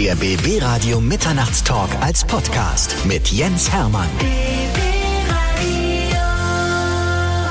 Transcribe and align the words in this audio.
Der 0.00 0.16
BB 0.16 0.62
Radio 0.62 0.98
Mitternachtstalk 0.98 1.90
als 2.00 2.24
Podcast 2.24 2.96
mit 3.04 3.28
Jens 3.28 3.70
Hermann. 3.70 4.08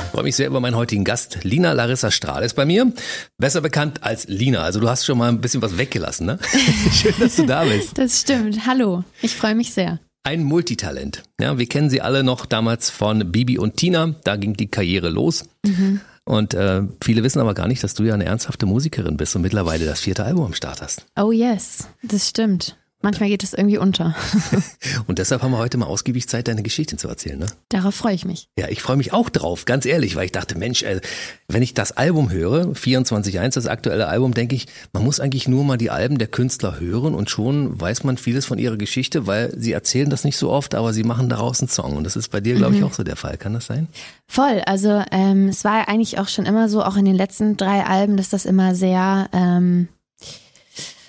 Ich 0.04 0.10
freue 0.10 0.24
mich 0.24 0.36
sehr 0.36 0.48
über 0.48 0.60
meinen 0.60 0.76
heutigen 0.76 1.04
Gast. 1.04 1.44
Lina 1.44 1.74
Larissa 1.74 2.10
Strahl 2.10 2.42
ist 2.42 2.56
bei 2.56 2.66
mir. 2.66 2.92
Besser 3.38 3.62
bekannt 3.62 4.02
als 4.02 4.28
Lina. 4.28 4.64
Also 4.64 4.80
du 4.80 4.90
hast 4.90 5.06
schon 5.06 5.20
mal 5.20 5.30
ein 5.30 5.42
bisschen 5.42 5.62
was 5.62 5.78
weggelassen, 5.78 6.26
ne? 6.26 6.40
Schön, 6.92 7.14
dass 7.20 7.36
du 7.36 7.46
da 7.46 7.66
bist. 7.66 7.96
Das 8.00 8.22
stimmt. 8.22 8.66
Hallo. 8.66 9.04
Ich 9.22 9.36
freue 9.36 9.54
mich 9.54 9.72
sehr. 9.72 10.00
Ein 10.24 10.42
Multitalent. 10.42 11.22
Ja, 11.40 11.60
wir 11.60 11.68
kennen 11.68 11.92
sie 11.92 12.02
alle 12.02 12.24
noch 12.24 12.48
damals 12.48 12.90
von 12.90 13.32
Bibi 13.32 13.60
und 13.60 13.78
Tina. 13.78 14.16
Da 14.24 14.38
ging 14.38 14.56
die 14.56 14.72
Karriere 14.72 15.10
los. 15.10 15.46
Mhm. 15.64 16.02
Und 16.30 16.54
äh, 16.54 16.84
viele 17.02 17.24
wissen 17.24 17.40
aber 17.40 17.56
gar 17.56 17.68
nicht, 17.68 17.84
dass 17.84 17.96
du 17.96 18.04
ja 18.04 18.14
eine 18.14 18.26
ernsthafte 18.26 18.68
Musikerin 18.68 19.18
bist 19.18 19.36
und 19.36 19.42
mittlerweile 19.42 19.88
das 19.88 20.02
vierte 20.02 20.26
Album 20.26 20.46
am 20.46 20.54
Start 20.54 20.80
hast. 20.80 21.08
Oh 21.20 21.32
yes, 21.32 21.88
das 22.04 22.30
stimmt. 22.30 22.78
Manchmal 23.02 23.30
geht 23.30 23.44
es 23.44 23.54
irgendwie 23.54 23.78
unter. 23.78 24.14
Und 25.08 25.20
deshalb 25.20 25.42
haben 25.42 25.52
wir 25.52 25.58
heute 25.58 25.78
mal 25.78 25.86
ausgiebig 25.86 26.28
Zeit, 26.28 26.50
deine 26.50 26.64
Geschichte 26.64 26.98
zu 26.98 27.08
erzählen, 27.08 27.40
ne? 27.40 27.46
Darauf 27.70 27.96
freue 27.96 28.14
ich 28.14 28.26
mich. 28.26 28.50
Ja, 28.58 28.68
ich 28.68 28.82
freue 28.82 28.98
mich 28.98 29.14
auch 29.14 29.30
drauf, 29.30 29.64
ganz 29.64 29.86
ehrlich, 29.86 30.18
weil 30.18 30.26
ich 30.26 30.34
dachte, 30.34 30.58
Mensch, 30.58 30.84
äh, 30.84 31.00
wenn 31.48 31.62
ich 31.62 31.74
das 31.74 31.94
Album 31.94 32.30
höre, 32.30 32.74
24.1, 32.74 33.54
das 33.54 33.68
aktuelle 33.68 34.08
Album, 34.08 34.34
denke 34.34 34.54
ich, 34.56 34.68
man 34.92 35.06
muss 35.06 35.22
eigentlich 35.22 35.48
nur 35.48 35.64
mal 35.64 35.78
die 35.78 35.92
Alben 35.92 36.18
der 36.18 36.28
Künstler 36.28 36.82
hören 36.82 37.16
und 37.16 37.30
schon 37.30 37.80
weiß 37.80 38.04
man 38.04 38.18
vieles 38.18 38.46
von 38.46 38.60
ihrer 38.60 38.76
Geschichte, 38.76 39.28
weil 39.28 39.54
sie 39.58 39.72
erzählen 39.72 40.10
das 40.10 40.26
nicht 40.26 40.36
so 40.36 40.50
oft, 40.50 40.76
aber 40.76 40.92
sie 40.92 41.04
machen 41.04 41.30
daraus 41.30 41.62
einen 41.62 41.70
Song. 41.70 41.96
Und 41.96 42.04
das 42.04 42.18
ist 42.18 42.28
bei 42.30 42.42
dir, 42.42 42.56
glaube 42.56 42.76
ich, 42.76 42.82
mhm. 42.82 42.88
auch 42.88 42.94
so 42.94 43.04
der 43.04 43.16
Fall. 43.16 43.38
Kann 43.38 43.54
das 43.54 43.68
sein? 43.68 43.88
Voll. 44.28 44.62
Also 44.66 45.02
ähm, 45.12 45.48
es 45.48 45.64
war 45.64 45.80
ja 45.80 45.88
eigentlich 45.88 46.20
auch 46.20 46.28
schon 46.28 46.46
immer 46.46 46.68
so, 46.68 46.84
auch 46.84 46.98
in 46.98 47.06
den 47.06 47.16
letzten 47.16 47.56
drei 47.56 47.86
Alben, 47.86 48.18
dass 48.18 48.28
das 48.28 48.46
immer 48.46 48.76
sehr... 48.76 49.30
Ähm 49.32 49.88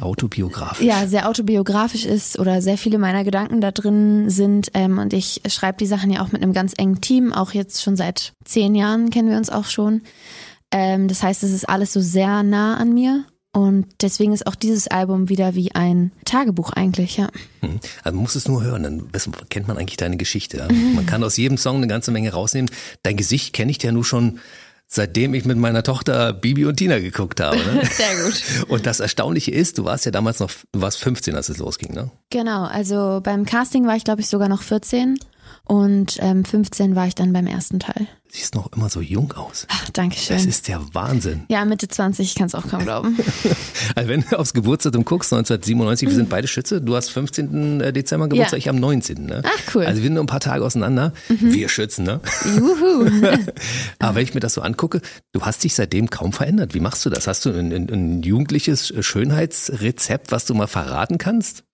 autobiografisch. 0.03 0.87
Ja, 0.87 1.07
sehr 1.07 1.29
autobiografisch 1.29 2.05
ist 2.05 2.39
oder 2.39 2.63
sehr 2.63 2.79
viele 2.79 2.99
meiner 2.99 3.25
Gedanken 3.25 3.61
da 3.61 3.71
drin 3.71 4.31
sind. 4.31 4.71
Ähm, 4.75 4.99
und 4.99 5.13
ich 5.13 5.43
schreibe 5.49 5.79
die 5.79 5.87
Sachen 5.87 6.11
ja 6.11 6.23
auch 6.23 6.33
mit 6.33 6.43
einem 6.43 6.53
ganz 6.53 6.75
engen 6.77 7.01
Team. 7.01 7.33
Auch 7.33 7.53
jetzt 7.53 7.83
schon 7.83 7.97
seit 7.97 8.33
zehn 8.45 8.75
Jahren 8.75 9.11
kennen 9.11 9.31
wir 9.31 9.37
uns 9.37 9.51
auch 9.51 9.67
schon. 9.67 10.03
Ähm, 10.73 11.09
das 11.09 11.23
heißt, 11.23 11.43
es 11.43 11.53
ist 11.53 11.69
alles 11.69 11.93
so 11.93 12.01
sehr 12.01 12.43
nah 12.43 12.77
an 12.77 12.93
mir. 12.95 13.25
Und 13.53 13.87
deswegen 14.01 14.33
ist 14.33 14.47
auch 14.47 14.55
dieses 14.55 14.87
Album 14.87 15.29
wieder 15.29 15.57
wie 15.57 15.75
ein 15.75 16.13
Tagebuch 16.25 16.73
eigentlich, 16.73 17.17
ja. 17.17 17.29
Mhm. 17.63 17.81
Also 18.05 18.15
man 18.15 18.23
muss 18.23 18.37
es 18.37 18.47
nur 18.47 18.63
hören, 18.63 18.85
dann 18.85 19.09
kennt 19.49 19.67
man 19.67 19.77
eigentlich 19.77 19.97
deine 19.97 20.17
Geschichte. 20.17 20.59
Ja? 20.59 20.69
Man 20.95 21.05
kann 21.05 21.25
aus 21.25 21.37
jedem 21.37 21.59
Song 21.59 21.79
eine 21.79 21.89
ganze 21.89 22.13
Menge 22.13 22.33
rausnehmen. 22.33 22.71
Dein 23.03 23.17
Gesicht 23.17 23.53
kenne 23.53 23.73
ich 23.73 23.83
ja 23.83 23.91
nur 23.91 24.05
schon 24.05 24.39
seitdem 24.93 25.35
ich 25.35 25.45
mit 25.45 25.57
meiner 25.57 25.85
Tochter 25.85 26.33
Bibi 26.33 26.67
und 26.67 26.77
Tina 26.77 26.99
geguckt 26.99 27.41
habe. 27.41 27.57
Ne? 27.57 27.83
Sehr 27.91 28.25
gut. 28.25 28.69
Und 28.69 28.87
das 28.87 28.99
Erstaunliche 28.99 29.53
ist, 29.53 29.79
du 29.79 29.85
warst 29.85 30.05
ja 30.05 30.11
damals 30.11 30.41
noch, 30.41 30.51
du 30.73 30.83
warst 30.83 30.99
15, 30.99 31.37
als 31.37 31.49
es 31.49 31.59
losging, 31.59 31.95
ne? 31.95 32.11
Genau, 32.31 32.65
also 32.65 33.21
beim 33.23 33.47
Casting 33.47 33.87
war 33.87 33.97
ich, 33.97 34.05
glaube 34.05 34.21
ich, 34.21 34.29
sogar 34.29 34.49
noch 34.49 34.63
14 34.63 35.19
und 35.65 36.19
ähm, 36.21 36.45
15 36.45 36.97
war 36.97 37.07
ich 37.07 37.15
dann 37.15 37.33
beim 37.33 37.47
ersten 37.47 37.81
Teil 37.81 38.09
siehst 38.33 38.55
noch 38.55 38.73
immer 38.73 38.89
so 38.89 39.01
jung 39.01 39.33
aus. 39.33 39.67
Ach, 39.69 39.91
danke 39.91 40.17
schön. 40.17 40.37
Das 40.37 40.47
ist 40.47 40.69
der 40.69 40.81
Wahnsinn. 40.93 41.45
Ja, 41.49 41.65
Mitte 41.65 41.89
20, 41.89 42.29
ich 42.29 42.35
kann 42.35 42.47
es 42.47 42.55
auch 42.55 42.67
kaum 42.69 42.83
glauben. 42.83 43.19
also 43.95 44.09
wenn 44.09 44.23
du 44.23 44.39
aufs 44.39 44.53
Geburtsdatum 44.55 45.05
guckst, 45.05 45.33
1997, 45.33 46.09
wir 46.09 46.15
sind 46.15 46.29
beide 46.29 46.47
Schütze. 46.47 46.81
Du 46.81 46.95
hast 46.95 47.11
15. 47.11 47.81
Äh, 47.81 47.93
Dezember 47.93 48.29
Geburtstag, 48.29 48.59
ja. 48.59 48.59
ich 48.59 48.69
am 48.69 48.77
19. 48.77 49.27
Ne? 49.27 49.43
Ach, 49.45 49.75
cool. 49.75 49.85
Also 49.85 49.99
wir 49.99 50.05
sind 50.05 50.15
nur 50.15 50.23
ein 50.23 50.29
paar 50.29 50.41
Tage 50.41 50.65
auseinander. 50.65 51.13
Mhm. 51.29 51.53
Wir 51.53 51.69
Schützen, 51.69 52.05
ne? 52.05 52.21
Juhu. 52.57 53.11
Aber 53.99 54.15
wenn 54.15 54.23
ich 54.23 54.35
mir 54.35 54.41
das 54.41 54.55
so 54.55 54.63
angucke, 54.63 55.01
du 55.33 55.43
hast 55.43 55.65
dich 55.65 55.75
seitdem 55.75 56.11
kaum 56.11 56.33
verändert. 56.33 56.75
Wie 56.75 56.81
machst 56.81 57.05
du 57.05 57.11
das? 57.11 57.27
Hast 57.27 57.45
du 57.45 57.51
ein, 57.51 57.73
ein, 57.73 57.91
ein 57.91 58.23
jugendliches 58.23 58.93
Schönheitsrezept, 59.01 60.31
was 60.31 60.45
du 60.45 60.55
mal 60.55 60.69
verraten 60.69 61.19
kannst? 61.19 61.65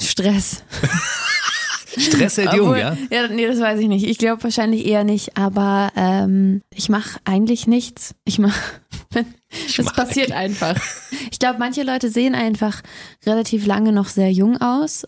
Stress. 0.00 0.64
Stress 1.98 2.36
hält 2.36 2.52
jung, 2.54 2.76
ja? 2.76 2.96
Ja, 3.10 3.28
nee, 3.28 3.46
das 3.46 3.60
weiß 3.60 3.80
ich 3.80 3.88
nicht. 3.88 4.06
Ich 4.06 4.18
glaube 4.18 4.42
wahrscheinlich 4.42 4.86
eher 4.86 5.04
nicht, 5.04 5.36
aber 5.36 5.90
ähm, 5.96 6.62
ich 6.74 6.88
mache 6.88 7.18
eigentlich 7.24 7.66
nichts. 7.66 8.14
Ich 8.24 8.38
mache, 8.38 8.60
das 9.12 9.84
mach 9.84 9.94
passiert 9.94 10.32
eigentlich. 10.32 10.62
einfach. 10.62 10.82
Ich 11.30 11.38
glaube, 11.38 11.58
manche 11.58 11.82
Leute 11.82 12.10
sehen 12.10 12.34
einfach 12.34 12.82
relativ 13.26 13.66
lange 13.66 13.92
noch 13.92 14.08
sehr 14.08 14.32
jung 14.32 14.60
aus. 14.60 15.04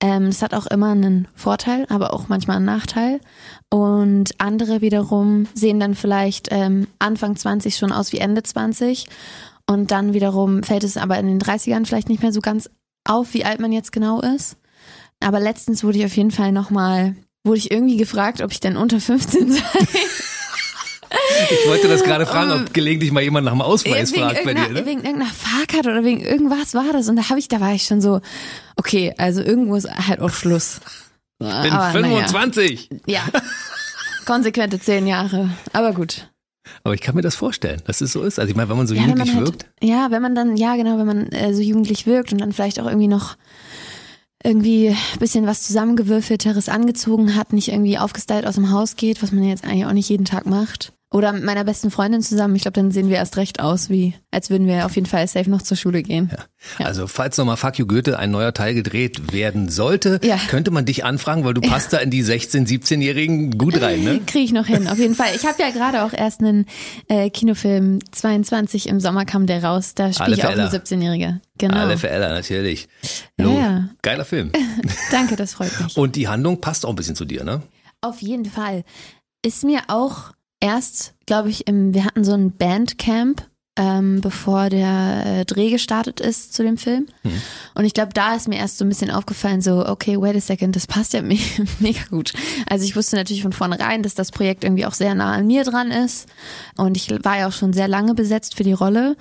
Ähm, 0.00 0.26
das 0.26 0.42
hat 0.42 0.54
auch 0.54 0.66
immer 0.66 0.92
einen 0.92 1.28
Vorteil, 1.34 1.86
aber 1.88 2.12
auch 2.12 2.28
manchmal 2.28 2.58
einen 2.58 2.66
Nachteil. 2.66 3.20
Und 3.70 4.32
andere 4.38 4.80
wiederum 4.80 5.46
sehen 5.54 5.80
dann 5.80 5.94
vielleicht 5.94 6.48
ähm, 6.50 6.86
Anfang 6.98 7.36
20 7.36 7.76
schon 7.76 7.92
aus 7.92 8.12
wie 8.12 8.18
Ende 8.18 8.42
20. 8.42 9.06
Und 9.68 9.90
dann 9.90 10.12
wiederum 10.12 10.62
fällt 10.62 10.84
es 10.84 10.96
aber 10.96 11.18
in 11.18 11.26
den 11.26 11.40
30ern 11.40 11.86
vielleicht 11.86 12.08
nicht 12.08 12.22
mehr 12.22 12.32
so 12.32 12.40
ganz 12.40 12.68
auf, 13.04 13.34
wie 13.34 13.44
alt 13.44 13.60
man 13.60 13.72
jetzt 13.72 13.92
genau 13.92 14.20
ist. 14.20 14.56
Aber 15.20 15.40
letztens 15.40 15.84
wurde 15.84 15.98
ich 15.98 16.04
auf 16.04 16.16
jeden 16.16 16.30
Fall 16.30 16.52
nochmal, 16.52 17.16
wurde 17.44 17.58
ich 17.58 17.70
irgendwie 17.70 17.96
gefragt, 17.96 18.40
ob 18.40 18.52
ich 18.52 18.60
denn 18.60 18.76
unter 18.76 19.00
15 19.00 19.52
sei. 19.52 19.60
Ich 21.50 21.68
wollte 21.68 21.88
das 21.88 22.02
gerade 22.02 22.26
fragen, 22.26 22.52
ob 22.52 22.74
gelegentlich 22.74 23.12
mal 23.12 23.22
jemand 23.22 23.44
nach 23.44 23.52
dem 23.52 23.62
Ausweis 23.62 24.12
wegen 24.12 24.22
fragt 24.22 24.44
bei 24.44 24.54
dir. 24.54 24.68
Ne? 24.68 24.86
Wegen 24.86 25.02
irgendeiner 25.02 25.30
Fahrkarte 25.30 25.90
oder 25.90 26.04
wegen 26.04 26.20
irgendwas 26.20 26.74
war 26.74 26.92
das. 26.92 27.08
Und 27.08 27.16
da 27.16 27.28
habe 27.30 27.38
ich, 27.38 27.48
da 27.48 27.60
war 27.60 27.72
ich 27.72 27.84
schon 27.84 28.00
so, 28.00 28.20
okay, 28.76 29.14
also 29.16 29.40
irgendwo 29.40 29.76
ist 29.76 29.88
halt 29.88 30.20
auch 30.20 30.30
Schluss. 30.30 30.80
Ich 31.38 31.46
bin 31.62 31.72
Aber, 31.72 31.92
25. 31.92 32.90
Ja. 33.06 33.22
ja. 33.32 33.40
Konsequente 34.24 34.80
zehn 34.80 35.06
Jahre. 35.06 35.50
Aber 35.72 35.92
gut. 35.92 36.28
Aber 36.82 36.94
ich 36.94 37.00
kann 37.00 37.14
mir 37.14 37.22
das 37.22 37.36
vorstellen, 37.36 37.82
dass 37.86 38.00
es 38.00 38.12
so 38.12 38.22
ist. 38.22 38.38
Also 38.38 38.50
ich 38.50 38.56
meine, 38.56 38.68
wenn 38.70 38.76
man 38.76 38.86
so 38.86 38.94
ja, 38.94 39.02
jugendlich 39.02 39.34
man 39.34 39.36
halt, 39.36 39.46
wirkt. 39.46 39.66
Ja, 39.82 40.10
wenn 40.10 40.22
man 40.22 40.34
dann, 40.34 40.56
ja 40.56 40.76
genau, 40.76 40.98
wenn 40.98 41.06
man 41.06 41.28
äh, 41.28 41.52
so 41.52 41.60
jugendlich 41.60 42.06
wirkt 42.06 42.32
und 42.32 42.40
dann 42.40 42.52
vielleicht 42.52 42.80
auch 42.80 42.86
irgendwie 42.86 43.08
noch 43.08 43.36
irgendwie 44.44 44.94
bisschen 45.18 45.46
was 45.46 45.62
zusammengewürfelteres 45.62 46.68
angezogen 46.68 47.34
hat, 47.34 47.52
nicht 47.52 47.68
irgendwie 47.68 47.98
aufgestylt 47.98 48.46
aus 48.46 48.54
dem 48.56 48.70
Haus 48.70 48.96
geht, 48.96 49.22
was 49.22 49.32
man 49.32 49.44
jetzt 49.44 49.64
eigentlich 49.64 49.86
auch 49.86 49.92
nicht 49.92 50.08
jeden 50.08 50.26
Tag 50.26 50.46
macht. 50.46 50.92
Oder 51.14 51.32
mit 51.32 51.44
meiner 51.44 51.62
besten 51.62 51.92
Freundin 51.92 52.22
zusammen. 52.22 52.56
Ich 52.56 52.62
glaube, 52.62 52.74
dann 52.74 52.90
sehen 52.90 53.08
wir 53.08 53.18
erst 53.18 53.36
recht 53.36 53.60
aus, 53.60 53.88
wie 53.88 54.14
als 54.32 54.50
würden 54.50 54.66
wir 54.66 54.84
auf 54.84 54.96
jeden 54.96 55.06
Fall 55.06 55.28
safe 55.28 55.48
noch 55.48 55.62
zur 55.62 55.76
Schule 55.76 56.02
gehen. 56.02 56.28
Ja. 56.32 56.44
Ja. 56.80 56.86
Also 56.86 57.06
falls 57.06 57.38
nochmal 57.38 57.56
Fuck 57.56 57.78
You 57.78 57.86
Goethe 57.86 58.18
ein 58.18 58.32
neuer 58.32 58.52
Teil 58.52 58.74
gedreht 58.74 59.32
werden 59.32 59.68
sollte, 59.68 60.18
ja. 60.24 60.36
könnte 60.48 60.72
man 60.72 60.86
dich 60.86 61.04
anfragen, 61.04 61.44
weil 61.44 61.54
du 61.54 61.60
passt 61.60 61.92
da 61.92 61.98
in 61.98 62.10
die 62.10 62.24
16-, 62.24 62.66
17-Jährigen 62.66 63.56
gut 63.58 63.80
rein, 63.80 64.02
ne? 64.02 64.22
Kriege 64.26 64.44
ich 64.44 64.52
noch 64.52 64.66
hin, 64.66 64.88
auf 64.88 64.98
jeden 64.98 65.14
Fall. 65.14 65.28
Ich 65.36 65.46
habe 65.46 65.62
ja 65.62 65.70
gerade 65.70 66.02
auch 66.02 66.12
erst 66.12 66.40
einen 66.40 66.66
äh, 67.06 67.30
Kinofilm 67.30 68.00
22 68.10 68.88
im 68.88 68.98
Sommer 68.98 69.24
kam 69.24 69.46
der 69.46 69.62
raus. 69.62 69.94
Da 69.94 70.12
spiele 70.12 70.34
ich 70.34 70.44
auch 70.44 70.50
eine 70.50 70.68
17-Jährige. 70.68 71.40
Genau. 71.58 71.76
Alle 71.76 71.96
für 71.96 72.10
Ella, 72.10 72.30
natürlich. 72.30 72.88
Lo, 73.38 73.56
ja. 73.56 73.88
Geiler 74.02 74.24
Film. 74.24 74.50
Danke, 75.12 75.36
das 75.36 75.54
freut 75.54 75.80
mich. 75.80 75.96
Und 75.96 76.16
die 76.16 76.26
Handlung 76.26 76.60
passt 76.60 76.84
auch 76.84 76.90
ein 76.90 76.96
bisschen 76.96 77.14
zu 77.14 77.24
dir, 77.24 77.44
ne? 77.44 77.62
Auf 78.00 78.20
jeden 78.20 78.46
Fall. 78.46 78.82
Ist 79.42 79.62
mir 79.62 79.82
auch 79.86 80.32
erst, 80.64 81.12
glaube 81.26 81.50
ich, 81.50 81.66
im, 81.66 81.92
wir 81.92 82.06
hatten 82.06 82.24
so 82.24 82.32
ein 82.32 82.50
Bandcamp, 82.56 83.46
ähm, 83.76 84.22
bevor 84.22 84.70
der 84.70 85.24
äh, 85.26 85.44
Dreh 85.44 85.70
gestartet 85.70 86.20
ist 86.20 86.54
zu 86.54 86.62
dem 86.62 86.78
Film. 86.78 87.06
Mhm. 87.22 87.42
Und 87.74 87.84
ich 87.84 87.92
glaube, 87.92 88.14
da 88.14 88.34
ist 88.34 88.48
mir 88.48 88.56
erst 88.56 88.78
so 88.78 88.84
ein 88.84 88.88
bisschen 88.88 89.10
aufgefallen, 89.10 89.60
so, 89.60 89.86
okay, 89.86 90.18
wait 90.18 90.36
a 90.36 90.40
second, 90.40 90.74
das 90.74 90.86
passt 90.86 91.12
ja 91.12 91.20
me 91.22 91.38
mega 91.80 92.00
gut. 92.08 92.32
Also 92.66 92.86
ich 92.86 92.96
wusste 92.96 93.16
natürlich 93.16 93.42
von 93.42 93.52
vornherein, 93.52 94.02
dass 94.02 94.14
das 94.14 94.30
Projekt 94.30 94.64
irgendwie 94.64 94.86
auch 94.86 94.94
sehr 94.94 95.14
nah 95.14 95.34
an 95.34 95.46
mir 95.46 95.64
dran 95.64 95.90
ist. 95.90 96.28
Und 96.78 96.96
ich 96.96 97.10
war 97.24 97.38
ja 97.38 97.48
auch 97.48 97.52
schon 97.52 97.74
sehr 97.74 97.88
lange 97.88 98.14
besetzt 98.14 98.56
für 98.56 98.64
die 98.64 98.72
Rolle. 98.72 99.16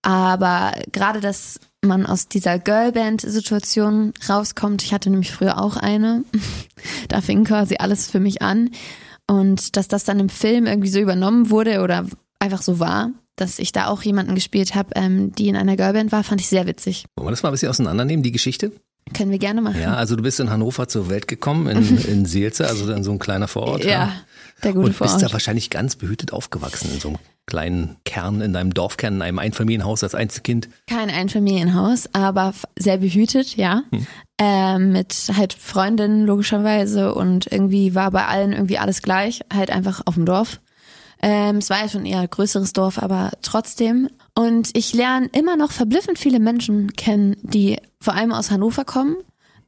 Aber 0.00 0.72
gerade, 0.92 1.20
dass 1.20 1.60
man 1.84 2.06
aus 2.06 2.28
dieser 2.28 2.58
Girlband-Situation 2.58 4.14
rauskommt, 4.26 4.82
ich 4.84 4.94
hatte 4.94 5.10
nämlich 5.10 5.32
früher 5.32 5.60
auch 5.60 5.76
eine, 5.76 6.24
da 7.08 7.20
fing 7.20 7.44
quasi 7.44 7.76
alles 7.78 8.08
für 8.10 8.20
mich 8.20 8.40
an. 8.40 8.70
Und 9.30 9.76
dass 9.76 9.88
das 9.88 10.04
dann 10.04 10.20
im 10.20 10.28
Film 10.28 10.66
irgendwie 10.66 10.88
so 10.88 10.98
übernommen 10.98 11.50
wurde 11.50 11.82
oder 11.82 12.06
einfach 12.38 12.62
so 12.62 12.80
war, 12.80 13.10
dass 13.36 13.58
ich 13.58 13.72
da 13.72 13.86
auch 13.86 14.02
jemanden 14.02 14.34
gespielt 14.34 14.74
habe, 14.74 14.90
ähm, 14.96 15.32
die 15.32 15.48
in 15.48 15.56
einer 15.56 15.76
Girlband 15.76 16.12
war, 16.12 16.24
fand 16.24 16.40
ich 16.40 16.48
sehr 16.48 16.66
witzig. 16.66 17.04
Wollen 17.16 17.28
wir 17.28 17.30
das 17.30 17.42
mal 17.42 17.50
ein 17.50 17.52
bisschen 17.52 17.68
auseinandernehmen, 17.68 18.22
die 18.22 18.32
Geschichte? 18.32 18.72
Können 19.14 19.30
wir 19.30 19.38
gerne 19.38 19.62
machen. 19.62 19.80
Ja, 19.80 19.94
also 19.94 20.16
du 20.16 20.22
bist 20.22 20.38
in 20.40 20.50
Hannover 20.50 20.88
zur 20.88 21.08
Welt 21.08 21.28
gekommen, 21.28 21.66
in, 21.66 21.98
in 22.08 22.26
Seelze, 22.26 22.66
also 22.66 22.90
in 22.92 23.04
so 23.04 23.12
ein 23.12 23.18
kleiner 23.18 23.48
Vorort. 23.48 23.84
Ja, 23.84 23.90
ja. 23.90 24.12
der 24.62 24.72
gute 24.72 24.86
Und 24.86 24.92
Vorort. 24.94 25.14
bist 25.14 25.26
da 25.26 25.32
wahrscheinlich 25.32 25.70
ganz 25.70 25.96
behütet 25.96 26.32
aufgewachsen, 26.32 26.90
in 26.92 27.00
so 27.00 27.08
einem 27.08 27.18
kleinen 27.46 27.96
Kern, 28.04 28.42
in 28.42 28.52
deinem 28.52 28.74
Dorfkern, 28.74 29.16
in 29.16 29.22
einem 29.22 29.38
Einfamilienhaus 29.38 30.02
als 30.02 30.14
Einzelkind. 30.14 30.68
Kein 30.86 31.08
Einfamilienhaus, 31.08 32.08
aber 32.12 32.52
sehr 32.78 32.98
behütet, 32.98 33.56
ja. 33.56 33.82
Hm. 33.90 34.06
Ähm, 34.40 34.92
mit 34.92 35.32
halt 35.36 35.52
Freundinnen 35.52 36.24
logischerweise 36.24 37.12
und 37.12 37.50
irgendwie 37.50 37.96
war 37.96 38.12
bei 38.12 38.24
allen 38.26 38.52
irgendwie 38.52 38.78
alles 38.78 39.02
gleich, 39.02 39.40
halt 39.52 39.70
einfach 39.70 40.02
auf 40.04 40.14
dem 40.14 40.26
Dorf. 40.26 40.60
Ähm, 41.20 41.56
es 41.56 41.70
war 41.70 41.80
ja 41.80 41.88
schon 41.88 42.06
eher 42.06 42.20
ein 42.20 42.30
größeres 42.30 42.72
Dorf, 42.72 43.02
aber 43.02 43.32
trotzdem. 43.42 44.08
Und 44.34 44.76
ich 44.76 44.94
lerne 44.94 45.28
immer 45.32 45.56
noch 45.56 45.72
verblüffend 45.72 46.18
viele 46.18 46.38
Menschen 46.38 46.92
kennen, 46.92 47.36
die 47.42 47.78
vor 48.00 48.14
allem 48.14 48.32
aus 48.32 48.50
Hannover 48.52 48.84
kommen. 48.84 49.16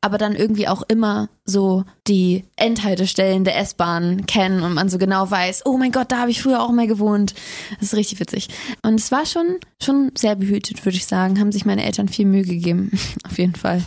Aber 0.00 0.18
dann 0.18 0.34
irgendwie 0.34 0.66
auch 0.66 0.82
immer 0.88 1.28
so 1.44 1.84
die 2.06 2.44
Endhaltestellen 2.56 3.44
der 3.44 3.58
S-Bahn 3.58 4.26
kennen 4.26 4.62
und 4.62 4.72
man 4.72 4.88
so 4.88 4.98
genau 4.98 5.30
weiß, 5.30 5.66
oh 5.66 5.76
mein 5.76 5.92
Gott, 5.92 6.10
da 6.10 6.18
habe 6.18 6.30
ich 6.30 6.42
früher 6.42 6.62
auch 6.62 6.72
mal 6.72 6.86
gewohnt. 6.86 7.34
Das 7.78 7.88
ist 7.88 7.94
richtig 7.94 8.20
witzig. 8.20 8.48
Und 8.82 8.94
es 8.94 9.12
war 9.12 9.26
schon, 9.26 9.58
schon 9.82 10.12
sehr 10.16 10.36
behütet, 10.36 10.84
würde 10.84 10.96
ich 10.96 11.06
sagen. 11.06 11.38
Haben 11.38 11.52
sich 11.52 11.66
meine 11.66 11.84
Eltern 11.84 12.08
viel 12.08 12.26
Mühe 12.26 12.44
gegeben. 12.44 12.90
Auf 13.26 13.38
jeden 13.38 13.54
Fall. 13.54 13.82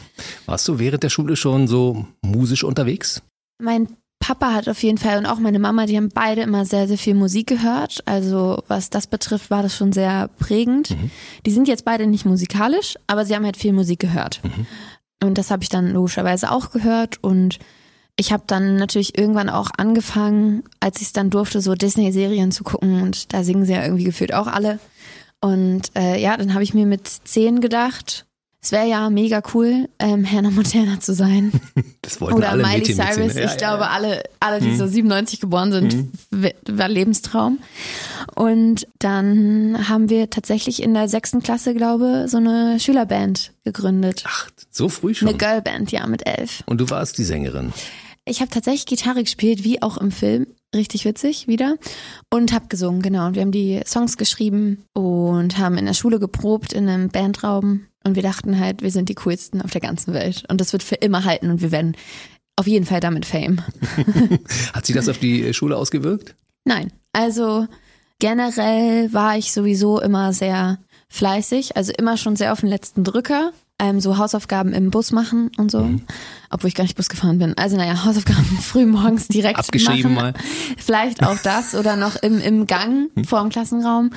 Warst 0.45 0.67
du 0.67 0.77
während 0.79 1.03
der 1.03 1.09
Schule 1.09 1.35
schon 1.35 1.67
so 1.67 2.05
musisch 2.21 2.63
unterwegs? 2.63 3.21
Mein 3.59 3.87
Papa 4.23 4.53
hat 4.53 4.69
auf 4.69 4.81
jeden 4.83 4.97
Fall 4.97 5.17
und 5.17 5.25
auch 5.25 5.39
meine 5.39 5.59
Mama, 5.59 5.85
die 5.85 5.97
haben 5.97 6.07
beide 6.07 6.43
immer 6.43 6.65
sehr, 6.65 6.87
sehr 6.87 6.97
viel 6.97 7.13
Musik 7.13 7.45
gehört. 7.47 8.03
Also 8.05 8.63
was 8.69 8.89
das 8.89 9.05
betrifft, 9.05 9.51
war 9.51 9.63
das 9.63 9.75
schon 9.75 9.91
sehr 9.91 10.29
prägend. 10.39 10.91
Mhm. 10.91 11.11
Die 11.45 11.51
sind 11.51 11.67
jetzt 11.67 11.83
beide 11.83 12.07
nicht 12.07 12.25
musikalisch, 12.25 12.95
aber 13.05 13.25
sie 13.25 13.35
haben 13.35 13.43
halt 13.43 13.57
viel 13.57 13.73
Musik 13.73 13.99
gehört. 13.99 14.39
Mhm. 14.41 14.65
Und 15.23 15.37
das 15.37 15.51
habe 15.51 15.63
ich 15.63 15.69
dann 15.69 15.91
logischerweise 15.91 16.51
auch 16.51 16.71
gehört 16.71 17.23
und 17.23 17.59
ich 18.15 18.31
habe 18.31 18.43
dann 18.45 18.75
natürlich 18.75 19.17
irgendwann 19.17 19.49
auch 19.49 19.69
angefangen, 19.77 20.63
als 20.79 20.97
ich 20.97 21.07
es 21.07 21.13
dann 21.13 21.29
durfte, 21.29 21.61
so 21.61 21.73
Disney-Serien 21.73 22.51
zu 22.51 22.63
gucken 22.63 23.01
und 23.01 23.33
da 23.33 23.43
singen 23.43 23.65
sie 23.65 23.73
ja 23.73 23.83
irgendwie 23.83 24.03
gefühlt 24.03 24.33
auch 24.33 24.47
alle. 24.47 24.79
Und 25.41 25.91
äh, 25.95 26.21
ja, 26.21 26.37
dann 26.37 26.53
habe 26.53 26.63
ich 26.63 26.73
mir 26.73 26.85
mit 26.85 27.07
zehn 27.07 27.61
gedacht, 27.61 28.25
es 28.63 28.71
wäre 28.71 28.87
ja 28.87 29.09
mega 29.09 29.43
cool, 29.53 29.89
ähm, 29.99 30.25
Hannah 30.29 30.49
Montana 30.49 30.99
zu 30.99 31.13
sein. 31.13 31.51
Das 32.03 32.19
wollten 32.19 32.35
Oder 32.35 32.49
alle 32.49 32.63
Miley 32.63 32.79
Mädchen 32.79 32.95
Cyrus. 32.95 33.33
Ja, 33.35 33.45
ich 33.45 33.51
ja, 33.51 33.55
glaube, 33.55 33.83
ja. 33.83 33.89
alle, 33.91 34.23
alle, 34.41 34.59
die 34.59 34.71
mhm. 34.71 34.77
so 34.77 34.87
97 34.87 35.39
geboren 35.39 35.71
sind, 35.71 35.95
mhm. 36.31 36.51
war 36.67 36.89
Lebenstraum. 36.89 37.59
Und 38.35 38.85
dann 38.99 39.87
haben 39.87 40.09
wir 40.09 40.29
tatsächlich 40.29 40.83
in 40.83 40.93
der 40.93 41.07
sechsten 41.07 41.41
Klasse, 41.41 41.73
glaube 41.73 42.25
so 42.27 42.35
eine 42.37 42.77
Schülerband 42.77 43.53
gegründet. 43.63 44.25
Ach, 44.27 44.49
so 44.69 44.89
früh 44.89 45.15
schon? 45.15 45.29
Eine 45.29 45.37
Girlband, 45.37 45.93
ja, 45.93 46.05
mit 46.07 46.27
elf. 46.27 46.61
Und 46.65 46.81
du 46.81 46.89
warst 46.89 47.17
die 47.17 47.23
Sängerin? 47.23 47.71
Ich 48.25 48.41
habe 48.41 48.51
tatsächlich 48.51 48.85
Gitarre 48.85 49.23
gespielt, 49.23 49.63
wie 49.63 49.81
auch 49.81 49.97
im 49.97 50.11
Film. 50.11 50.47
Richtig 50.75 51.05
witzig 51.05 51.47
wieder. 51.47 51.75
Und 52.29 52.51
habe 52.51 52.67
gesungen, 52.67 53.01
genau. 53.01 53.27
Und 53.27 53.35
wir 53.35 53.43
haben 53.43 53.51
die 53.51 53.81
Songs 53.85 54.17
geschrieben 54.17 54.83
und 54.91 55.57
haben 55.57 55.77
in 55.77 55.85
der 55.85 55.93
Schule 55.93 56.19
geprobt, 56.19 56.73
in 56.73 56.89
einem 56.89 57.07
Bandraum 57.09 57.85
und 58.03 58.15
wir 58.15 58.23
dachten 58.23 58.59
halt, 58.59 58.81
wir 58.81 58.91
sind 58.91 59.09
die 59.09 59.15
coolsten 59.15 59.61
auf 59.61 59.71
der 59.71 59.81
ganzen 59.81 60.13
Welt. 60.13 60.43
Und 60.49 60.59
das 60.59 60.73
wird 60.73 60.83
für 60.83 60.95
immer 60.95 61.23
halten 61.25 61.49
und 61.49 61.61
wir 61.61 61.71
werden 61.71 61.95
auf 62.55 62.67
jeden 62.67 62.85
Fall 62.85 62.99
damit 62.99 63.25
Fame. 63.25 63.61
Hat 64.73 64.85
sich 64.85 64.95
das 64.95 65.09
auf 65.09 65.17
die 65.17 65.53
Schule 65.53 65.77
ausgewirkt? 65.77 66.35
Nein. 66.65 66.91
Also 67.13 67.67
generell 68.19 69.11
war 69.13 69.37
ich 69.37 69.53
sowieso 69.53 69.99
immer 69.99 70.33
sehr 70.33 70.79
fleißig, 71.09 71.77
also 71.77 71.93
immer 71.97 72.17
schon 72.17 72.35
sehr 72.35 72.51
auf 72.53 72.59
den 72.59 72.69
letzten 72.69 73.03
Drücker. 73.03 73.51
Ähm, 73.79 73.99
so 73.99 74.19
Hausaufgaben 74.19 74.71
im 74.71 74.91
Bus 74.91 75.11
machen 75.11 75.49
und 75.57 75.71
so, 75.71 75.79
mhm. 75.79 76.03
obwohl 76.51 76.67
ich 76.67 76.75
gar 76.75 76.83
nicht 76.83 76.95
Bus 76.95 77.09
gefahren 77.09 77.39
bin. 77.39 77.57
Also 77.57 77.75
naja, 77.75 78.05
Hausaufgaben 78.05 78.45
früh 78.61 78.85
morgens 78.85 79.27
direkt 79.27 79.57
Abgeschrieben 79.57 80.13
machen. 80.13 80.33
mal. 80.33 80.41
Vielleicht 80.77 81.23
auch 81.23 81.39
das 81.39 81.73
oder 81.73 81.95
noch 81.95 82.15
im, 82.17 82.39
im 82.39 82.67
Gang 82.67 83.09
mhm. 83.15 83.25
vor 83.25 83.41
dem 83.41 83.49
Klassenraum. 83.49 84.11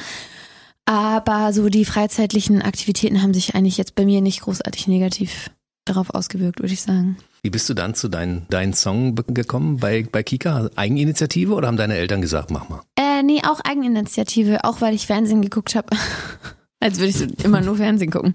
Aber 0.86 1.52
so 1.52 1.68
die 1.68 1.84
freizeitlichen 1.84 2.62
Aktivitäten 2.62 3.22
haben 3.22 3.34
sich 3.34 3.54
eigentlich 3.54 3.76
jetzt 3.76 3.96
bei 3.96 4.04
mir 4.04 4.20
nicht 4.20 4.40
großartig 4.42 4.86
negativ 4.86 5.50
darauf 5.84 6.10
ausgewirkt, 6.10 6.60
würde 6.60 6.72
ich 6.72 6.82
sagen. 6.82 7.16
Wie 7.42 7.50
bist 7.50 7.68
du 7.68 7.74
dann 7.74 7.94
zu 7.94 8.08
deinem 8.08 8.42
dein 8.50 8.72
Song 8.72 9.14
gekommen 9.14 9.78
bei, 9.78 10.04
bei 10.10 10.22
Kika? 10.22 10.70
Eigeninitiative 10.74 11.54
oder 11.54 11.68
haben 11.68 11.76
deine 11.76 11.96
Eltern 11.96 12.20
gesagt, 12.20 12.50
mach 12.50 12.68
mal? 12.68 12.82
Äh, 12.98 13.22
nee, 13.22 13.40
auch 13.46 13.60
Eigeninitiative, 13.60 14.64
auch 14.64 14.80
weil 14.80 14.94
ich 14.94 15.06
Fernsehen 15.06 15.42
geguckt 15.42 15.74
habe. 15.74 15.88
Als 16.78 16.98
würde 16.98 17.08
ich 17.08 17.44
immer 17.44 17.62
nur 17.62 17.76
Fernsehen 17.76 18.10
gucken. 18.10 18.34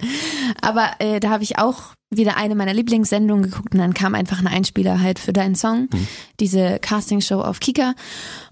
Aber 0.61 0.89
äh, 0.99 1.19
da 1.19 1.29
habe 1.29 1.43
ich 1.43 1.59
auch 1.59 1.93
wieder 2.13 2.35
eine 2.35 2.55
meiner 2.55 2.73
Lieblingssendungen 2.73 3.49
geguckt 3.49 3.73
und 3.73 3.79
dann 3.79 3.93
kam 3.93 4.15
einfach 4.15 4.39
ein 4.39 4.47
Einspieler 4.47 4.99
halt 4.99 5.17
für 5.17 5.31
deinen 5.31 5.55
Song, 5.55 5.87
mhm. 5.93 6.07
diese 6.41 6.77
Castingshow 6.79 7.39
auf 7.39 7.61
Kika. 7.61 7.93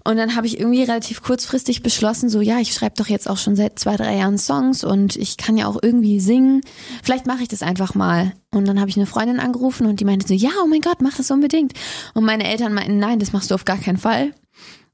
Und 0.02 0.16
dann 0.16 0.34
habe 0.34 0.46
ich 0.46 0.58
irgendwie 0.58 0.82
relativ 0.82 1.22
kurzfristig 1.22 1.82
beschlossen, 1.82 2.30
so 2.30 2.40
ja, 2.40 2.58
ich 2.58 2.72
schreibe 2.72 2.94
doch 2.96 3.08
jetzt 3.08 3.28
auch 3.28 3.36
schon 3.36 3.56
seit 3.56 3.78
zwei, 3.78 3.96
drei 3.96 4.16
Jahren 4.16 4.38
Songs 4.38 4.82
und 4.82 5.16
ich 5.16 5.36
kann 5.36 5.58
ja 5.58 5.66
auch 5.66 5.78
irgendwie 5.82 6.20
singen. 6.20 6.62
Vielleicht 7.02 7.26
mache 7.26 7.42
ich 7.42 7.48
das 7.48 7.62
einfach 7.62 7.94
mal. 7.94 8.32
Und 8.52 8.66
dann 8.66 8.80
habe 8.80 8.88
ich 8.88 8.96
eine 8.96 9.06
Freundin 9.06 9.40
angerufen 9.40 9.86
und 9.86 10.00
die 10.00 10.04
meinte 10.06 10.26
so, 10.26 10.34
ja, 10.34 10.50
oh 10.64 10.66
mein 10.66 10.80
Gott, 10.80 11.02
mach 11.02 11.16
das 11.16 11.30
unbedingt. 11.30 11.74
Und 12.14 12.24
meine 12.24 12.44
Eltern 12.44 12.72
meinten, 12.72 12.98
nein, 12.98 13.18
das 13.18 13.32
machst 13.32 13.50
du 13.50 13.54
auf 13.54 13.66
gar 13.66 13.78
keinen 13.78 13.98
Fall. 13.98 14.32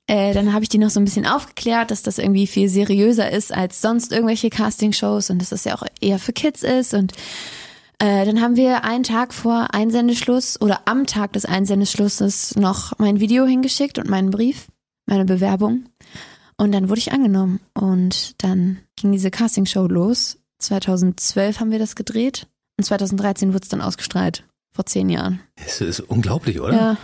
Äh, 0.06 0.34
dann 0.34 0.52
habe 0.52 0.62
ich 0.62 0.68
die 0.68 0.78
noch 0.78 0.90
so 0.90 1.00
ein 1.00 1.04
bisschen 1.04 1.26
aufgeklärt, 1.26 1.90
dass 1.90 2.02
das 2.02 2.18
irgendwie 2.18 2.46
viel 2.46 2.68
seriöser 2.68 3.30
ist 3.30 3.52
als 3.52 3.80
sonst 3.80 4.12
irgendwelche 4.12 4.50
Castingshows 4.50 5.30
und 5.30 5.40
dass 5.40 5.50
das 5.50 5.64
ja 5.64 5.74
auch 5.74 5.82
eher 6.00 6.18
für 6.18 6.32
Kids 6.32 6.62
ist 6.62 6.94
und 6.94 7.12
äh, 7.98 8.26
dann 8.26 8.42
haben 8.42 8.56
wir 8.56 8.84
einen 8.84 9.04
Tag 9.04 9.32
vor 9.32 9.68
Einsendeschluss 9.72 10.60
oder 10.60 10.82
am 10.84 11.06
Tag 11.06 11.32
des 11.32 11.46
Einsendeschlusses 11.46 12.56
noch 12.56 12.98
mein 12.98 13.20
Video 13.20 13.46
hingeschickt 13.46 13.98
und 13.98 14.08
meinen 14.08 14.30
Brief, 14.30 14.66
meine 15.06 15.24
Bewerbung. 15.24 15.86
Und 16.58 16.72
dann 16.72 16.88
wurde 16.88 16.98
ich 16.98 17.12
angenommen. 17.12 17.60
Und 17.74 18.42
dann 18.42 18.78
ging 18.96 19.12
diese 19.12 19.30
Castingshow 19.30 19.86
los. 19.86 20.38
2012 20.58 21.60
haben 21.60 21.70
wir 21.70 21.78
das 21.78 21.96
gedreht. 21.96 22.46
Und 22.78 22.84
2013 22.84 23.54
wurde 23.54 23.62
es 23.62 23.68
dann 23.68 23.80
ausgestrahlt. 23.80 24.44
Vor 24.72 24.84
zehn 24.84 25.08
Jahren. 25.08 25.40
Das 25.56 25.80
ist 25.80 26.00
unglaublich, 26.00 26.60
oder? 26.60 26.74
Ja. 26.74 26.96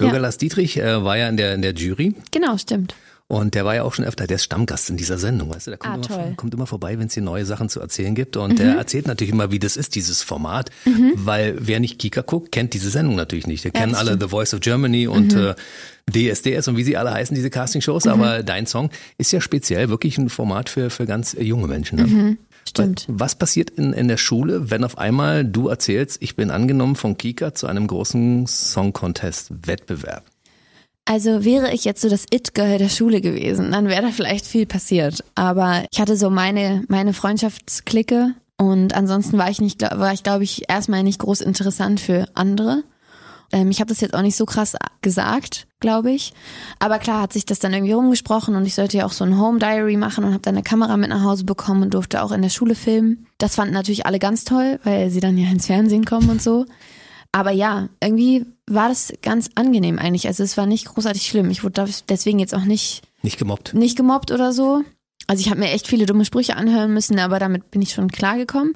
Bürger 0.00 0.14
ja. 0.14 0.20
Lars 0.20 0.38
Dietrich 0.38 0.78
äh, 0.78 1.04
war 1.04 1.16
ja 1.16 1.28
in 1.28 1.36
der, 1.36 1.54
in 1.54 1.62
der 1.62 1.74
Jury. 1.74 2.14
Genau, 2.30 2.56
stimmt. 2.58 2.94
Und 3.28 3.54
der 3.54 3.64
war 3.64 3.76
ja 3.76 3.84
auch 3.84 3.94
schon 3.94 4.04
öfter, 4.04 4.26
der 4.26 4.34
ist 4.34 4.42
Stammgast 4.42 4.90
in 4.90 4.96
dieser 4.96 5.16
Sendung, 5.16 5.54
weißt 5.54 5.68
du, 5.68 5.70
der 5.70 5.78
kommt, 5.78 6.10
ah, 6.10 6.14
immer, 6.16 6.34
kommt 6.34 6.52
immer 6.52 6.66
vorbei, 6.66 6.98
wenn 6.98 7.06
es 7.06 7.14
hier 7.14 7.22
neue 7.22 7.44
Sachen 7.44 7.68
zu 7.68 7.78
erzählen 7.78 8.16
gibt. 8.16 8.36
Und 8.36 8.54
mhm. 8.54 8.56
der 8.56 8.74
erzählt 8.74 9.06
natürlich 9.06 9.32
immer, 9.32 9.52
wie 9.52 9.60
das 9.60 9.76
ist, 9.76 9.94
dieses 9.94 10.24
Format, 10.24 10.70
mhm. 10.84 11.12
weil 11.14 11.54
wer 11.60 11.78
nicht 11.78 12.00
Kika 12.00 12.22
guckt, 12.22 12.50
kennt 12.50 12.74
diese 12.74 12.90
Sendung 12.90 13.14
natürlich 13.14 13.46
nicht. 13.46 13.62
Wir 13.62 13.70
ja, 13.72 13.82
kennen 13.82 13.94
alle 13.94 14.18
The 14.20 14.26
Voice 14.26 14.52
of 14.52 14.58
Germany 14.58 15.06
und 15.06 15.36
mhm. 15.36 15.54
äh, 16.12 16.34
DSDS 16.34 16.66
und 16.66 16.76
wie 16.76 16.82
sie 16.82 16.96
alle 16.96 17.12
heißen, 17.12 17.32
diese 17.32 17.50
Castingshows, 17.50 18.06
mhm. 18.06 18.10
aber 18.10 18.42
dein 18.42 18.66
Song 18.66 18.90
ist 19.16 19.30
ja 19.30 19.40
speziell 19.40 19.90
wirklich 19.90 20.18
ein 20.18 20.28
Format 20.28 20.68
für, 20.68 20.90
für 20.90 21.06
ganz 21.06 21.36
junge 21.38 21.68
Menschen. 21.68 21.98
Ne? 21.98 22.36
Stimmt. 22.68 23.06
Was 23.08 23.34
passiert 23.34 23.70
in, 23.70 23.92
in 23.92 24.08
der 24.08 24.16
Schule, 24.16 24.70
wenn 24.70 24.84
auf 24.84 24.98
einmal 24.98 25.44
du 25.44 25.68
erzählst, 25.68 26.18
ich 26.22 26.36
bin 26.36 26.50
angenommen 26.50 26.96
von 26.96 27.16
Kika 27.16 27.54
zu 27.54 27.66
einem 27.66 27.86
großen 27.86 28.46
Song 28.46 28.92
Contest 28.92 29.66
Wettbewerb? 29.66 30.24
Also 31.04 31.44
wäre 31.44 31.72
ich 31.72 31.84
jetzt 31.84 32.02
so 32.02 32.08
das 32.08 32.26
It-Girl 32.30 32.78
der 32.78 32.88
Schule 32.88 33.20
gewesen, 33.20 33.72
dann 33.72 33.88
wäre 33.88 34.02
da 34.02 34.08
vielleicht 34.10 34.46
viel 34.46 34.66
passiert. 34.66 35.24
Aber 35.34 35.84
ich 35.90 36.00
hatte 36.00 36.16
so 36.16 36.30
meine, 36.30 36.84
meine 36.88 37.12
Freundschaftsklicke 37.12 38.34
und 38.56 38.94
ansonsten 38.94 39.38
war 39.38 39.50
ich 39.50 39.60
nicht, 39.60 39.82
war 39.82 40.12
ich 40.12 40.22
glaube 40.22 40.44
ich 40.44 40.70
erstmal 40.70 41.02
nicht 41.02 41.18
groß 41.18 41.40
interessant 41.40 41.98
für 41.98 42.26
andere. 42.34 42.84
Ähm, 43.52 43.70
ich 43.70 43.80
habe 43.80 43.88
das 43.88 44.00
jetzt 44.00 44.14
auch 44.14 44.22
nicht 44.22 44.36
so 44.36 44.46
krass 44.46 44.76
gesagt, 45.00 45.66
glaube 45.80 46.12
ich. 46.12 46.32
Aber 46.78 46.98
klar 46.98 47.22
hat 47.22 47.32
sich 47.32 47.44
das 47.44 47.58
dann 47.58 47.72
irgendwie 47.72 47.92
rumgesprochen 47.92 48.54
und 48.54 48.66
ich 48.66 48.74
sollte 48.74 48.98
ja 48.98 49.06
auch 49.06 49.12
so 49.12 49.24
ein 49.24 49.38
Home 49.38 49.58
Diary 49.58 49.96
machen 49.96 50.24
und 50.24 50.32
habe 50.32 50.42
dann 50.42 50.54
eine 50.54 50.62
Kamera 50.62 50.96
mit 50.96 51.10
nach 51.10 51.24
Hause 51.24 51.44
bekommen 51.44 51.82
und 51.82 51.94
durfte 51.94 52.22
auch 52.22 52.32
in 52.32 52.42
der 52.42 52.50
Schule 52.50 52.74
filmen. 52.74 53.26
Das 53.38 53.56
fanden 53.56 53.74
natürlich 53.74 54.06
alle 54.06 54.18
ganz 54.18 54.44
toll, 54.44 54.78
weil 54.84 55.10
sie 55.10 55.20
dann 55.20 55.36
ja 55.36 55.50
ins 55.50 55.66
Fernsehen 55.66 56.04
kommen 56.04 56.30
und 56.30 56.42
so. 56.42 56.66
Aber 57.32 57.50
ja, 57.50 57.88
irgendwie 58.02 58.46
war 58.66 58.88
das 58.88 59.12
ganz 59.22 59.50
angenehm 59.54 59.98
eigentlich. 59.98 60.26
Also 60.26 60.42
es 60.42 60.56
war 60.56 60.66
nicht 60.66 60.86
großartig 60.86 61.26
schlimm. 61.26 61.50
Ich 61.50 61.64
wurde 61.64 61.88
deswegen 62.08 62.38
jetzt 62.38 62.54
auch 62.54 62.64
nicht 62.64 63.02
nicht 63.22 63.38
gemobbt. 63.38 63.74
Nicht 63.74 63.96
gemobbt 63.96 64.30
oder 64.30 64.52
so. 64.52 64.82
Also 65.26 65.40
ich 65.40 65.50
habe 65.50 65.60
mir 65.60 65.70
echt 65.70 65.86
viele 65.86 66.06
dumme 66.06 66.24
Sprüche 66.24 66.56
anhören 66.56 66.92
müssen, 66.92 67.18
aber 67.18 67.38
damit 67.38 67.70
bin 67.70 67.82
ich 67.82 67.92
schon 67.92 68.10
klargekommen. 68.10 68.74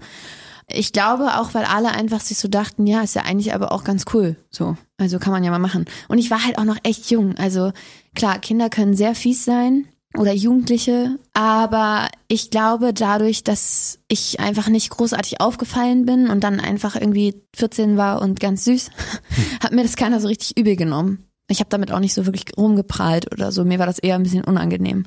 Ich 0.68 0.92
glaube 0.92 1.38
auch, 1.38 1.54
weil 1.54 1.64
alle 1.64 1.92
einfach 1.92 2.21
sich 2.21 2.38
so 2.38 2.49
dachten, 2.49 2.87
ja, 2.87 3.02
ist 3.02 3.14
ja 3.14 3.23
eigentlich 3.23 3.54
aber 3.54 3.73
auch 3.73 3.85
ganz 3.85 4.04
cool. 4.14 4.37
So, 4.50 4.76
also 4.99 5.18
kann 5.18 5.33
man 5.33 5.44
ja 5.44 5.50
mal 5.50 5.59
machen. 5.59 5.85
Und 6.09 6.18
ich 6.18 6.30
war 6.30 6.44
halt 6.44 6.59
auch 6.59 6.64
noch 6.64 6.78
echt 6.83 7.11
jung. 7.11 7.37
Also 7.37 7.73
klar, 8.14 8.38
Kinder 8.38 8.71
können 8.71 8.97
sehr 8.97 9.14
fies 9.14 9.44
sein 9.44 9.87
oder 10.16 10.33
Jugendliche. 10.33 11.18
Aber 11.35 12.09
ich 12.28 12.50
glaube, 12.50 12.94
dadurch, 12.94 13.44
dass 13.44 13.99
ich 14.09 14.40
einfach 14.40 14.68
nicht 14.68 14.90
großartig 14.90 15.40
aufgefallen 15.40 16.06
bin 16.06 16.30
und 16.30 16.42
dann 16.42 16.61
einfach 16.61 16.97
irgendwie 16.97 17.42
14 17.54 17.97
war 17.97 18.23
und 18.23 18.40
ganz 18.40 18.64
süß, 18.64 18.90
hat 19.62 19.73
mir 19.73 19.83
das 19.83 19.97
keiner 19.97 20.21
so 20.21 20.28
richtig 20.28 20.56
übel 20.56 20.76
genommen. 20.76 21.26
Ich 21.49 21.61
habe 21.61 21.71
damit 21.71 21.92
auch 21.92 22.00
nicht 22.00 22.14
so 22.14 22.25
wirklich 22.25 22.47
rumgeprahlt 22.56 23.30
oder 23.33 23.52
so. 23.52 23.64
Mir 23.64 23.78
war 23.78 23.87
das 23.87 23.99
eher 23.99 24.14
ein 24.14 24.23
bisschen 24.23 24.44
unangenehm. 24.44 25.04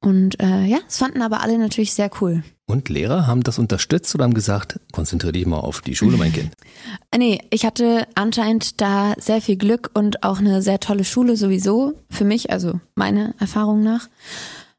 Und 0.00 0.40
äh, 0.40 0.64
ja, 0.64 0.78
es 0.86 0.96
fanden 0.96 1.22
aber 1.22 1.42
alle 1.42 1.58
natürlich 1.58 1.92
sehr 1.92 2.10
cool. 2.20 2.42
Und 2.68 2.90
Lehrer 2.90 3.26
haben 3.26 3.42
das 3.42 3.58
unterstützt 3.58 4.14
oder 4.14 4.24
haben 4.24 4.34
gesagt, 4.34 4.78
konzentriere 4.92 5.32
dich 5.32 5.46
mal 5.46 5.58
auf 5.58 5.80
die 5.80 5.96
Schule, 5.96 6.18
mein 6.18 6.34
Kind? 6.34 6.52
nee, 7.16 7.40
ich 7.48 7.64
hatte 7.64 8.06
anscheinend 8.14 8.82
da 8.82 9.14
sehr 9.18 9.40
viel 9.40 9.56
Glück 9.56 9.90
und 9.94 10.22
auch 10.22 10.38
eine 10.38 10.60
sehr 10.60 10.78
tolle 10.78 11.04
Schule 11.04 11.38
sowieso 11.38 11.94
für 12.10 12.26
mich, 12.26 12.50
also 12.50 12.78
meine 12.94 13.34
Erfahrung 13.38 13.82
nach. 13.82 14.08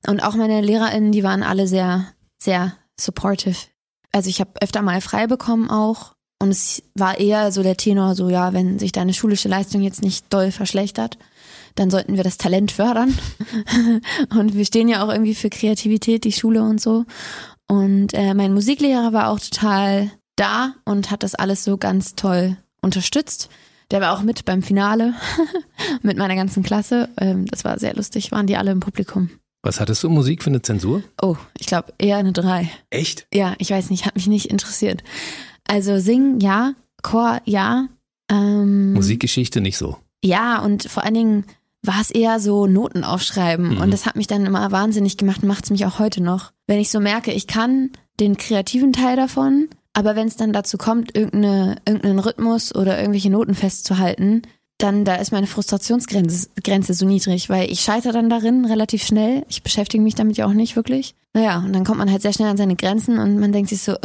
Und 0.06 0.22
auch 0.22 0.36
meine 0.36 0.62
LehrerInnen, 0.62 1.12
die 1.12 1.24
waren 1.24 1.42
alle 1.42 1.68
sehr, 1.68 2.06
sehr 2.38 2.76
supportive. 2.96 3.58
Also 4.12 4.30
ich 4.30 4.40
habe 4.40 4.52
öfter 4.62 4.84
mal 4.84 5.02
frei 5.02 5.26
bekommen 5.26 5.72
auch. 5.72 6.14
Und 6.42 6.52
es 6.52 6.84
war 6.94 7.18
eher 7.18 7.52
so 7.52 7.64
der 7.64 7.76
Tenor, 7.76 8.14
so 8.14 8.30
ja, 8.30 8.54
wenn 8.54 8.78
sich 8.78 8.92
deine 8.92 9.16
schulische 9.16 9.50
Leistung 9.50 9.82
jetzt 9.82 10.04
nicht 10.04 10.32
doll 10.32 10.52
verschlechtert, 10.52 11.18
dann 11.74 11.90
sollten 11.90 12.16
wir 12.18 12.24
das 12.24 12.38
Talent 12.38 12.72
fördern. 12.72 13.18
und 14.30 14.56
wir 14.56 14.66
stehen 14.66 14.88
ja 14.90 15.04
auch 15.04 15.10
irgendwie 15.10 15.36
für 15.36 15.50
Kreativität, 15.50 16.24
die 16.24 16.32
Schule 16.32 16.62
und 16.62 16.80
so. 16.80 17.06
Und 17.70 18.14
äh, 18.14 18.34
mein 18.34 18.54
Musiklehrer 18.54 19.14
war 19.14 19.30
auch 19.30 19.40
total 19.40 20.12
da 20.36 20.74
und 20.86 21.12
hat 21.12 21.24
das 21.24 21.36
alles 21.36 21.64
so 21.64 21.78
ganz 21.78 22.16
toll 22.16 22.58
unterstützt. 22.82 23.50
Der 23.92 24.02
war 24.02 24.14
auch 24.14 24.24
mit 24.24 24.44
beim 24.44 24.62
Finale 24.62 25.14
mit 26.02 26.18
meiner 26.18 26.36
ganzen 26.36 26.64
Klasse. 26.64 27.10
Ähm, 27.18 27.46
das 27.46 27.64
war 27.64 27.80
sehr 27.80 27.96
lustig, 27.96 28.32
waren 28.32 28.48
die 28.48 28.58
alle 28.58 28.72
im 28.72 28.80
Publikum. 28.80 29.30
Was 29.62 29.80
hattest 29.80 30.04
du 30.04 30.10
Musik 30.10 30.44
für 30.44 30.50
eine 30.50 30.62
Zensur? 30.62 31.04
Oh, 31.22 31.36
ich 31.60 31.68
glaube 31.68 31.94
eher 31.98 32.18
eine 32.18 32.32
3. 32.32 32.70
Echt? 32.90 33.28
Ja, 33.34 33.56
ich 33.60 33.70
weiß 33.72 33.90
nicht, 33.90 34.06
hat 34.06 34.16
mich 34.16 34.28
nicht 34.28 34.48
interessiert. 34.48 35.04
Also 35.68 36.00
singen, 36.00 36.40
ja, 36.40 36.74
Chor, 37.04 37.42
ja. 37.46 37.88
Ähm, 38.32 38.94
Musikgeschichte 38.94 39.62
nicht 39.62 39.78
so. 39.78 39.98
Ja, 40.24 40.60
und 40.60 40.90
vor 40.90 41.04
allen 41.04 41.14
Dingen 41.14 41.46
war 41.84 42.02
es 42.02 42.10
eher 42.10 42.40
so 42.40 42.68
Noten 42.68 43.04
aufschreiben. 43.04 43.76
Mhm. 43.76 43.82
Und 43.82 43.92
das 43.92 44.06
hat 44.06 44.16
mich 44.16 44.28
dann 44.28 44.46
immer 44.46 44.72
wahnsinnig 44.72 45.18
gemacht, 45.18 45.44
macht 45.44 45.66
es 45.66 45.70
mich 45.72 45.86
auch 45.86 46.00
heute 46.00 46.22
noch. 46.22 46.52
Wenn 46.70 46.80
ich 46.80 46.92
so 46.92 47.00
merke, 47.00 47.32
ich 47.32 47.48
kann 47.48 47.90
den 48.20 48.38
kreativen 48.38 48.94
Teil 48.94 49.16
davon, 49.16 49.70
aber 49.94 50.16
wenn 50.16 50.28
es 50.28 50.36
dann 50.36 50.54
dazu 50.54 50.78
kommt, 50.78 51.18
irgendeine, 51.18 51.78
irgendeinen 51.88 52.20
Rhythmus 52.20 52.76
oder 52.76 53.00
irgendwelche 53.00 53.32
Noten 53.32 53.56
festzuhalten, 53.56 54.44
dann 54.78 55.04
da 55.04 55.16
ist 55.16 55.32
meine 55.32 55.48
Frustrationsgrenze 55.48 56.50
Grenze 56.64 56.94
so 56.94 57.08
niedrig, 57.08 57.50
weil 57.50 57.72
ich 57.72 57.80
scheitere 57.80 58.14
dann 58.14 58.30
darin 58.30 58.66
relativ 58.66 59.04
schnell. 59.04 59.48
Ich 59.50 59.64
beschäftige 59.64 60.04
mich 60.04 60.14
damit 60.14 60.38
ja 60.38 60.46
auch 60.46 60.54
nicht 60.54 60.76
wirklich. 60.76 61.16
Naja, 61.34 61.58
und 61.66 61.74
dann 61.74 61.86
kommt 61.86 61.98
man 61.98 62.12
halt 62.12 62.22
sehr 62.22 62.34
schnell 62.34 62.50
an 62.50 62.58
seine 62.58 62.76
Grenzen 62.76 63.18
und 63.18 63.40
man 63.40 63.52
denkt 63.52 63.72
sich 63.72 63.82
so, 63.82 63.96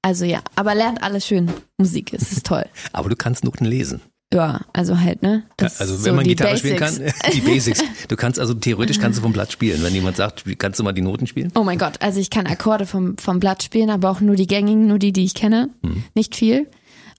also 0.00 0.24
ja, 0.24 0.40
aber 0.56 0.74
lernt 0.74 1.02
alles 1.02 1.26
schön. 1.26 1.52
Musik, 1.76 2.14
es 2.14 2.32
ist 2.32 2.46
toll. 2.46 2.64
Aber 2.94 3.10
du 3.10 3.16
kannst 3.16 3.44
Noten 3.44 3.66
lesen. 3.66 4.00
Ja, 4.34 4.62
also 4.72 4.98
halt, 4.98 5.22
ne? 5.22 5.44
Das 5.56 5.80
also 5.80 5.94
wenn 5.98 6.02
so 6.02 6.12
man 6.12 6.24
Gitarre 6.24 6.50
Basics. 6.50 6.94
spielen 6.96 7.12
kann, 7.12 7.14
die 7.32 7.40
Basics. 7.40 7.84
Du 8.08 8.16
kannst 8.16 8.40
also 8.40 8.52
theoretisch 8.52 8.98
kannst 8.98 9.18
du 9.18 9.22
vom 9.22 9.32
Blatt 9.32 9.52
spielen. 9.52 9.82
Wenn 9.82 9.94
jemand 9.94 10.16
sagt, 10.16 10.44
kannst 10.58 10.80
du 10.80 10.84
mal 10.84 10.92
die 10.92 11.02
Noten 11.02 11.26
spielen? 11.26 11.52
Oh 11.54 11.62
mein 11.62 11.78
Gott, 11.78 12.02
also 12.02 12.18
ich 12.18 12.30
kann 12.30 12.46
Akkorde 12.46 12.84
vom, 12.84 13.16
vom 13.16 13.38
Blatt 13.38 13.62
spielen, 13.62 13.90
aber 13.90 14.10
auch 14.10 14.20
nur 14.20 14.34
die 14.36 14.46
gängigen, 14.46 14.88
nur 14.88 14.98
die, 14.98 15.12
die 15.12 15.24
ich 15.24 15.34
kenne. 15.34 15.70
Nicht 16.14 16.34
viel. 16.34 16.68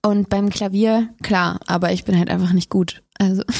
Und 0.03 0.29
beim 0.29 0.49
Klavier, 0.49 1.09
klar, 1.23 1.59
aber 1.65 1.91
ich 1.91 2.03
bin 2.03 2.17
halt 2.17 2.29
einfach 2.29 2.51
nicht 2.51 2.69
gut. 2.69 3.01
Also. 3.17 3.43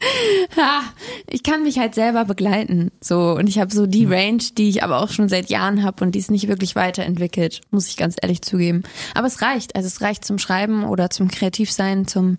Ha, 0.56 0.82
ich 1.28 1.42
kann 1.42 1.62
mich 1.62 1.78
halt 1.78 1.94
selber 1.94 2.24
begleiten. 2.24 2.90
So, 3.00 3.32
und 3.32 3.48
ich 3.48 3.58
habe 3.58 3.74
so 3.74 3.86
die 3.86 4.04
Range, 4.06 4.42
die 4.56 4.68
ich 4.68 4.82
aber 4.82 5.00
auch 5.00 5.10
schon 5.10 5.28
seit 5.28 5.50
Jahren 5.50 5.82
habe 5.82 6.04
und 6.04 6.14
die 6.14 6.18
ist 6.18 6.30
nicht 6.30 6.48
wirklich 6.48 6.76
weiterentwickelt, 6.76 7.60
muss 7.70 7.88
ich 7.88 7.96
ganz 7.96 8.16
ehrlich 8.20 8.42
zugeben. 8.42 8.82
Aber 9.14 9.26
es 9.26 9.42
reicht. 9.42 9.74
Also 9.76 9.86
es 9.86 10.00
reicht 10.00 10.24
zum 10.24 10.38
Schreiben 10.38 10.84
oder 10.84 11.10
zum 11.10 11.28
Kreativsein, 11.28 12.06
zum 12.06 12.38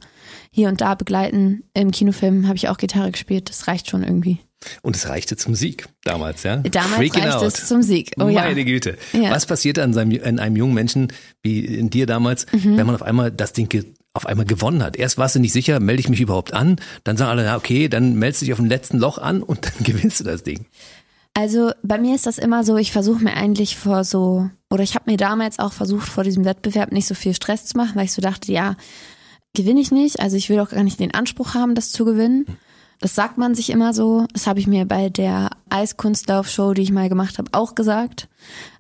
hier 0.52 0.68
und 0.70 0.82
da 0.82 0.96
begleiten. 0.96 1.64
Im 1.74 1.92
Kinofilm 1.92 2.48
habe 2.48 2.58
ich 2.58 2.70
auch 2.70 2.78
Gitarre 2.78 3.12
gespielt. 3.12 3.50
Das 3.50 3.68
reicht 3.68 3.90
schon 3.90 4.04
irgendwie. 4.04 4.40
Und 4.82 4.96
es 4.96 5.08
reichte 5.08 5.38
zum 5.38 5.54
Sieg 5.54 5.88
damals, 6.04 6.42
ja? 6.44 6.58
Damals 6.58 6.96
Freaking 6.96 7.24
reicht 7.24 7.38
out. 7.38 7.44
es 7.44 7.68
zum 7.68 7.84
Sieg. 7.84 8.12
Oh 8.20 8.28
ja. 8.28 8.42
Meine 8.42 8.66
Güte. 8.66 8.98
Ja. 9.14 9.30
Was 9.30 9.46
passiert 9.46 9.78
an 9.78 9.94
seinem, 9.94 10.12
in 10.12 10.40
einem 10.40 10.56
jungen 10.56 10.74
Menschen 10.74 11.14
wie 11.44 11.60
in 11.60 11.90
dir 11.92 12.08
damals, 12.08 12.48
Mhm. 12.52 12.78
wenn 12.78 12.86
man 12.88 12.96
auf 12.96 13.04
einmal 13.04 13.32
das 13.32 13.54
Ding 13.54 13.70
auf 14.18 14.26
einmal 14.26 14.46
gewonnen 14.46 14.84
hat? 14.84 14.96
Erst 14.96 15.18
warst 15.18 15.36
du 15.36 15.40
nicht 15.40 15.54
sicher, 15.54 15.80
melde 15.80 16.02
ich 16.02 16.10
mich 16.10 16.22
überhaupt 16.22 16.54
an? 16.54 16.76
Dann 17.04 17.18
sagen 17.18 17.32
alle, 17.32 17.46
ja, 17.46 17.56
okay, 17.56 17.88
dann 17.88 18.16
meldest 18.16 18.42
du 18.42 18.46
dich 18.46 18.54
auf 18.54 18.60
dem 18.60 18.68
letzten 18.68 18.98
Loch 18.98 19.18
an 19.18 19.42
und 19.42 19.66
dann 19.66 19.74
gewinnst 19.84 20.20
du 20.20 20.24
das 20.24 20.44
Ding. 20.44 20.66
Also 21.34 21.72
bei 21.84 22.00
mir 22.00 22.16
ist 22.16 22.26
das 22.26 22.40
immer 22.40 22.64
so, 22.64 22.78
ich 22.78 22.92
versuche 22.92 23.24
mir 23.24 23.36
eigentlich 23.36 23.78
vor 23.78 24.04
so, 24.04 24.50
oder 24.72 24.84
ich 24.84 24.96
habe 24.96 25.10
mir 25.10 25.18
damals 25.18 25.60
auch 25.60 25.72
versucht, 25.72 26.10
vor 26.10 26.24
diesem 26.24 26.46
Wettbewerb 26.46 26.92
nicht 26.92 27.08
so 27.08 27.14
viel 27.14 27.36
Stress 27.36 27.66
zu 27.66 27.78
machen, 27.78 27.96
weil 27.96 28.06
ich 28.06 28.14
so 28.14 28.24
dachte, 28.24 28.52
ja, 28.52 28.76
gewinne 29.54 29.80
ich 29.80 29.92
nicht. 29.92 30.20
Also 30.20 30.36
ich 30.36 30.50
will 30.50 30.60
auch 30.60 30.70
gar 30.70 30.84
nicht 30.84 31.00
den 31.00 31.14
Anspruch 31.14 31.54
haben, 31.54 31.76
das 31.76 31.92
zu 31.92 32.06
gewinnen. 32.06 32.46
Das 33.00 33.14
sagt 33.14 33.38
man 33.38 33.54
sich 33.54 33.70
immer 33.70 33.94
so. 33.94 34.26
Das 34.34 34.48
habe 34.48 34.60
ich 34.60 34.68
mir 34.68 34.86
bei 34.86 35.10
der 35.10 35.52
Eiskunstlaufshow, 35.70 36.74
die 36.74 36.82
ich 36.82 36.92
mal 36.92 37.10
gemacht 37.10 37.38
habe, 37.38 37.50
auch 37.52 37.76
gesagt. 37.76 38.28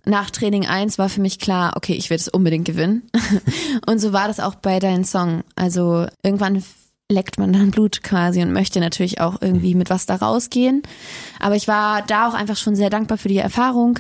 Nach 0.06 0.32
Training 0.32 0.66
1 0.66 0.98
war 0.98 1.10
für 1.10 1.22
mich 1.22 1.40
klar, 1.40 1.74
okay, 1.76 1.94
ich 1.94 2.10
will 2.10 2.18
es 2.18 2.28
unbedingt 2.28 2.66
gewinnen. 2.66 3.10
Und 3.86 4.00
so 4.00 4.14
war 4.14 4.28
das 4.28 4.40
auch 4.40 4.56
bei 4.56 4.80
deinem 4.80 5.04
Song. 5.04 5.44
Also 5.56 6.08
irgendwann 6.24 6.64
leckt 7.10 7.38
man 7.38 7.54
dann 7.54 7.72
Blut 7.72 8.04
quasi 8.04 8.42
und 8.42 8.52
möchte 8.52 8.82
natürlich 8.82 9.22
auch 9.22 9.42
irgendwie 9.42 9.76
mit 9.76 9.90
was 9.90 10.06
da 10.06 10.16
rausgehen. 10.16 10.84
Aber 11.40 11.56
ich 11.56 11.68
war 11.68 12.02
da 12.02 12.28
auch 12.28 12.34
einfach 12.34 12.58
schon 12.58 12.76
sehr 12.76 12.90
dankbar 12.90 13.18
für 13.18 13.30
die 13.30 13.38
Erfahrung 13.38 14.00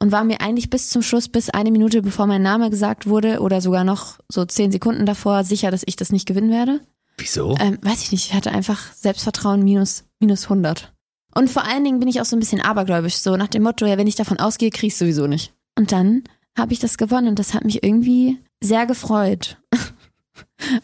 und 0.00 0.10
war 0.10 0.24
mir 0.24 0.40
eigentlich 0.40 0.70
bis 0.70 0.88
zum 0.88 1.02
Schluss, 1.02 1.28
bis 1.28 1.50
eine 1.50 1.70
Minute 1.70 2.00
bevor 2.00 2.26
mein 2.26 2.40
Name 2.40 2.70
gesagt 2.70 3.06
wurde 3.06 3.40
oder 3.40 3.60
sogar 3.60 3.84
noch 3.84 4.18
so 4.28 4.46
zehn 4.46 4.72
Sekunden 4.72 5.04
davor 5.04 5.44
sicher, 5.44 5.70
dass 5.70 5.82
ich 5.84 5.96
das 5.96 6.12
nicht 6.12 6.26
gewinnen 6.26 6.50
werde. 6.50 6.80
Wieso? 7.18 7.56
Ähm, 7.58 7.78
weiß 7.82 8.02
ich 8.02 8.12
nicht, 8.12 8.26
ich 8.26 8.34
hatte 8.34 8.52
einfach 8.52 8.92
Selbstvertrauen 8.92 9.62
minus, 9.62 10.04
minus 10.20 10.44
100. 10.44 10.92
Und 11.34 11.50
vor 11.50 11.64
allen 11.64 11.84
Dingen 11.84 11.98
bin 11.98 12.08
ich 12.08 12.20
auch 12.20 12.24
so 12.24 12.36
ein 12.36 12.40
bisschen 12.40 12.60
abergläubisch, 12.60 13.16
so 13.16 13.36
nach 13.36 13.48
dem 13.48 13.62
Motto, 13.62 13.86
ja, 13.86 13.98
wenn 13.98 14.06
ich 14.06 14.14
davon 14.16 14.38
ausgehe, 14.38 14.70
krieg 14.70 14.88
ich 14.88 14.96
sowieso 14.96 15.26
nicht. 15.26 15.54
Und 15.78 15.92
dann 15.92 16.24
habe 16.56 16.72
ich 16.72 16.78
das 16.78 16.96
gewonnen 16.98 17.28
und 17.28 17.38
das 17.38 17.54
hat 17.54 17.64
mich 17.64 17.82
irgendwie 17.82 18.38
sehr 18.62 18.86
gefreut. 18.86 19.58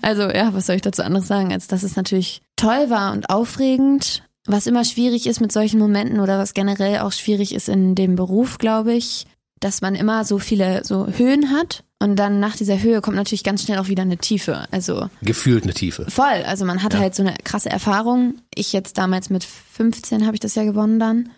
Also 0.01 0.23
ja, 0.31 0.55
was 0.55 0.67
soll 0.67 0.77
ich 0.77 0.83
dazu 0.83 1.03
anderes 1.03 1.29
sagen, 1.29 1.53
als 1.53 1.67
dass 1.67 1.83
es 1.83 1.97
natürlich 1.97 2.43
toll 2.57 2.89
war 2.89 3.13
und 3.13 3.29
aufregend. 3.31 4.23
Was 4.47 4.67
immer 4.67 4.85
schwierig 4.85 5.27
ist 5.27 5.41
mit 5.41 5.53
solchen 5.53 5.79
Momenten 5.79 6.21
oder 6.21 6.39
was 6.39 6.55
generell 6.55 7.01
auch 7.01 7.13
schwierig 7.13 7.55
ist 7.55 7.69
in 7.69 7.95
dem 7.95 8.17
Beruf, 8.17 8.59
glaube 8.59 8.93
ich, 8.93 9.27
dass 9.65 9.81
man 9.81 9.95
immer 9.95 10.25
so 10.25 10.39
viele 10.39 10.85
so 10.85 11.07
Höhen 11.07 11.51
hat 11.51 11.85
und 12.01 12.17
dann 12.17 12.41
nach 12.41 12.57
dieser 12.57 12.81
Höhe 12.83 13.01
kommt 13.01 13.17
natürlich 13.17 13.45
ganz 13.45 13.63
schnell 13.63 13.79
auch 13.79 13.89
wieder 13.89 14.03
eine 14.03 14.19
Tiefe. 14.19 14.65
Also 14.71 15.09
Gefühlt 15.23 15.65
eine 15.65 15.73
Tiefe. 15.75 16.05
voll, 16.11 16.43
also 16.47 16.65
man 16.65 16.83
hat 16.83 16.95
Ja. 16.95 17.01
halt 17.01 17.15
so 17.15 17.23
eine 17.23 17.35
krasse 17.45 17.71
Erfahrung. 17.71 18.35
Ich 18.55 18.73
jetzt 18.73 18.99
damals 18.99 19.31
mit 19.31 19.45
15 19.45 20.25
habe 20.27 20.35
ich 20.35 20.41
das 20.41 20.55
ja 20.55 20.65
gewonnen 20.65 20.99
dann 20.99 21.31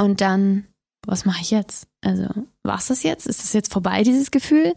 und 0.00 0.20
dann 0.20 0.64
was 1.06 1.24
mache 1.24 1.40
ich 1.42 1.50
jetzt? 1.50 1.88
Also 2.04 2.28
war's 2.62 2.86
das 2.86 3.02
jetzt? 3.02 3.26
Ist 3.26 3.42
das 3.42 3.52
jetzt 3.52 3.72
vorbei 3.72 4.04
dieses 4.04 4.30
Gefühl? 4.30 4.74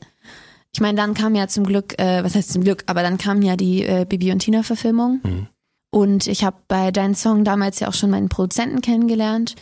Ich 0.74 0.82
meine, 0.82 0.98
dann 0.98 1.14
kam 1.14 1.36
ja 1.36 1.48
zum 1.48 1.66
Glück, 1.66 1.98
äh, 2.02 2.24
was 2.24 2.34
heißt 2.36 2.52
zum 2.52 2.64
Glück, 2.64 2.84
aber 2.88 3.04
dann 3.04 3.18
kam 3.20 3.44
ja 3.44 3.56
die 3.56 3.84
äh, 3.86 4.06
Bibi 4.10 4.32
und 4.32 4.40
Tina 4.40 4.64
Verfilmung. 4.64 5.20
Mhm. 5.24 5.48
Und 5.92 6.28
ich 6.28 6.44
habe 6.44 6.58
bei 6.68 6.92
deinem 6.92 7.14
Song 7.14 7.44
damals 7.46 7.80
ja 7.80 7.88
auch 7.88 7.94
schon 7.94 8.10
meinen 8.10 8.28
Produzenten 8.28 8.82
kennengelernt, 8.82 9.56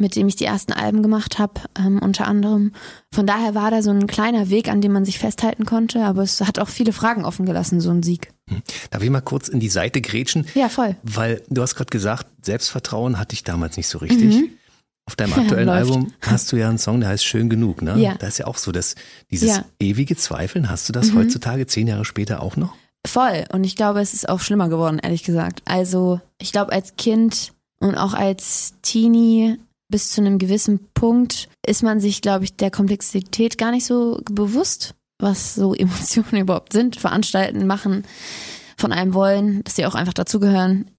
mit 0.00 0.16
dem 0.16 0.26
ich 0.28 0.36
die 0.36 0.44
ersten 0.44 0.72
Alben 0.72 1.02
gemacht 1.02 1.38
habe, 1.38 1.60
ähm, 1.78 2.00
unter 2.02 2.26
anderem. 2.26 2.72
Von 3.12 3.26
daher 3.26 3.54
war 3.54 3.70
da 3.70 3.82
so 3.82 3.90
ein 3.90 4.06
kleiner 4.06 4.48
Weg, 4.50 4.68
an 4.68 4.80
dem 4.80 4.92
man 4.92 5.04
sich 5.04 5.18
festhalten 5.18 5.64
konnte, 5.66 6.04
aber 6.04 6.22
es 6.22 6.40
hat 6.40 6.58
auch 6.58 6.68
viele 6.68 6.92
Fragen 6.92 7.24
offen 7.24 7.46
gelassen, 7.46 7.80
so 7.80 7.90
ein 7.90 8.02
Sieg. 8.02 8.32
Darf 8.90 9.02
ich 9.02 9.10
mal 9.10 9.20
kurz 9.20 9.48
in 9.48 9.60
die 9.60 9.68
Seite 9.68 10.00
grätschen? 10.00 10.46
Ja, 10.54 10.68
voll. 10.68 10.96
Weil 11.02 11.42
du 11.48 11.62
hast 11.62 11.76
gerade 11.76 11.90
gesagt, 11.90 12.26
Selbstvertrauen 12.44 13.18
hatte 13.18 13.34
ich 13.34 13.44
damals 13.44 13.76
nicht 13.76 13.86
so 13.88 13.98
richtig. 13.98 14.50
Auf 15.06 15.16
deinem 15.16 15.34
aktuellen 15.34 15.64
Mhm. 15.68 15.74
Album 15.74 16.12
hast 16.20 16.50
du 16.52 16.56
ja 16.56 16.68
einen 16.68 16.78
Song, 16.78 17.00
der 17.00 17.08
heißt 17.10 17.24
Schön 17.24 17.48
genug, 17.48 17.82
ne? 17.82 17.96
Ja. 17.98 18.14
Da 18.16 18.26
ist 18.26 18.38
ja 18.38 18.46
auch 18.46 18.56
so, 18.58 18.72
dass 18.72 18.94
dieses 19.30 19.48
Ja. 19.48 19.58
Mhm. 19.58 19.64
ewige 19.80 20.16
Zweifeln, 20.16 20.68
hast 20.70 20.88
du 20.88 20.92
das 20.92 21.14
heutzutage 21.14 21.66
zehn 21.66 21.86
Jahre 21.86 22.04
später 22.04 22.42
auch 22.42 22.56
noch? 22.56 22.74
Voll. 23.06 23.44
Und 23.52 23.64
ich 23.64 23.76
glaube, 23.76 24.00
es 24.00 24.12
ist 24.14 24.28
auch 24.28 24.40
schlimmer 24.40 24.68
geworden, 24.68 24.98
ehrlich 25.02 25.22
gesagt. 25.24 25.62
Also, 25.64 26.20
ich 26.38 26.52
glaube, 26.52 26.72
als 26.72 26.96
Kind 26.96 27.52
und 27.80 27.94
auch 27.96 28.12
als 28.12 28.74
Teenie 28.82 29.56
bis 29.90 30.10
zu 30.10 30.20
einem 30.20 30.38
gewissen 30.38 30.80
Punkt 30.94 31.48
ist 31.66 31.82
man 31.82 32.00
sich, 32.00 32.22
glaube 32.22 32.44
ich, 32.44 32.56
der 32.56 32.70
Komplexität 32.70 33.58
gar 33.58 33.70
nicht 33.70 33.86
so 33.86 34.20
bewusst, 34.30 34.94
was 35.18 35.54
so 35.54 35.74
Emotionen 35.74 36.42
überhaupt 36.42 36.72
sind, 36.72 36.96
veranstalten, 36.96 37.66
machen, 37.66 38.04
von 38.76 38.92
einem 38.92 39.14
wollen, 39.14 39.62
dass 39.64 39.76
sie 39.76 39.86
auch 39.86 39.94
einfach 39.94 40.14
dazugehören. 40.14 40.90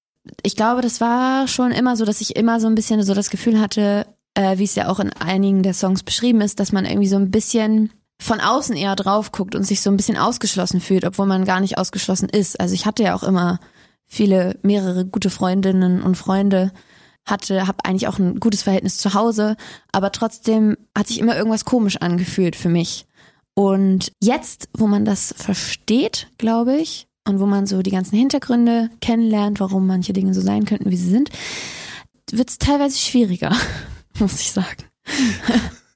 Ich 0.43 0.55
glaube, 0.55 0.81
das 0.81 1.01
war 1.01 1.47
schon 1.47 1.71
immer 1.71 1.97
so, 1.97 2.05
dass 2.05 2.21
ich 2.21 2.35
immer 2.35 2.59
so 2.59 2.67
ein 2.67 2.75
bisschen 2.75 3.01
so 3.01 3.15
das 3.15 3.31
Gefühl 3.31 3.59
hatte, 3.59 4.05
äh, 4.35 4.57
wie 4.59 4.65
es 4.65 4.75
ja 4.75 4.87
auch 4.87 4.99
in 4.99 5.11
einigen 5.13 5.63
der 5.63 5.73
Songs 5.73 6.03
beschrieben 6.03 6.41
ist, 6.41 6.59
dass 6.59 6.71
man 6.71 6.85
irgendwie 6.85 7.07
so 7.07 7.15
ein 7.15 7.31
bisschen 7.31 7.91
von 8.21 8.39
außen 8.39 8.75
eher 8.75 8.95
drauf 8.95 9.31
guckt 9.31 9.55
und 9.55 9.63
sich 9.63 9.81
so 9.81 9.89
ein 9.89 9.97
bisschen 9.97 10.17
ausgeschlossen 10.17 10.79
fühlt, 10.79 11.05
obwohl 11.05 11.25
man 11.25 11.43
gar 11.43 11.59
nicht 11.59 11.79
ausgeschlossen 11.79 12.29
ist. 12.29 12.59
Also 12.59 12.75
ich 12.75 12.85
hatte 12.85 13.01
ja 13.01 13.15
auch 13.15 13.23
immer 13.23 13.59
viele, 14.05 14.59
mehrere 14.61 15.05
gute 15.05 15.31
Freundinnen 15.31 16.03
und 16.03 16.15
Freunde, 16.15 16.71
hatte, 17.25 17.67
habe 17.67 17.85
eigentlich 17.85 18.07
auch 18.07 18.19
ein 18.19 18.39
gutes 18.39 18.63
Verhältnis 18.63 18.97
zu 18.97 19.13
Hause, 19.13 19.55
aber 19.91 20.11
trotzdem 20.11 20.77
hat 20.97 21.07
sich 21.07 21.19
immer 21.19 21.35
irgendwas 21.35 21.65
komisch 21.65 21.97
angefühlt 21.97 22.55
für 22.55 22.69
mich. 22.69 23.05
Und 23.53 24.11
jetzt, 24.21 24.69
wo 24.77 24.87
man 24.87 25.05
das 25.05 25.33
versteht, 25.37 26.27
glaube 26.37 26.75
ich, 26.77 27.07
und 27.27 27.39
wo 27.39 27.45
man 27.45 27.67
so 27.67 27.81
die 27.81 27.91
ganzen 27.91 28.17
Hintergründe 28.17 28.89
kennenlernt, 29.01 29.59
warum 29.59 29.85
manche 29.85 30.13
Dinge 30.13 30.33
so 30.33 30.41
sein 30.41 30.65
könnten, 30.65 30.89
wie 30.89 30.97
sie 30.97 31.09
sind, 31.09 31.29
wird 32.31 32.49
es 32.49 32.57
teilweise 32.57 32.97
schwieriger, 32.97 33.55
muss 34.19 34.39
ich 34.39 34.51
sagen. 34.51 34.83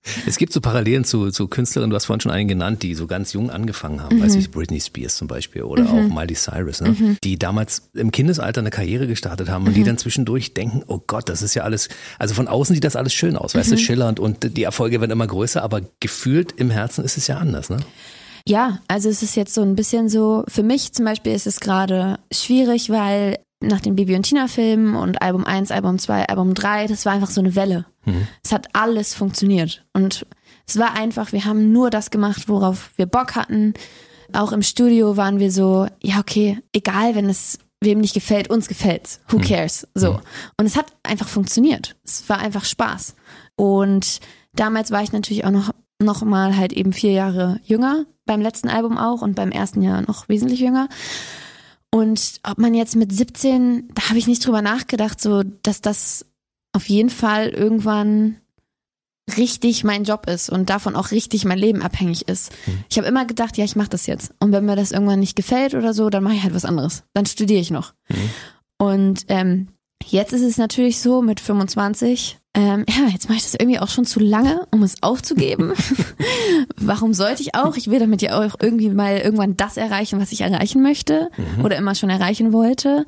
Es 0.25 0.37
gibt 0.37 0.53
so 0.53 0.61
Parallelen 0.61 1.03
zu, 1.03 1.31
zu 1.31 1.47
Künstlerinnen, 1.47 1.89
du 1.89 1.95
hast 1.95 2.05
vorhin 2.05 2.21
schon 2.21 2.31
einen 2.31 2.47
genannt, 2.47 2.83
die 2.83 2.95
so 2.95 3.07
ganz 3.07 3.33
jung 3.33 3.49
angefangen 3.49 4.01
haben, 4.01 4.21
weiß 4.21 4.35
ich, 4.35 4.51
Britney 4.51 4.79
Spears 4.79 5.15
zum 5.15 5.27
Beispiel 5.27 5.63
oder 5.63 5.89
auch 5.89 6.07
Miley 6.07 6.35
Cyrus, 6.35 6.81
ne? 6.81 7.17
die 7.23 7.37
damals 7.37 7.89
im 7.93 8.11
Kindesalter 8.11 8.61
eine 8.61 8.69
Karriere 8.69 9.07
gestartet 9.07 9.49
haben 9.49 9.65
und 9.65 9.75
die 9.75 9.83
dann 9.83 9.97
zwischendurch 9.97 10.53
denken, 10.53 10.83
oh 10.87 11.01
Gott, 11.05 11.29
das 11.29 11.41
ist 11.41 11.53
ja 11.53 11.63
alles, 11.63 11.89
also 12.19 12.33
von 12.33 12.47
außen 12.47 12.75
sieht 12.75 12.83
das 12.83 12.95
alles 12.95 13.13
schön 13.13 13.35
aus, 13.35 13.55
weißt 13.55 13.71
du, 13.71 13.77
schillernd 13.77 14.19
und 14.19 14.57
die 14.57 14.63
Erfolge 14.63 15.01
werden 15.01 15.11
immer 15.11 15.27
größer, 15.27 15.61
aber 15.63 15.81
gefühlt 15.99 16.53
im 16.53 16.69
Herzen 16.69 17.03
ist 17.03 17.17
es 17.17 17.27
ja 17.27 17.37
anders, 17.37 17.69
ne? 17.69 17.77
Ja, 18.47 18.79
also 18.87 19.09
es 19.09 19.23
ist 19.23 19.35
jetzt 19.35 19.55
so 19.55 19.61
ein 19.61 19.75
bisschen 19.75 20.07
so, 20.07 20.43
für 20.47 20.61
mich 20.61 20.93
zum 20.93 21.05
Beispiel 21.05 21.33
ist 21.33 21.47
es 21.47 21.59
gerade 21.59 22.19
schwierig, 22.31 22.91
weil 22.91 23.39
nach 23.59 23.81
den 23.81 23.95
Bibi 23.95 24.15
und 24.15 24.23
Tina 24.23 24.47
Filmen 24.47 24.95
und 24.95 25.21
Album 25.21 25.45
1, 25.45 25.71
Album 25.71 25.97
2, 25.97 26.27
Album 26.27 26.53
3, 26.53 26.87
das 26.87 27.05
war 27.05 27.13
einfach 27.13 27.31
so 27.31 27.41
eine 27.41 27.55
Welle. 27.55 27.85
Es 28.43 28.51
hat 28.51 28.67
alles 28.73 29.13
funktioniert 29.13 29.85
und 29.93 30.25
es 30.67 30.77
war 30.77 30.93
einfach, 30.95 31.31
wir 31.31 31.45
haben 31.45 31.71
nur 31.71 31.89
das 31.89 32.11
gemacht, 32.11 32.47
worauf 32.47 32.91
wir 32.95 33.05
Bock 33.05 33.35
hatten. 33.35 33.73
Auch 34.33 34.51
im 34.51 34.63
Studio 34.63 35.17
waren 35.17 35.39
wir 35.39 35.51
so, 35.51 35.87
ja, 36.01 36.19
okay, 36.19 36.59
egal, 36.73 37.15
wenn 37.15 37.29
es 37.29 37.59
wem 37.81 37.99
nicht 37.99 38.13
gefällt, 38.13 38.49
uns 38.49 38.67
gefällt's. 38.67 39.21
Who 39.29 39.37
cares? 39.37 39.87
So. 39.93 40.19
Und 40.57 40.65
es 40.65 40.75
hat 40.75 40.87
einfach 41.03 41.27
funktioniert. 41.27 41.95
Es 42.03 42.27
war 42.27 42.39
einfach 42.39 42.65
Spaß. 42.65 43.15
Und 43.55 44.19
damals 44.53 44.91
war 44.91 45.03
ich 45.03 45.11
natürlich 45.11 45.45
auch 45.45 45.51
noch, 45.51 45.69
noch 46.01 46.23
mal 46.23 46.57
halt 46.57 46.73
eben 46.73 46.93
vier 46.93 47.11
Jahre 47.11 47.59
jünger. 47.63 48.05
Beim 48.25 48.41
letzten 48.41 48.69
Album 48.69 48.97
auch 48.97 49.21
und 49.21 49.35
beim 49.35 49.51
ersten 49.51 49.83
Jahr 49.83 50.01
noch 50.01 50.27
wesentlich 50.29 50.59
jünger. 50.59 50.89
Und 51.91 52.39
ob 52.43 52.57
man 52.57 52.73
jetzt 52.73 52.95
mit 52.95 53.13
17, 53.13 53.89
da 53.93 54.09
habe 54.09 54.17
ich 54.17 54.27
nicht 54.27 54.45
drüber 54.45 54.61
nachgedacht, 54.61 55.21
so, 55.21 55.43
dass 55.63 55.79
das 55.79 56.25
auf 56.75 56.89
jeden 56.89 57.09
Fall 57.09 57.49
irgendwann 57.49 58.37
richtig 59.37 59.83
mein 59.83 60.03
Job 60.03 60.27
ist 60.27 60.49
und 60.49 60.69
davon 60.69 60.95
auch 60.95 61.11
richtig 61.11 61.45
mein 61.45 61.57
Leben 61.57 61.81
abhängig 61.81 62.27
ist. 62.27 62.51
Ich 62.89 62.97
habe 62.97 63.07
immer 63.07 63.25
gedacht, 63.25 63.57
ja, 63.57 63.65
ich 63.65 63.75
mache 63.75 63.89
das 63.89 64.05
jetzt. 64.05 64.33
Und 64.39 64.51
wenn 64.51 64.65
mir 64.65 64.75
das 64.75 64.91
irgendwann 64.91 65.19
nicht 65.19 65.35
gefällt 65.35 65.73
oder 65.73 65.93
so, 65.93 66.09
dann 66.09 66.23
mache 66.23 66.35
ich 66.35 66.43
halt 66.43 66.53
was 66.53 66.65
anderes. 66.65 67.03
Dann 67.13 67.25
studiere 67.25 67.59
ich 67.59 67.71
noch. 67.71 67.93
Und 68.77 69.25
ähm, 69.29 69.69
jetzt 70.05 70.33
ist 70.33 70.43
es 70.43 70.57
natürlich 70.57 70.99
so 71.01 71.21
mit 71.21 71.39
25, 71.39 72.39
ähm, 72.55 72.85
ja, 72.89 73.09
jetzt 73.11 73.27
mache 73.27 73.37
ich 73.37 73.43
das 73.43 73.53
irgendwie 73.53 73.79
auch 73.79 73.89
schon 73.89 74.05
zu 74.05 74.19
lange, 74.19 74.65
um 74.71 74.81
es 74.81 75.03
aufzugeben. 75.03 75.73
Warum 76.77 77.13
sollte 77.13 77.41
ich 77.41 77.53
auch? 77.53 77.75
Ich 77.75 77.89
will 77.89 77.99
damit 77.99 78.21
ja 78.21 78.39
auch 78.39 78.55
irgendwie 78.61 78.89
mal 78.89 79.17
irgendwann 79.17 79.57
das 79.57 79.75
erreichen, 79.75 80.21
was 80.21 80.31
ich 80.31 80.41
erreichen 80.41 80.81
möchte 80.81 81.29
oder 81.63 81.75
immer 81.75 81.95
schon 81.95 82.09
erreichen 82.09 82.53
wollte. 82.53 83.05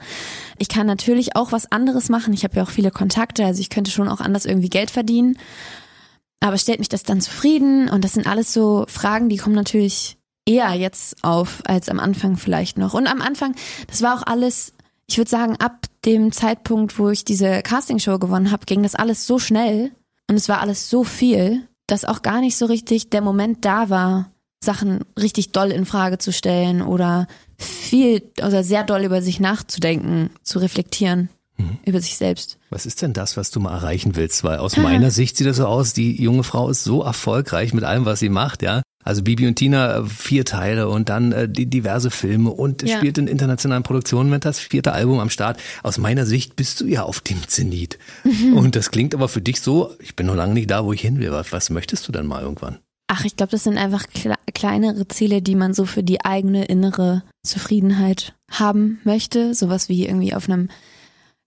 Ich 0.58 0.68
kann 0.68 0.86
natürlich 0.86 1.38
auch 1.38 1.54
was 1.54 1.72
anderes 1.72 2.10
machen. 2.10 2.34
Ich 2.34 2.44
habe 2.44 2.58
ja 2.58 2.64
auch 2.64 2.70
viele 2.70 2.92
Kontakte, 2.92 3.46
also 3.46 3.62
ich 3.62 3.70
könnte 3.70 3.90
schon 3.90 4.10
auch 4.10 4.20
anders 4.20 4.46
irgendwie 4.46 4.70
Geld 4.70 4.92
verdienen. 4.92 5.38
Aber 6.42 6.58
stellt 6.58 6.80
mich 6.80 6.90
das 6.90 7.04
dann 7.04 7.22
zufrieden? 7.22 7.90
Und 7.90 8.04
das 8.04 8.14
sind 8.14 8.28
alles 8.28 8.52
so 8.54 8.86
Fragen, 8.90 9.30
die 9.30 9.38
kommen 9.38 9.56
natürlich 9.56 10.18
eher 10.46 10.74
jetzt 10.74 11.24
auf 11.24 11.62
als 11.66 11.90
am 11.90 12.00
Anfang 12.00 12.38
vielleicht 12.38 12.78
noch. 12.78 12.94
Und 12.94 13.08
am 13.08 13.22
Anfang, 13.22 13.56
das 13.88 14.02
war 14.02 14.18
auch 14.18 14.24
alles, 14.26 14.74
ich 15.08 15.18
würde 15.18 15.30
sagen, 15.30 15.56
ab 15.58 15.86
dem 16.06 16.32
Zeitpunkt, 16.32 17.00
wo 17.00 17.10
ich 17.10 17.26
diese 17.26 17.62
Castingshow 17.62 18.20
gewonnen 18.20 18.52
habe, 18.52 18.66
ging 18.66 18.84
das 18.84 18.96
alles 18.96 19.26
so 19.26 19.40
schnell 19.40 19.92
und 20.30 20.36
es 20.36 20.50
war 20.50 20.62
alles 20.62 20.90
so 20.90 21.04
viel, 21.04 21.68
dass 21.88 22.06
auch 22.06 22.22
gar 22.22 22.42
nicht 22.42 22.58
so 22.58 22.66
richtig 22.66 23.10
der 23.10 23.22
Moment 23.22 23.64
da 23.66 23.90
war, 23.90 24.32
Sachen 24.64 25.06
richtig 25.18 25.52
doll 25.52 25.72
in 25.72 25.86
Frage 25.86 26.18
zu 26.18 26.34
stellen 26.34 26.82
oder 26.82 27.28
viel 27.58 28.24
oder 28.46 28.64
sehr 28.64 28.84
doll 28.84 29.04
über 29.04 29.22
sich 29.22 29.40
nachzudenken, 29.40 30.30
zu 30.44 30.60
reflektieren 30.60 31.30
über 31.86 32.02
sich 32.02 32.18
selbst. 32.18 32.58
Was 32.70 32.86
ist 32.86 33.02
denn 33.02 33.14
das, 33.14 33.38
was 33.38 33.50
du 33.50 33.60
mal 33.60 33.74
erreichen 33.74 34.16
willst? 34.16 34.44
Weil 34.44 34.60
aus 34.60 34.78
meiner 34.78 35.12
Sicht 35.12 35.38
sieht 35.38 35.48
das 35.48 35.58
so 35.58 35.66
aus, 35.66 35.94
die 35.94 36.22
junge 36.22 36.44
Frau 36.44 36.70
ist 36.70 36.84
so 36.84 37.02
erfolgreich 37.02 37.74
mit 37.74 37.84
allem, 37.84 38.06
was 38.06 38.20
sie 38.20 38.30
macht, 38.30 38.62
ja. 38.62 38.82
Also 39.08 39.24
Bibi 39.24 39.48
und 39.48 39.56
Tina, 39.56 40.00
äh, 40.00 40.06
vier 40.06 40.44
Teile 40.44 40.90
und 40.90 41.08
dann 41.08 41.32
äh, 41.32 41.48
die 41.48 41.66
diverse 41.66 42.12
Filme 42.12 42.50
und 42.50 42.84
Ja. 42.84 42.98
spielt 42.98 43.18
in 43.18 43.28
internationalen 43.28 43.84
Produktionen 43.84 44.30
mit 44.30 44.44
das 44.44 44.60
vierte 44.60 44.92
Album 44.92 45.20
am 45.20 45.30
Start. 45.30 45.62
Aus 45.82 45.98
meiner 45.98 46.26
Sicht 46.26 46.58
bist 46.58 46.82
du 46.82 46.86
ja 46.88 47.04
auf 47.04 47.22
dem 47.22 47.48
Zenit. 47.48 47.98
Und 48.54 48.76
das 48.76 48.92
klingt 48.92 49.16
aber 49.16 49.30
für 49.30 49.40
dich 49.42 49.62
so, 49.62 49.94
ich 50.00 50.18
bin 50.18 50.26
noch 50.26 50.36
lange 50.36 50.54
nicht 50.54 50.70
da, 50.70 50.84
wo 50.84 50.92
ich 50.92 51.00
hin 51.00 51.20
will. 51.20 51.32
Was, 51.32 51.54
was 51.54 51.70
möchtest 51.70 52.06
du 52.08 52.12
denn 52.12 52.26
mal 52.26 52.42
irgendwann? 52.42 52.80
Ach, 53.08 53.24
ich 53.24 53.38
glaube, 53.38 53.52
das 53.52 53.64
sind 53.64 53.78
einfach 53.78 54.08
kle 54.10 54.36
kleinere 54.54 55.08
Ziele, 55.08 55.42
die 55.42 55.56
man 55.56 55.74
so 55.74 55.86
für 55.86 56.04
die 56.04 56.26
eigene 56.26 56.66
innere 56.66 57.24
Zufriedenheit 57.46 58.36
haben 58.52 59.00
möchte. 59.06 59.54
Sowas 59.54 59.88
wie 59.88 60.06
irgendwie 60.06 60.34
auf 60.34 60.50
einem, 60.50 60.68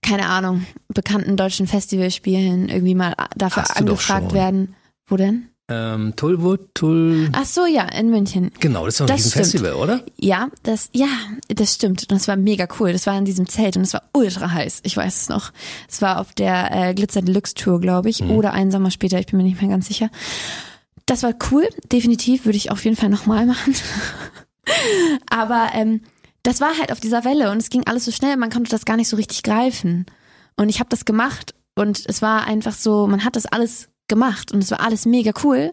keine 0.01 0.31
Ahnung, 0.31 0.65
bekannten 0.89 1.37
deutschen 1.37 1.67
Festival 1.67 2.11
spielen, 2.11 2.71
irgendwie 2.71 2.95
mal 2.95 3.15
dafür 3.37 3.65
du 3.65 3.69
doch 3.69 3.77
angefragt 3.77 4.33
werden. 4.33 4.75
Wo 5.07 5.19
denn? 5.19 5.50
Ähm, 5.71 6.15
Tullwood, 6.17 6.75
Tull. 6.75 7.31
Ach 7.33 7.45
so, 7.45 7.65
ja, 7.65 7.85
in 7.85 8.11
München. 8.11 8.51
Genau, 8.59 8.85
das 8.85 8.95
ist 8.95 9.01
doch 9.01 9.07
ein 9.07 9.15
Riesenfestival, 9.15 9.75
oder? 9.75 10.03
Ja, 10.19 10.49
das, 10.65 10.91
ja, 10.93 11.07
das 11.49 11.75
stimmt. 11.75 12.03
Und 12.03 12.13
das 12.13 12.27
war 12.27 12.37
mega 12.37 12.67
cool. 12.81 12.93
Das 12.93 13.07
war 13.07 13.17
in 13.17 13.25
diesem 13.25 13.49
Zelt 13.49 13.77
und 13.77 13.83
es 13.83 13.95
war 13.95 14.03
ultra 14.13 14.51
heiß. 14.51 14.81
Ich 14.83 14.97
weiß 14.97 15.23
es 15.23 15.29
noch. 15.29 15.53
Es 15.89 16.03
war 16.03 16.21
auf 16.21 16.33
der 16.33 16.89
äh, 16.89 16.95
Glitzer 16.95 17.23
Deluxe 17.23 17.55
Tour, 17.55 17.81
glaube 17.81 18.11
ich, 18.11 18.23
oder 18.25 18.53
einen 18.53 18.73
Sommer 18.73 18.91
später. 18.91 19.21
Ich 19.21 19.27
bin 19.27 19.37
mir 19.37 19.45
nicht 19.45 19.61
mehr 19.61 19.71
ganz 19.71 19.87
sicher. 19.87 20.11
Das 21.07 21.23
war 21.23 21.35
cool. 21.53 21.69
Definitiv 21.93 22.47
würde 22.47 22.57
ich 22.57 22.73
auf 22.73 22.85
jeden 22.85 22.97
Fall 22.97 23.09
nochmal 23.09 23.47
machen. 23.47 23.75
Aber 25.31 25.69
ähm, 25.75 26.01
das 26.43 26.61
war 26.61 26.79
halt 26.79 26.91
auf 26.91 27.01
dieser 27.01 27.25
Welle 27.25 27.51
und 27.53 27.59
es 27.59 27.71
ging 27.71 27.87
alles 27.87 28.05
so 28.05 28.11
schnell. 28.11 28.37
Man 28.37 28.51
konnte 28.51 28.71
das 28.71 28.85
gar 28.85 28.97
nicht 28.97 29.09
so 29.09 29.17
richtig 29.17 29.45
greifen. 29.45 30.07
Und 30.57 30.69
ich 30.69 30.81
habe 30.81 30.91
das 30.91 31.05
gemacht 31.05 31.55
und 31.77 32.03
es 32.07 32.23
war 32.23 32.45
einfach 32.45 32.75
so, 32.75 33.07
man 33.07 33.25
hat 33.25 33.37
das 33.37 33.47
alles 33.47 33.90
gemacht 34.11 34.53
und 34.53 34.63
es 34.63 34.71
war 34.71 34.81
alles 34.81 35.07
mega 35.07 35.33
cool 35.43 35.73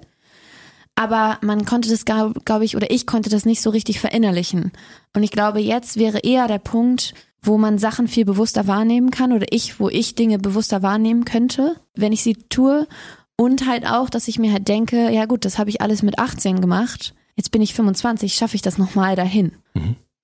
aber 0.97 1.37
man 1.41 1.63
konnte 1.63 1.89
das, 1.89 2.05
glaube 2.05 2.41
glaub 2.43 2.63
ich, 2.63 2.75
oder 2.75 2.89
ich 2.89 3.05
konnte 3.05 3.29
das 3.29 3.45
nicht 3.45 3.61
so 3.61 3.69
richtig 3.69 3.99
verinnerlichen. 3.99 4.71
Und 5.15 5.21
ich 5.21 5.29
glaube, 5.29 5.59
jetzt 5.59 5.97
wäre 5.97 6.17
eher 6.17 6.47
der 6.47 6.57
Punkt, 6.57 7.13
wo 7.39 7.59
man 7.59 7.77
Sachen 7.77 8.07
viel 8.07 8.25
bewusster 8.25 8.65
wahrnehmen 8.65 9.11
kann 9.11 9.31
oder 9.31 9.45
ich, 9.51 9.79
wo 9.79 9.89
ich 9.89 10.15
Dinge 10.15 10.39
bewusster 10.39 10.81
wahrnehmen 10.81 11.23
könnte, 11.23 11.75
wenn 11.95 12.13
ich 12.13 12.23
sie 12.23 12.33
tue. 12.33 12.87
Und 13.35 13.67
halt 13.67 13.85
auch, 13.85 14.09
dass 14.09 14.27
ich 14.27 14.39
mir 14.39 14.51
halt 14.51 14.67
denke, 14.67 15.11
ja 15.11 15.25
gut, 15.25 15.45
das 15.45 15.59
habe 15.59 15.69
ich 15.69 15.81
alles 15.81 16.01
mit 16.01 16.17
18 16.17 16.61
gemacht. 16.61 17.13
Jetzt 17.35 17.51
bin 17.51 17.61
ich 17.61 17.75
25, 17.75 18.33
schaffe 18.33 18.55
ich 18.55 18.63
das 18.63 18.79
nochmal 18.79 19.15
dahin. 19.15 19.51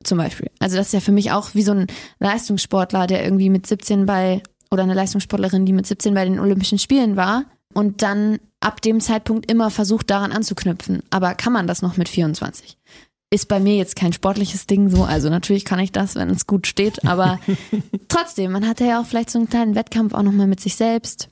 Zum 0.03 0.17
Beispiel. 0.17 0.49
Also 0.57 0.75
das 0.75 0.87
ist 0.87 0.93
ja 0.93 1.01
für 1.01 1.11
mich 1.11 1.31
auch 1.31 1.53
wie 1.53 1.61
so 1.61 1.73
ein 1.73 1.85
Leistungssportler, 2.19 3.05
der 3.05 3.23
irgendwie 3.23 3.51
mit 3.51 3.67
17 3.67 4.07
bei, 4.07 4.41
oder 4.71 4.81
eine 4.81 4.95
Leistungssportlerin, 4.95 5.67
die 5.67 5.73
mit 5.73 5.85
17 5.85 6.15
bei 6.15 6.25
den 6.25 6.39
Olympischen 6.39 6.79
Spielen 6.79 7.15
war 7.15 7.45
und 7.73 8.01
dann 8.01 8.39
ab 8.59 8.81
dem 8.81 8.99
Zeitpunkt 8.99 9.51
immer 9.51 9.69
versucht, 9.69 10.09
daran 10.09 10.31
anzuknüpfen. 10.31 11.03
Aber 11.09 11.35
kann 11.35 11.53
man 11.53 11.67
das 11.67 11.81
noch 11.81 11.97
mit 11.97 12.09
24? 12.09 12.77
Ist 13.29 13.47
bei 13.47 13.59
mir 13.59 13.75
jetzt 13.75 13.95
kein 13.95 14.13
sportliches 14.13 14.67
Ding 14.67 14.89
so. 14.89 15.03
Also 15.03 15.29
natürlich 15.29 15.65
kann 15.65 15.79
ich 15.79 15.91
das, 15.91 16.15
wenn 16.15 16.29
es 16.29 16.47
gut 16.47 16.67
steht. 16.67 17.05
Aber 17.05 17.39
trotzdem, 18.07 18.51
man 18.51 18.67
hatte 18.67 18.85
ja 18.85 19.01
auch 19.01 19.05
vielleicht 19.05 19.31
so 19.31 19.39
einen 19.39 19.49
kleinen 19.49 19.75
Wettkampf 19.75 20.13
auch 20.13 20.21
nochmal 20.21 20.47
mit 20.47 20.59
sich 20.59 20.75
selbst. 20.75 21.29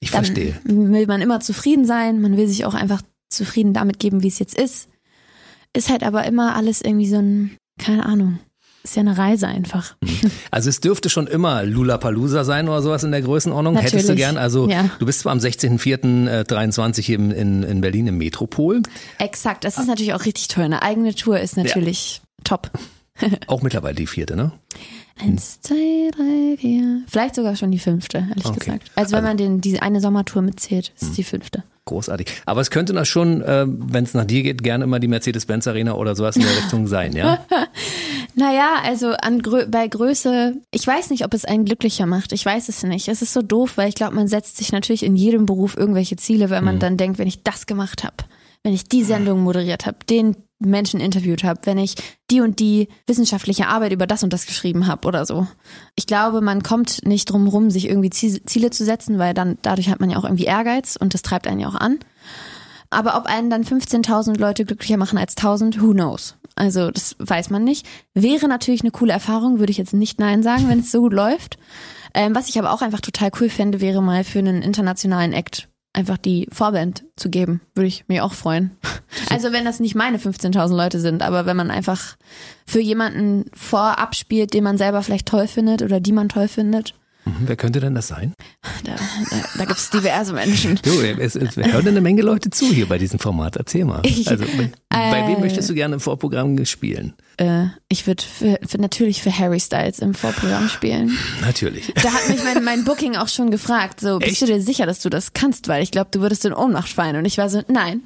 Ich 0.00 0.10
Dann 0.10 0.24
verstehe. 0.24 0.58
will 0.64 1.06
man 1.06 1.20
immer 1.20 1.40
zufrieden 1.40 1.84
sein. 1.84 2.20
Man 2.20 2.36
will 2.36 2.48
sich 2.48 2.64
auch 2.64 2.74
einfach 2.74 3.02
zufrieden 3.28 3.72
damit 3.72 3.98
geben, 3.98 4.22
wie 4.22 4.28
es 4.28 4.38
jetzt 4.38 4.56
ist. 4.56 4.88
Ist 5.74 5.90
halt 5.90 6.02
aber 6.02 6.24
immer 6.24 6.54
alles 6.54 6.82
irgendwie 6.82 7.08
so 7.08 7.16
ein, 7.16 7.56
keine 7.78 8.06
Ahnung. 8.06 8.38
Ist 8.84 8.96
ja 8.96 9.00
eine 9.00 9.16
Reise 9.16 9.46
einfach. 9.48 9.94
Also 10.50 10.68
es 10.68 10.80
dürfte 10.80 11.08
schon 11.08 11.26
immer 11.26 11.62
Lulapalooza 11.64 12.44
sein 12.44 12.68
oder 12.68 12.82
sowas 12.82 13.02
in 13.04 13.10
der 13.10 13.22
Größenordnung. 13.22 13.76
Hättest 13.76 13.94
du 13.94 13.98
Natürlich. 13.98 14.16
gern. 14.18 14.36
Also 14.36 14.68
Ja. 14.68 14.90
du 14.98 15.06
bist 15.06 15.20
zwar 15.20 15.32
am 15.32 15.38
16.04.23 15.38 17.10
eben 17.10 17.30
in, 17.30 17.62
in 17.62 17.80
Berlin 17.80 18.06
im 18.06 18.18
Metropol, 18.18 18.82
Exakt. 19.18 19.64
Das 19.64 19.78
ist 19.78 19.86
natürlich 19.86 20.12
auch 20.14 20.24
richtig 20.24 20.48
toll. 20.48 20.64
Eine 20.64 20.82
eigene 20.82 21.14
Tour 21.14 21.40
ist 21.40 21.56
natürlich 21.56 22.20
top. 22.44 22.70
auch 23.46 23.62
mittlerweile 23.62 23.94
die 23.94 24.06
vierte, 24.06 24.36
ne? 24.36 24.52
Eins, 25.20 25.60
zwei, 25.60 26.10
drei, 26.10 26.56
vier. 26.58 27.02
Vielleicht 27.06 27.34
sogar 27.34 27.54
schon 27.56 27.70
die 27.70 27.78
fünfte, 27.78 28.18
ehrlich 28.28 28.46
Okay. 28.46 28.58
gesagt. 28.58 28.90
Also 28.94 29.16
wenn 29.16 29.24
man 29.24 29.36
den, 29.36 29.60
diese 29.60 29.82
eine 29.82 30.00
Sommertour 30.00 30.42
mitzählt, 30.42 30.92
ist 30.96 31.02
es 31.02 31.12
die 31.12 31.24
fünfte. 31.24 31.62
Großartig. 31.84 32.28
Aber 32.46 32.60
es 32.60 32.70
könnte 32.70 32.92
das 32.92 33.08
schon, 33.08 33.42
äh, 33.42 33.66
wenn 33.66 34.04
es 34.04 34.14
nach 34.14 34.24
dir 34.24 34.42
geht, 34.44 34.62
gerne 34.62 34.84
immer 34.84 35.00
die 35.00 35.08
Mercedes-Benz 35.08 35.66
Arena 35.66 35.94
oder 35.94 36.14
sowas 36.14 36.36
in 36.36 36.42
der 36.42 36.56
Richtung 36.56 36.86
sein, 36.86 37.14
ja? 37.14 37.44
Naja, 38.34 38.76
also 38.82 39.10
an 39.12 39.42
Grö 39.42 39.66
bei 39.66 39.86
Größe, 39.88 40.54
ich 40.70 40.86
weiß 40.86 41.10
nicht, 41.10 41.24
ob 41.24 41.34
es 41.34 41.44
einen 41.44 41.66
glücklicher 41.66 42.06
macht. 42.06 42.32
Ich 42.32 42.46
weiß 42.46 42.70
es 42.70 42.82
nicht. 42.82 43.08
Es 43.08 43.20
ist 43.20 43.34
so 43.34 43.42
doof, 43.42 43.72
weil 43.76 43.90
ich 43.90 43.94
glaube, 43.94 44.14
man 44.14 44.26
setzt 44.26 44.56
sich 44.56 44.72
natürlich 44.72 45.02
in 45.02 45.16
jedem 45.16 45.44
Beruf 45.44 45.76
irgendwelche 45.76 46.16
Ziele, 46.16 46.48
weil 46.48 46.62
man 46.62 46.78
dann 46.78 46.96
denkt, 46.96 47.18
wenn 47.18 47.28
ich 47.28 47.42
das 47.42 47.66
gemacht 47.66 48.04
habe, 48.04 48.16
wenn 48.62 48.72
ich 48.72 48.84
die 48.88 49.04
Sendung 49.04 49.40
moderiert 49.42 49.84
habe, 49.84 49.98
den 50.08 50.36
Menschen 50.64 51.00
interviewt 51.00 51.44
habe, 51.44 51.60
wenn 51.64 51.78
ich 51.78 51.94
die 52.30 52.40
und 52.40 52.58
die 52.60 52.88
wissenschaftliche 53.06 53.68
Arbeit 53.68 53.92
über 53.92 54.06
das 54.06 54.22
und 54.22 54.32
das 54.32 54.46
geschrieben 54.46 54.86
habe 54.86 55.06
oder 55.08 55.26
so. 55.26 55.46
Ich 55.96 56.06
glaube, 56.06 56.40
man 56.40 56.62
kommt 56.62 57.06
nicht 57.06 57.26
drum 57.30 57.46
rum, 57.48 57.70
sich 57.70 57.88
irgendwie 57.88 58.10
Zie- 58.10 58.44
Ziele 58.46 58.70
zu 58.70 58.84
setzen, 58.84 59.18
weil 59.18 59.34
dann 59.34 59.58
dadurch 59.62 59.88
hat 59.90 60.00
man 60.00 60.10
ja 60.10 60.16
auch 60.18 60.24
irgendwie 60.24 60.44
Ehrgeiz 60.44 60.96
und 60.96 61.14
das 61.14 61.22
treibt 61.22 61.46
einen 61.46 61.60
ja 61.60 61.68
auch 61.68 61.74
an. 61.74 61.98
Aber 62.90 63.16
ob 63.16 63.24
einen 63.26 63.48
dann 63.48 63.64
15.000 63.64 64.38
Leute 64.38 64.64
glücklicher 64.66 64.98
machen 64.98 65.16
als 65.18 65.36
1.000, 65.36 65.80
who 65.80 65.92
knows? 65.92 66.36
Also 66.56 66.90
das 66.90 67.16
weiß 67.18 67.48
man 67.48 67.64
nicht. 67.64 67.86
Wäre 68.12 68.48
natürlich 68.48 68.82
eine 68.82 68.90
coole 68.90 69.14
Erfahrung, 69.14 69.58
würde 69.58 69.70
ich 69.70 69.78
jetzt 69.78 69.94
nicht 69.94 70.20
nein 70.20 70.42
sagen, 70.42 70.68
wenn 70.68 70.80
es 70.80 70.90
so 70.90 71.00
gut 71.00 71.14
läuft. 71.14 71.56
Ähm, 72.12 72.34
was 72.34 72.50
ich 72.50 72.58
aber 72.58 72.70
auch 72.72 72.82
einfach 72.82 73.00
total 73.00 73.30
cool 73.40 73.48
fände, 73.48 73.80
wäre 73.80 74.02
mal 74.02 74.24
für 74.24 74.40
einen 74.40 74.60
internationalen 74.60 75.32
Act 75.32 75.68
einfach 75.94 76.18
die 76.18 76.46
Vorband 76.52 77.04
zu 77.16 77.30
geben. 77.30 77.62
Würde 77.74 77.88
ich 77.88 78.04
mich 78.08 78.20
auch 78.20 78.34
freuen. 78.34 78.76
Also 79.32 79.52
wenn 79.52 79.64
das 79.64 79.80
nicht 79.80 79.94
meine 79.94 80.18
15.000 80.18 80.76
Leute 80.76 81.00
sind, 81.00 81.22
aber 81.22 81.46
wenn 81.46 81.56
man 81.56 81.70
einfach 81.70 82.16
für 82.66 82.80
jemanden 82.80 83.46
vorab 83.54 84.14
spielt, 84.14 84.54
den 84.54 84.64
man 84.64 84.78
selber 84.78 85.02
vielleicht 85.02 85.26
toll 85.26 85.48
findet 85.48 85.82
oder 85.82 86.00
die 86.00 86.12
man 86.12 86.28
toll 86.28 86.48
findet, 86.48 86.94
Mhm, 87.24 87.34
Wer 87.46 87.56
könnte 87.56 87.78
denn 87.78 87.94
das 87.94 88.08
sein? 88.08 88.34
da, 88.84 88.96
da, 88.96 89.36
da 89.58 89.64
gibt 89.64 89.78
es 89.78 89.90
diverse 89.90 90.32
Menschen. 90.32 90.80
Du, 90.82 91.00
es, 91.00 91.36
es 91.36 91.56
wir 91.56 91.72
hören 91.72 91.86
eine 91.86 92.00
Menge 92.00 92.22
Leute 92.22 92.50
zu 92.50 92.66
hier 92.66 92.86
bei 92.88 92.98
diesem 92.98 93.18
Format. 93.20 93.56
Erzähl 93.56 93.84
mal. 93.84 94.02
Also, 94.26 94.44
bei 94.90 95.28
wem 95.28 95.40
möchtest 95.40 95.70
du 95.70 95.74
gerne 95.74 95.94
im 95.94 96.00
Vorprogramm 96.00 96.64
spielen? 96.64 97.14
Äh, 97.36 97.66
ich 97.88 98.06
würde 98.06 98.24
natürlich 98.76 99.22
für 99.22 99.36
Harry 99.36 99.60
Styles 99.60 100.00
im 100.00 100.14
Vorprogramm 100.14 100.68
spielen. 100.68 101.16
Natürlich. 101.40 101.92
Da 101.94 102.12
hat 102.12 102.28
mich 102.28 102.42
mein, 102.42 102.64
mein 102.64 102.84
Booking 102.84 103.16
auch 103.16 103.28
schon 103.28 103.50
gefragt, 103.50 104.00
so, 104.00 104.18
bist 104.18 104.32
Echt? 104.32 104.42
du 104.42 104.46
dir 104.46 104.60
sicher, 104.60 104.86
dass 104.86 105.00
du 105.00 105.08
das 105.08 105.32
kannst? 105.32 105.68
Weil 105.68 105.82
ich 105.82 105.92
glaube, 105.92 106.08
du 106.10 106.20
würdest 106.20 106.44
in 106.44 106.52
Ohnmacht 106.52 106.88
fallen. 106.88 107.16
Und 107.16 107.24
ich 107.24 107.38
war 107.38 107.48
so, 107.48 107.62
nein, 107.68 108.00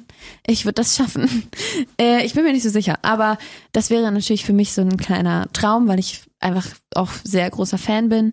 ich 0.45 0.65
würde 0.65 0.75
das 0.75 0.95
schaffen. 0.95 1.27
Äh, 1.99 2.25
ich 2.25 2.33
bin 2.33 2.43
mir 2.43 2.53
nicht 2.53 2.63
so 2.63 2.69
sicher, 2.69 2.99
aber 3.01 3.37
das 3.71 3.89
wäre 3.89 4.11
natürlich 4.11 4.45
für 4.45 4.53
mich 4.53 4.73
so 4.73 4.81
ein 4.81 4.97
kleiner 4.97 5.47
Traum, 5.53 5.87
weil 5.87 5.99
ich 5.99 6.21
einfach 6.39 6.67
auch 6.95 7.09
sehr 7.23 7.49
großer 7.49 7.77
Fan 7.77 8.09
bin. 8.09 8.31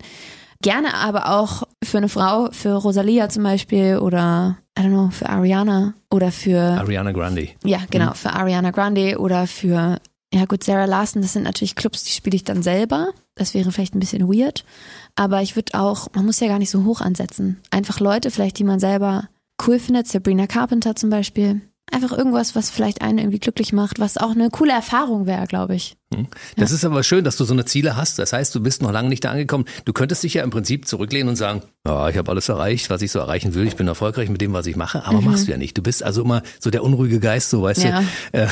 Gerne 0.65 0.95
aber 0.95 1.31
auch 1.31 1.65
für 1.83 1.99
eine 1.99 2.09
Frau, 2.09 2.49
für 2.53 2.75
Rosalia 2.75 3.29
zum 3.29 3.43
Beispiel 3.43 3.99
oder, 3.99 4.59
I 4.79 4.83
don't 4.83 4.89
know, 4.89 5.11
für 5.11 5.29
Ariana 5.29 5.95
oder 6.11 6.33
für, 6.33 6.59
Ariana 6.59 7.13
Grande. 7.13 7.51
ja, 7.65 7.81
genau, 7.91 8.15
für 8.15 8.33
Ariana 8.33 8.71
Grande 8.71 9.19
oder 9.19 9.47
für, 9.47 9.99
ja 10.33 10.45
gut, 10.47 10.65
Sarah 10.65 10.87
Larson, 10.87 11.23
das 11.23 11.35
sind 11.35 11.43
natürlich 11.43 11.75
Clubs, 11.75 12.05
die 12.05 12.13
spiele 12.13 12.37
ich 12.37 12.45
dann 12.45 12.63
selber. 12.63 13.11
Das 13.35 13.53
wäre 13.53 13.73
vielleicht 13.73 13.95
ein 13.95 14.01
bisschen 14.01 14.27
weird. 14.27 14.65
Aber 15.17 15.43
ich 15.43 15.57
würde 15.57 15.79
auch, 15.79 16.09
man 16.15 16.25
muss 16.25 16.41
ja 16.41 16.49
gar 16.49 16.59
nicht 16.59 16.71
so 16.71 16.85
hoch 16.85 17.01
ansetzen. 17.01 17.61
Einfach 17.71 18.01
Leute, 18.01 18.31
vielleicht, 18.31 18.59
die 18.59 18.65
man 18.65 18.81
selber 18.81 19.29
cool 19.67 19.79
findet, 19.79 20.09
Sabrina 20.09 20.47
Carpenter 20.47 20.97
zum 20.97 21.11
Beispiel. 21.11 21.61
Einfach 21.93 22.17
irgendwas, 22.17 22.57
was 22.57 22.71
vielleicht 22.71 23.03
einen 23.03 23.19
irgendwie 23.19 23.39
glücklich 23.39 23.73
macht, 23.73 24.01
was 24.01 24.17
auch 24.17 24.31
eine 24.31 24.51
coole 24.51 24.73
Erfahrung 24.73 25.27
wäre, 25.27 25.47
glaube 25.47 25.75
ich. 25.77 25.97
Das 26.57 26.71
ist 26.71 26.85
aber 26.85 27.03
schön, 27.03 27.25
dass 27.25 27.37
du 27.37 27.45
so 27.45 27.53
eine 27.53 27.65
Ziele 27.67 27.95
hast. 27.97 28.19
Das 28.19 28.33
heißt, 28.33 28.55
du 28.55 28.61
bist 28.61 28.83
noch 28.83 28.91
lange 28.91 29.09
nicht 29.09 29.25
da 29.25 29.31
angekommen. 29.33 29.65
Du 29.85 29.93
könntest 29.93 30.23
dich 30.23 30.35
ja 30.35 30.43
im 30.45 30.51
Prinzip 30.51 30.89
zurücklehnen 30.89 31.29
und 31.29 31.37
sagen, 31.37 31.63
ja, 31.87 32.09
ich 32.09 32.17
habe 32.17 32.31
alles 32.31 32.49
erreicht, 32.49 32.89
was 32.89 33.03
ich 33.03 33.11
so 33.13 33.19
erreichen 33.19 33.55
will. 33.55 33.67
Ich 33.67 33.77
bin 33.77 33.87
erfolgreich 33.87 34.29
mit 34.31 34.41
dem, 34.41 34.53
was 34.53 34.67
ich 34.67 34.77
mache. 34.77 35.05
Aber 35.05 35.21
machst 35.21 35.47
du 35.47 35.51
ja 35.53 35.59
nicht. 35.59 35.77
Du 35.77 35.83
bist 35.83 36.03
also 36.03 36.23
immer 36.23 36.43
so 36.59 36.71
der 36.71 36.83
unruhige 36.85 37.21
Geist, 37.21 37.51
so 37.51 37.63
weißt 37.63 37.83
Ja. 37.85 38.01
du. 38.33 38.39
Äh, 38.39 38.49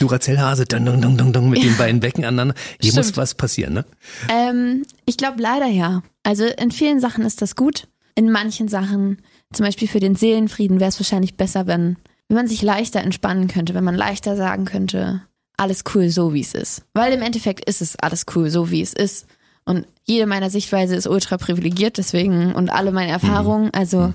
Duracell-Hase, 0.00 0.64
dung, 0.66 0.84
dung, 0.84 1.00
dung, 1.00 1.16
dung, 1.16 1.32
dung, 1.32 1.50
mit 1.50 1.62
den 1.62 1.76
beiden 1.76 2.00
Becken 2.00 2.24
aneinander. 2.24 2.54
Hier 2.80 2.92
muss 2.94 3.06
Stimmt. 3.06 3.16
was 3.18 3.34
passieren, 3.34 3.74
ne? 3.74 3.84
Ähm, 4.28 4.82
ich 5.04 5.16
glaube 5.16 5.40
leider 5.40 5.66
ja. 5.66 6.02
Also 6.22 6.44
in 6.44 6.70
vielen 6.70 7.00
Sachen 7.00 7.24
ist 7.24 7.40
das 7.42 7.54
gut. 7.56 7.86
In 8.14 8.30
manchen 8.30 8.68
Sachen, 8.68 9.18
zum 9.52 9.64
Beispiel 9.66 9.88
für 9.88 10.00
den 10.00 10.16
Seelenfrieden, 10.16 10.80
wäre 10.80 10.88
es 10.88 10.98
wahrscheinlich 10.98 11.36
besser, 11.36 11.66
wenn, 11.66 11.96
wenn 12.28 12.36
man 12.36 12.48
sich 12.48 12.62
leichter 12.62 13.00
entspannen 13.00 13.48
könnte, 13.48 13.74
wenn 13.74 13.84
man 13.84 13.94
leichter 13.94 14.36
sagen 14.36 14.64
könnte, 14.64 15.22
alles 15.56 15.84
cool 15.94 16.10
so 16.10 16.34
wie 16.34 16.40
es 16.40 16.54
ist. 16.54 16.84
Weil 16.94 17.12
im 17.12 17.22
Endeffekt 17.22 17.64
ist 17.68 17.80
es 17.80 17.96
alles 17.96 18.26
cool 18.34 18.50
so 18.50 18.70
wie 18.70 18.82
es 18.82 18.92
ist. 18.92 19.26
Und 19.64 19.86
jede 20.04 20.26
meiner 20.26 20.50
Sichtweise 20.50 20.94
ist 20.94 21.06
ultra 21.06 21.38
privilegiert, 21.38 21.98
deswegen 21.98 22.54
und 22.54 22.70
alle 22.70 22.92
meine 22.92 23.10
Erfahrungen, 23.10 23.72
also 23.74 24.12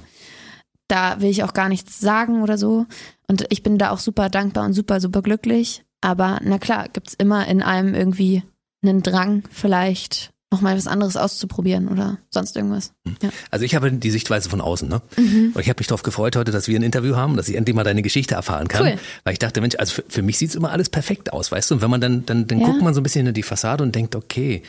da 0.87 1.19
will 1.21 1.29
ich 1.29 1.43
auch 1.43 1.53
gar 1.53 1.69
nichts 1.69 1.99
sagen 1.99 2.41
oder 2.41 2.57
so. 2.57 2.85
Und 3.27 3.45
ich 3.49 3.63
bin 3.63 3.77
da 3.77 3.91
auch 3.91 3.99
super 3.99 4.29
dankbar 4.29 4.65
und 4.65 4.73
super, 4.73 4.99
super 4.99 5.21
glücklich. 5.21 5.83
Aber 6.01 6.39
na 6.43 6.57
klar, 6.57 6.87
gibt's 6.91 7.13
immer 7.13 7.47
in 7.47 7.61
einem 7.61 7.93
irgendwie 7.93 8.43
einen 8.83 9.03
Drang, 9.03 9.43
vielleicht 9.51 10.31
nochmal 10.51 10.75
was 10.75 10.87
anderes 10.87 11.15
auszuprobieren 11.15 11.87
oder 11.87 12.17
sonst 12.29 12.55
irgendwas. 12.57 12.91
Ja. 13.21 13.29
Also 13.51 13.63
ich 13.65 13.73
habe 13.73 13.91
die 13.91 14.11
Sichtweise 14.11 14.49
von 14.49 14.59
außen, 14.61 14.87
ne? 14.89 15.01
Mhm. 15.17 15.51
Und 15.53 15.61
ich 15.61 15.69
habe 15.69 15.79
mich 15.79 15.87
darauf 15.87 16.03
gefreut 16.03 16.35
heute, 16.35 16.51
dass 16.51 16.67
wir 16.67 16.77
ein 16.77 16.83
Interview 16.83 17.15
haben, 17.15 17.37
dass 17.37 17.47
ich 17.47 17.55
endlich 17.55 17.75
mal 17.75 17.83
deine 17.85 18.01
Geschichte 18.01 18.35
erfahren 18.35 18.67
kann. 18.67 18.85
Cool. 18.85 18.99
Weil 19.23 19.33
ich 19.33 19.39
dachte, 19.39 19.61
Mensch, 19.61 19.75
also 19.77 19.93
für, 19.93 20.03
für 20.09 20.21
mich 20.21 20.37
sieht's 20.37 20.55
immer 20.55 20.71
alles 20.71 20.89
perfekt 20.89 21.31
aus, 21.31 21.51
weißt 21.51 21.71
du? 21.71 21.75
Und 21.75 21.81
wenn 21.81 21.89
man 21.89 22.01
dann, 22.01 22.25
dann, 22.25 22.47
dann 22.47 22.59
Ja. 22.59 22.67
guckt 22.67 22.81
man 22.81 22.93
so 22.93 22.99
ein 22.99 23.03
bisschen 23.03 23.25
in 23.25 23.33
die 23.33 23.43
Fassade 23.43 23.81
und 23.83 23.95
denkt, 23.95 24.15
okay, 24.15 24.61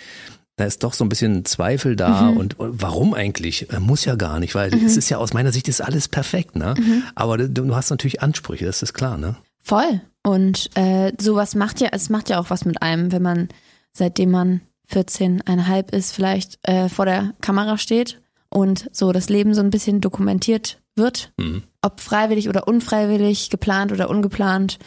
da 0.56 0.66
ist 0.66 0.84
doch 0.84 0.92
so 0.92 1.04
ein 1.04 1.08
bisschen 1.08 1.44
Zweifel 1.46 1.96
da 1.96 2.30
Mhm. 2.30 2.36
und 2.36 2.56
warum 2.58 3.14
eigentlich? 3.14 3.72
Äh, 3.72 3.80
Muss 3.80 4.04
ja 4.04 4.14
gar 4.14 4.38
nicht, 4.38 4.54
weil 4.54 4.72
es 4.74 4.96
ist 4.96 5.08
ja 5.08 5.16
aus 5.18 5.32
meiner 5.32 5.50
Sicht 5.50 5.66
ist 5.66 5.80
alles 5.80 6.06
perfekt, 6.08 6.54
ne? 6.56 6.74
Mhm. 6.78 7.02
Aber 7.14 7.38
du, 7.38 7.48
du 7.48 7.74
hast 7.74 7.90
natürlich 7.90 8.22
Ansprüche, 8.22 8.66
das 8.66 8.82
ist 8.82 8.92
klar, 8.94 9.16
ne? 9.18 9.36
Voll. 9.60 10.00
Und 10.24 10.70
äh, 10.76 11.10
sowas 11.20 11.54
macht 11.56 11.80
ja, 11.80 11.88
es 11.92 12.08
macht 12.10 12.28
ja 12.28 12.38
auch 12.38 12.50
was 12.50 12.64
mit 12.64 12.82
einem, 12.82 13.10
wenn 13.12 13.22
man, 13.22 13.48
seitdem 13.92 14.30
man 14.30 14.60
14,5 14.92 15.92
ist, 15.92 16.12
vielleicht 16.12 16.58
äh, 16.62 16.88
vor 16.88 17.06
der 17.06 17.34
Kamera 17.40 17.78
steht 17.78 18.20
und 18.50 18.88
so 18.92 19.12
das 19.12 19.28
Leben 19.28 19.54
so 19.54 19.60
ein 19.60 19.70
bisschen 19.70 20.00
dokumentiert 20.00 20.80
wird. 20.94 21.32
Mhm. 21.38 21.62
Ob 21.80 22.00
freiwillig 22.00 22.48
oder 22.48 22.68
unfreiwillig, 22.68 23.50
geplant 23.50 23.92
oder 23.92 24.10
ungeplant. 24.10 24.78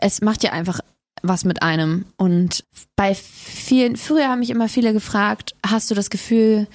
Es 0.00 0.20
macht 0.20 0.44
ja 0.44 0.52
einfach 0.52 0.80
was 1.22 1.44
mit 1.44 1.62
einem. 1.62 2.06
Und 2.16 2.64
bei 2.96 3.14
vielen, 3.14 3.96
früher 3.96 4.28
haben 4.28 4.38
mich 4.38 4.50
immer 4.50 4.68
viele 4.68 4.92
gefragt, 4.92 5.56
hast 5.66 5.90
du 5.90 5.94
das 5.94 6.10
Gefühl, 6.10 6.68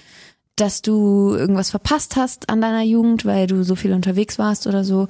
dass 0.56 0.82
du 0.84 1.34
irgendwas 1.34 1.72
verpasst 1.72 2.16
hast 2.16 2.50
an 2.50 2.62
deiner 2.62 2.84
Jugend, 2.84 3.26
weil 3.26 3.48
du 3.48 3.64
so 3.64 3.76
viel 3.76 3.94
unterwegs 3.94 4.38
warst 4.38 4.68
oder 4.68 4.84
so. 4.84 5.08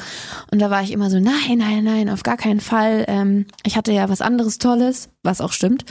Und 0.51 0.59
da 0.59 0.69
war 0.69 0.83
ich 0.83 0.91
immer 0.91 1.09
so, 1.09 1.19
nein, 1.19 1.57
nein, 1.57 1.83
nein, 1.83 2.09
auf 2.09 2.23
gar 2.23 2.37
keinen 2.37 2.61
Fall. 2.61 3.03
Ähm, 3.07 3.47
ich 3.65 3.75
hatte 3.75 3.91
ja 3.91 4.07
was 4.07 4.21
anderes 4.21 4.57
Tolles, 4.57 5.09
was 5.21 5.41
auch 5.41 5.51
stimmt. 5.51 5.83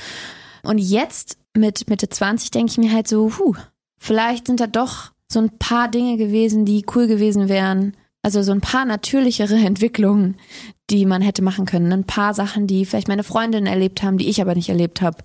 Und 0.62 0.78
jetzt 0.78 1.38
mit 1.56 1.88
Mitte 1.88 2.08
20 2.08 2.50
denke 2.50 2.72
ich 2.72 2.78
mir 2.78 2.92
halt 2.92 3.08
so, 3.08 3.32
huh, 3.38 3.54
vielleicht 3.98 4.46
sind 4.46 4.60
da 4.60 4.66
doch 4.66 5.12
so 5.30 5.40
ein 5.40 5.58
paar 5.58 5.88
Dinge 5.88 6.16
gewesen, 6.16 6.64
die 6.64 6.84
cool 6.94 7.06
gewesen 7.06 7.48
wären. 7.48 7.96
Also 8.22 8.42
so 8.42 8.52
ein 8.52 8.60
paar 8.60 8.84
natürlichere 8.84 9.54
Entwicklungen, 9.64 10.36
die 10.90 11.06
man 11.06 11.22
hätte 11.22 11.42
machen 11.42 11.66
können. 11.66 11.92
Ein 11.92 12.04
paar 12.04 12.34
Sachen, 12.34 12.66
die 12.66 12.84
vielleicht 12.84 13.08
meine 13.08 13.24
Freundinnen 13.24 13.66
erlebt 13.66 14.02
haben, 14.02 14.18
die 14.18 14.28
ich 14.28 14.40
aber 14.40 14.54
nicht 14.54 14.68
erlebt 14.68 15.00
habe. 15.02 15.18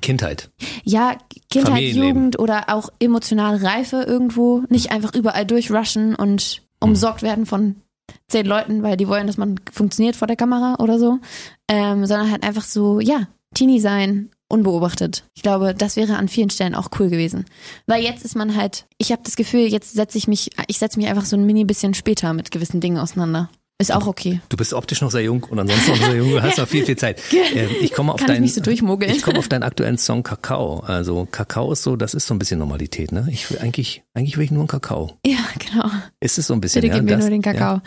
Kindheit. 0.00 0.50
Ja, 0.84 1.16
Kindheit. 1.50 1.82
Jugend 1.82 2.38
oder 2.38 2.64
auch 2.68 2.88
emotionale 3.00 3.62
Reife 3.62 4.02
irgendwo. 4.02 4.62
Nicht 4.68 4.90
einfach 4.90 5.14
überall 5.14 5.44
durchrushen 5.44 6.14
und 6.14 6.62
umsorgt 6.80 7.22
werden 7.22 7.44
von 7.44 7.76
zehn 8.28 8.46
Leuten, 8.46 8.82
weil 8.82 8.96
die 8.96 9.08
wollen, 9.08 9.26
dass 9.26 9.36
man 9.36 9.60
funktioniert 9.70 10.16
vor 10.16 10.28
der 10.28 10.36
Kamera 10.36 10.76
oder 10.78 10.98
so. 10.98 11.18
Ähm, 11.68 12.06
sondern 12.06 12.30
halt 12.30 12.44
einfach 12.44 12.64
so, 12.64 13.00
ja, 13.00 13.26
Teenie 13.54 13.80
sein, 13.80 14.30
unbeobachtet. 14.48 15.24
Ich 15.34 15.42
glaube, 15.42 15.74
das 15.74 15.96
wäre 15.96 16.16
an 16.16 16.28
vielen 16.28 16.50
Stellen 16.50 16.74
auch 16.74 16.88
cool 16.98 17.08
gewesen. 17.08 17.44
Weil 17.86 18.02
jetzt 18.02 18.24
ist 18.24 18.34
man 18.34 18.56
halt, 18.56 18.86
ich 18.98 19.12
habe 19.12 19.22
das 19.24 19.36
Gefühl, 19.36 19.66
jetzt 19.66 19.92
setze 19.94 20.18
ich 20.18 20.28
mich, 20.28 20.50
ich 20.66 20.78
setze 20.78 20.98
mich 20.98 21.08
einfach 21.08 21.24
so 21.24 21.36
ein 21.36 21.44
mini 21.44 21.64
bisschen 21.64 21.94
später 21.94 22.32
mit 22.32 22.50
gewissen 22.50 22.80
Dingen 22.80 22.98
auseinander. 22.98 23.50
Ist 23.80 23.92
auch 23.92 24.08
okay. 24.08 24.40
Du 24.48 24.56
bist 24.56 24.74
optisch 24.74 25.02
noch 25.02 25.12
sehr 25.12 25.22
jung 25.22 25.44
und 25.44 25.56
ansonsten 25.56 25.92
noch 25.92 25.98
sehr 25.98 26.16
jung, 26.16 26.30
du 26.30 26.42
hast 26.42 26.58
noch 26.58 26.66
viel, 26.66 26.84
viel 26.84 26.96
Zeit. 26.96 27.22
Ähm, 27.54 27.70
ich 27.80 27.92
komme 27.92 28.12
auf 28.12 28.20
Kann 28.20 28.42
ich 28.42 28.54
so. 28.54 28.60
Ich 28.62 29.22
komme 29.22 29.38
auf 29.38 29.48
deinen 29.48 29.62
aktuellen 29.62 29.96
Song 29.98 30.22
Kakao. 30.24 30.80
Also 30.80 31.26
Kakao 31.30 31.72
ist 31.72 31.82
so, 31.84 31.94
das 31.94 32.12
ist 32.12 32.26
so 32.26 32.34
ein 32.34 32.38
bisschen 32.38 32.58
Normalität, 32.58 33.12
ne? 33.12 33.26
Ich 33.30 33.50
will 33.50 33.58
eigentlich, 33.58 34.02
eigentlich 34.14 34.36
will 34.36 34.44
ich 34.44 34.50
nur 34.50 34.60
einen 34.62 34.68
Kakao. 34.68 35.16
Ja, 35.24 35.38
genau. 35.58 35.88
Ist 36.20 36.38
es 36.38 36.48
so 36.48 36.54
ein 36.54 36.60
bisschen, 36.60 36.82
Bitte 36.82 36.92
ja? 36.92 36.98
gib 36.98 37.04
mir 37.04 37.12
das, 37.12 37.20
nur 37.20 37.30
den 37.30 37.42
Ja. 37.42 37.52
Kakao. 37.52 37.80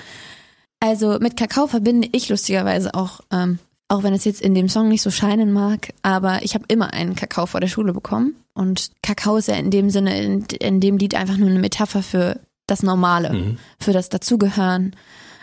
Also 0.79 1.19
mit 1.19 1.35
Kakao 1.37 1.67
verbinde 1.67 2.07
ich 2.11 2.29
lustigerweise 2.29 2.93
auch, 2.95 3.19
ähm, 3.31 3.59
auch 3.91 4.03
wenn 4.03 4.13
es 4.13 4.23
jetzt 4.23 4.41
in 4.41 4.55
dem 4.55 4.69
Song 4.69 4.87
nicht 4.87 5.01
so 5.01 5.11
scheinen 5.11 5.51
mag, 5.51 5.89
aber 6.01 6.43
ich 6.43 6.53
habe 6.55 6.63
immer 6.69 6.93
einen 6.93 7.13
Kakao 7.15 7.45
vor 7.45 7.59
der 7.59 7.67
Schule 7.67 7.91
bekommen. 7.91 8.35
Und 8.53 8.91
Kakao 9.03 9.35
ist 9.35 9.49
ja 9.49 9.55
in 9.55 9.69
dem 9.69 9.89
Sinne, 9.89 10.21
in, 10.23 10.45
in 10.59 10.79
dem 10.79 10.97
Lied 10.97 11.13
einfach 11.13 11.35
nur 11.37 11.49
eine 11.49 11.59
Metapher 11.59 12.01
für 12.01 12.39
das 12.67 12.83
Normale, 12.83 13.33
Mhm. 13.33 13.57
für 13.79 13.91
das 13.91 14.07
Dazugehören. 14.07 14.95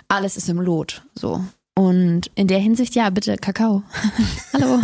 Alles 0.08 0.38
ist 0.38 0.48
im 0.48 0.60
Lot, 0.60 1.02
so. 1.14 1.44
Und 1.74 2.30
in 2.34 2.46
der 2.48 2.58
Hinsicht, 2.58 2.94
ja, 2.94 3.10
bitte 3.10 3.36
Kakao. 3.36 3.82
Hallo. 4.54 4.80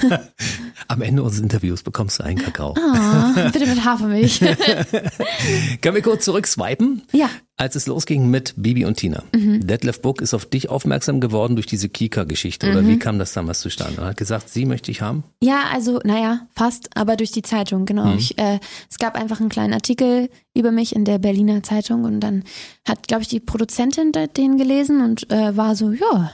Am 0.88 1.02
Ende 1.02 1.22
unseres 1.22 1.42
Interviews 1.42 1.82
bekommst 1.82 2.18
du 2.18 2.24
einen 2.24 2.38
Kakao. 2.38 2.74
Ah, 2.78 3.50
bitte 3.52 3.66
mit 3.66 3.84
Hafermilch. 3.84 4.40
Können 5.80 5.94
wir 5.94 6.02
kurz 6.02 6.24
zurückswipen? 6.24 7.02
ja. 7.12 7.28
Als 7.58 7.76
es 7.76 7.86
losging 7.86 8.28
mit 8.28 8.54
Bibi 8.56 8.86
und 8.86 8.96
Tina. 8.96 9.22
Mhm. 9.32 9.64
Detlef 9.64 10.00
Book 10.00 10.20
ist 10.20 10.34
auf 10.34 10.46
dich 10.46 10.68
aufmerksam 10.68 11.20
geworden 11.20 11.54
durch 11.54 11.66
diese 11.66 11.88
Kika-Geschichte. 11.88 12.66
Mhm. 12.66 12.72
Oder 12.72 12.88
wie 12.88 12.98
kam 12.98 13.20
das 13.20 13.34
damals 13.34 13.60
zustande? 13.60 14.00
Er 14.00 14.08
hat 14.08 14.16
gesagt, 14.16 14.48
sie 14.48 14.64
möchte 14.64 14.90
ich 14.90 15.00
haben. 15.00 15.22
Ja, 15.40 15.64
also, 15.72 16.00
naja, 16.02 16.48
fast, 16.56 16.88
aber 16.96 17.14
durch 17.14 17.30
die 17.30 17.42
Zeitung, 17.42 17.84
genau. 17.84 18.14
Ich, 18.16 18.36
äh, 18.38 18.58
es 18.90 18.98
gab 18.98 19.16
einfach 19.16 19.38
einen 19.38 19.50
kleinen 19.50 19.74
Artikel 19.74 20.28
über 20.54 20.72
mich 20.72 20.96
in 20.96 21.04
der 21.04 21.18
Berliner 21.18 21.62
Zeitung 21.62 22.02
und 22.04 22.18
dann 22.20 22.42
hat, 22.88 23.06
glaube 23.06 23.22
ich, 23.22 23.28
die 23.28 23.38
Produzentin 23.38 24.10
den 24.36 24.56
gelesen 24.56 25.00
und 25.00 25.30
äh, 25.30 25.56
war 25.56 25.76
so, 25.76 25.92
ja, 25.92 26.32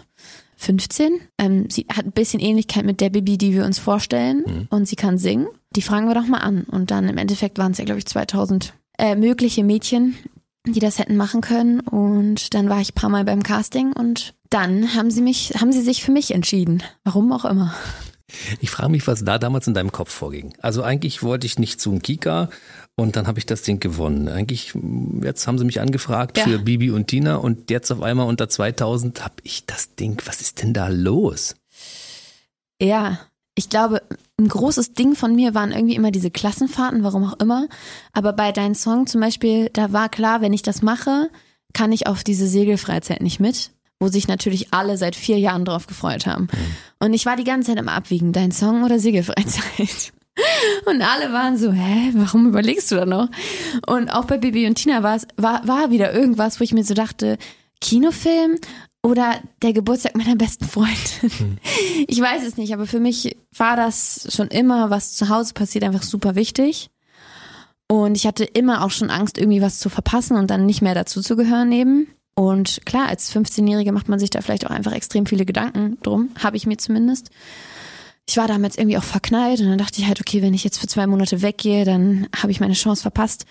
15. 0.59 1.21
Ähm, 1.39 1.71
sie 1.71 1.87
hat 1.91 2.05
ein 2.05 2.13
bisschen 2.13 2.41
Ähnlichkeit 2.41 2.85
mit 2.85 3.01
der 3.01 3.11
Bibi, 3.11 3.39
die 3.39 3.55
wir 3.55 3.65
uns 3.65 3.79
vorstellen 3.79 4.67
und 4.71 4.87
sie 4.87 4.97
kann 4.97 5.17
singen. 5.17 5.47
Die 5.75 5.83
fragen 5.83 6.09
wir 6.09 6.15
doch 6.15 6.27
mal 6.27 6.39
an. 6.39 6.65
Und 6.65 6.91
dann 6.91 7.09
im 7.09 7.17
Endeffekt 7.17 7.59
waren 7.59 7.73
es 7.73 7.79
ja, 7.79 7.85
glaube 7.85 8.01
ich, 8.01 8.07
2000 8.07 8.75
äh, 8.99 9.15
mögliche 9.15 9.65
Mädchen, 9.65 10.17
die 10.67 10.81
das 10.81 10.99
hätten 10.99 11.17
machen 11.17 11.41
können. 11.41 11.81
Und 11.81 12.55
dann 12.55 12.69
war 12.69 12.81
ich 12.81 12.91
ein 12.91 12.95
paar 12.95 13.11
Mal 13.11 13.25
beim 13.25 13.43
Casting 13.43 13.93
und 13.93 14.35
dann 14.51 14.95
haben 14.95 15.11
sie 15.11 15.23
mich, 15.23 15.53
haben 15.61 15.73
sie 15.73 15.83
sich 15.83 16.03
für 16.03 16.11
mich 16.11 16.33
entschieden. 16.33 16.83
Warum 17.05 17.33
auch 17.33 17.45
immer. 17.45 17.75
Ich 18.61 18.71
frage 18.71 18.91
mich, 18.91 19.07
was 19.07 19.25
da 19.25 19.39
damals 19.39 19.67
in 19.67 19.75
deinem 19.75 19.93
Kopf 19.93 20.13
vorging. 20.13 20.53
Also 20.61 20.83
eigentlich 20.83 21.23
wollte 21.23 21.47
ich 21.47 21.59
nicht 21.59 21.81
zum 21.81 22.03
Kika 22.03 22.51
und 22.99 23.15
dann 23.15 23.29
habe 23.29 23.39
ich 23.39 23.47
das 23.47 23.63
Ding 23.63 23.79
gewonnen. 23.79 24.29
Eigentlich, 24.29 24.75
jetzt 25.23 25.47
haben 25.47 25.57
sie 25.57 25.65
mich 25.65 25.81
angefragt 25.81 26.37
Ja. 26.37 26.45
für 26.45 26.59
Bibi 26.59 26.91
und 26.91 27.07
Tina 27.07 27.37
und 27.37 27.71
jetzt 27.71 27.93
auf 27.93 28.03
einmal 28.03 28.27
unter 28.27 28.49
2000 28.49 29.25
habe 29.25 29.37
ich 29.45 29.67
das 29.67 29.95
Ding. 29.95 30.21
Was 30.27 30.41
ist 30.41 30.61
denn 30.61 30.75
da 30.75 30.89
los? 30.89 31.55
Ja, 32.83 33.21
ich 33.55 33.69
glaube, 33.69 34.03
ein 34.39 34.49
großes 34.49 34.95
Ding 34.95 35.15
von 35.15 35.35
mir 35.37 35.55
waren 35.55 35.71
irgendwie 35.71 35.95
immer 35.95 36.11
diese 36.11 36.31
Klassenfahrten, 36.33 37.05
warum 37.05 37.25
auch 37.25 37.39
immer. 37.41 37.69
Aber 38.13 38.33
bei 38.33 38.51
deinem 38.51 38.75
Song 38.75 39.07
zum 39.07 39.21
Beispiel, 39.21 39.71
da 39.73 39.93
war 39.93 40.09
klar, 40.09 40.41
wenn 40.41 40.53
ich 40.53 40.63
das 40.63 40.83
mache, 40.83 41.31
kann 41.73 41.93
ich 41.93 42.07
auf 42.09 42.25
diese 42.25 42.49
Segelfreizeit 42.49 43.21
nicht 43.23 43.39
mit, 43.39 43.71
wo 44.01 44.09
sich 44.09 44.27
natürlich 44.27 44.73
alle 44.73 44.97
seit 44.97 45.15
vier 45.15 45.39
Jahren 45.39 45.65
drauf 45.65 45.87
gefreut 45.87 46.27
haben. 46.27 46.49
Und 46.99 47.15
ich 47.15 47.27
war 47.27 47.37
die 47.37 47.45
ganze 47.45 47.71
Zeit 47.71 47.79
am 47.79 47.89
Abwiegen, 47.89 48.33
dein 48.33 48.51
Song 48.51 48.83
oder 48.83 48.99
Segelfreizeit. 48.99 50.13
Und 50.87 51.03
alle 51.03 51.33
waren 51.33 51.57
so, 51.59 51.73
hä, 51.73 52.13
warum 52.15 52.47
überlegst 52.47 52.91
du 52.91 52.97
da 52.97 53.07
noch? 53.07 53.29
Und 53.87 54.11
auch 54.11 54.25
bei 54.25 54.39
Bibi 54.39 54.67
und 54.67 54.77
Tina 54.77 55.03
war 55.03 55.17
es, 55.17 55.27
war, 55.37 55.67
war 55.67 55.91
wieder 55.91 56.13
irgendwas, 56.15 56.61
wo 56.61 56.65
ich 56.65 56.73
mir 56.73 56.85
so 56.85 56.95
dachte, 56.95 57.39
Kinofilm, 57.81 58.59
oder 59.03 59.41
der 59.63 59.73
Geburtstag 59.73 60.17
meiner 60.17 60.37
besten 60.37 60.65
Freundin. 60.65 61.31
Hm. 61.39 61.59
Ich 62.07 62.21
weiß 62.21 62.45
es 62.45 62.57
nicht, 62.57 62.73
aber 62.73 62.87
für 62.87 63.01
mich 63.01 63.37
war 63.57 63.77
das 63.77 64.29
schon 64.35 64.49
immer, 64.49 64.91
was 64.91 65.13
zu 65.13 65.29
Hause 65.29 65.55
passiert, 65.55 65.85
einfach 65.85 66.03
super 66.03 66.35
wichtig. 66.35 66.91
Und 67.87 68.17
ich 68.17 68.27
hatte 68.27 68.45
immer 68.45 68.85
auch 68.85 68.91
schon 68.91 69.11
Angst, 69.11 69.39
irgendwie 69.39 69.63
was 69.63 69.79
zu 69.79 69.89
verpassen 69.89 70.37
und 70.37 70.51
dann 70.51 70.67
nicht 70.67 70.83
mehr 70.83 70.95
dazu 70.95 71.23
zu 71.23 71.37
gehören 71.37 71.73
eben. 71.73 72.09
Und 72.35 72.81
klar, 72.85 73.09
als 73.09 73.35
15-Jährige 73.35 73.93
macht 73.93 74.09
man 74.09 74.19
sich 74.19 74.31
da 74.31 74.41
vielleicht 74.43 74.67
auch 74.67 74.71
einfach 74.71 74.93
extrem 74.93 75.27
viele 75.27 75.45
Gedanken 75.45 75.99
drum, 76.03 76.31
habe 76.43 76.57
ich 76.57 76.67
mir 76.67 76.77
zumindest. 76.77 77.31
Ich 78.29 78.37
war 78.37 78.47
damals 78.47 78.77
irgendwie 78.77 78.99
auch 78.99 79.05
verknallt 79.05 79.61
und 79.61 79.69
dann 79.69 79.79
dachte 79.79 80.01
ich 80.01 80.07
halt, 80.07 80.21
okay, 80.21 80.43
wenn 80.43 80.53
ich 80.53 80.63
jetzt 80.63 80.79
für 80.79 80.87
zwei 80.87 81.07
Monate 81.07 81.41
weggehe, 81.41 81.85
dann 81.87 82.29
habe 82.37 82.53
ich 82.53 82.61
meine 82.61 82.75
Chance 82.75 83.03
verpasst. 83.03 83.47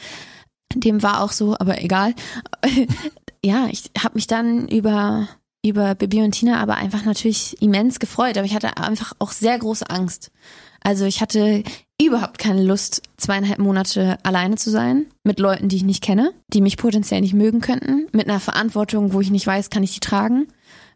Dem 0.75 1.01
war 1.01 1.23
auch 1.23 1.31
so, 1.31 1.55
aber 1.57 1.81
egal. 1.81 2.13
ja, 3.43 3.67
ich 3.71 3.89
habe 3.97 4.15
mich 4.15 4.27
dann 4.27 4.67
über 4.67 5.27
über 5.65 5.95
Bibi 5.95 6.21
und 6.21 6.31
Tina 6.31 6.59
aber 6.61 6.75
einfach 6.75 7.03
natürlich 7.03 7.61
immens 7.61 7.99
gefreut, 7.99 8.37
aber 8.37 8.45
ich 8.45 8.55
hatte 8.55 8.77
einfach 8.77 9.13
auch 9.19 9.31
sehr 9.31 9.57
große 9.57 9.89
Angst. 9.89 10.31
Also 10.81 11.05
ich 11.05 11.21
hatte 11.21 11.63
überhaupt 12.01 12.37
keine 12.37 12.63
Lust, 12.63 13.01
zweieinhalb 13.17 13.59
Monate 13.59 14.17
alleine 14.23 14.55
zu 14.55 14.69
sein, 14.69 15.07
mit 15.23 15.39
Leuten, 15.39 15.67
die 15.67 15.77
ich 15.77 15.83
nicht 15.83 16.03
kenne, 16.03 16.31
die 16.47 16.61
mich 16.61 16.77
potenziell 16.77 17.21
nicht 17.21 17.33
mögen 17.33 17.59
könnten, 17.59 18.07
mit 18.13 18.29
einer 18.29 18.39
Verantwortung, 18.39 19.13
wo 19.13 19.21
ich 19.21 19.31
nicht 19.31 19.47
weiß, 19.47 19.69
kann 19.69 19.83
ich 19.83 19.93
die 19.93 19.99
tragen, 19.99 20.47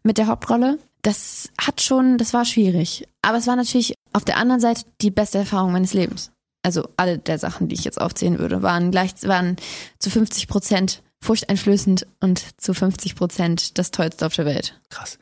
mit 0.02 0.18
der 0.18 0.28
Hauptrolle. 0.28 0.78
Das 1.02 1.50
hat 1.58 1.80
schon, 1.80 2.16
das 2.18 2.32
war 2.32 2.44
schwierig. 2.44 3.06
Aber 3.22 3.38
es 3.38 3.46
war 3.46 3.56
natürlich 3.56 3.94
auf 4.12 4.24
der 4.24 4.36
anderen 4.36 4.60
Seite 4.60 4.84
die 5.00 5.10
beste 5.10 5.38
Erfahrung 5.38 5.72
meines 5.72 5.94
Lebens. 5.94 6.30
Also 6.62 6.88
alle 6.96 7.18
der 7.18 7.38
Sachen, 7.38 7.68
die 7.68 7.74
ich 7.74 7.84
jetzt 7.84 8.00
aufzählen 8.00 8.38
würde, 8.38 8.62
waren 8.62 8.92
gleich, 8.92 9.14
waren 9.22 9.56
zu 9.98 10.10
50 10.10 10.46
Prozent 10.46 11.02
furchteinflößend 11.20 12.06
und 12.20 12.44
zu 12.60 12.74
50 12.74 13.16
Prozent 13.16 13.78
das 13.78 13.90
Tollste 13.90 14.26
auf 14.26 14.34
der 14.34 14.44
Welt. 14.44 14.80
Krass. 14.90 15.18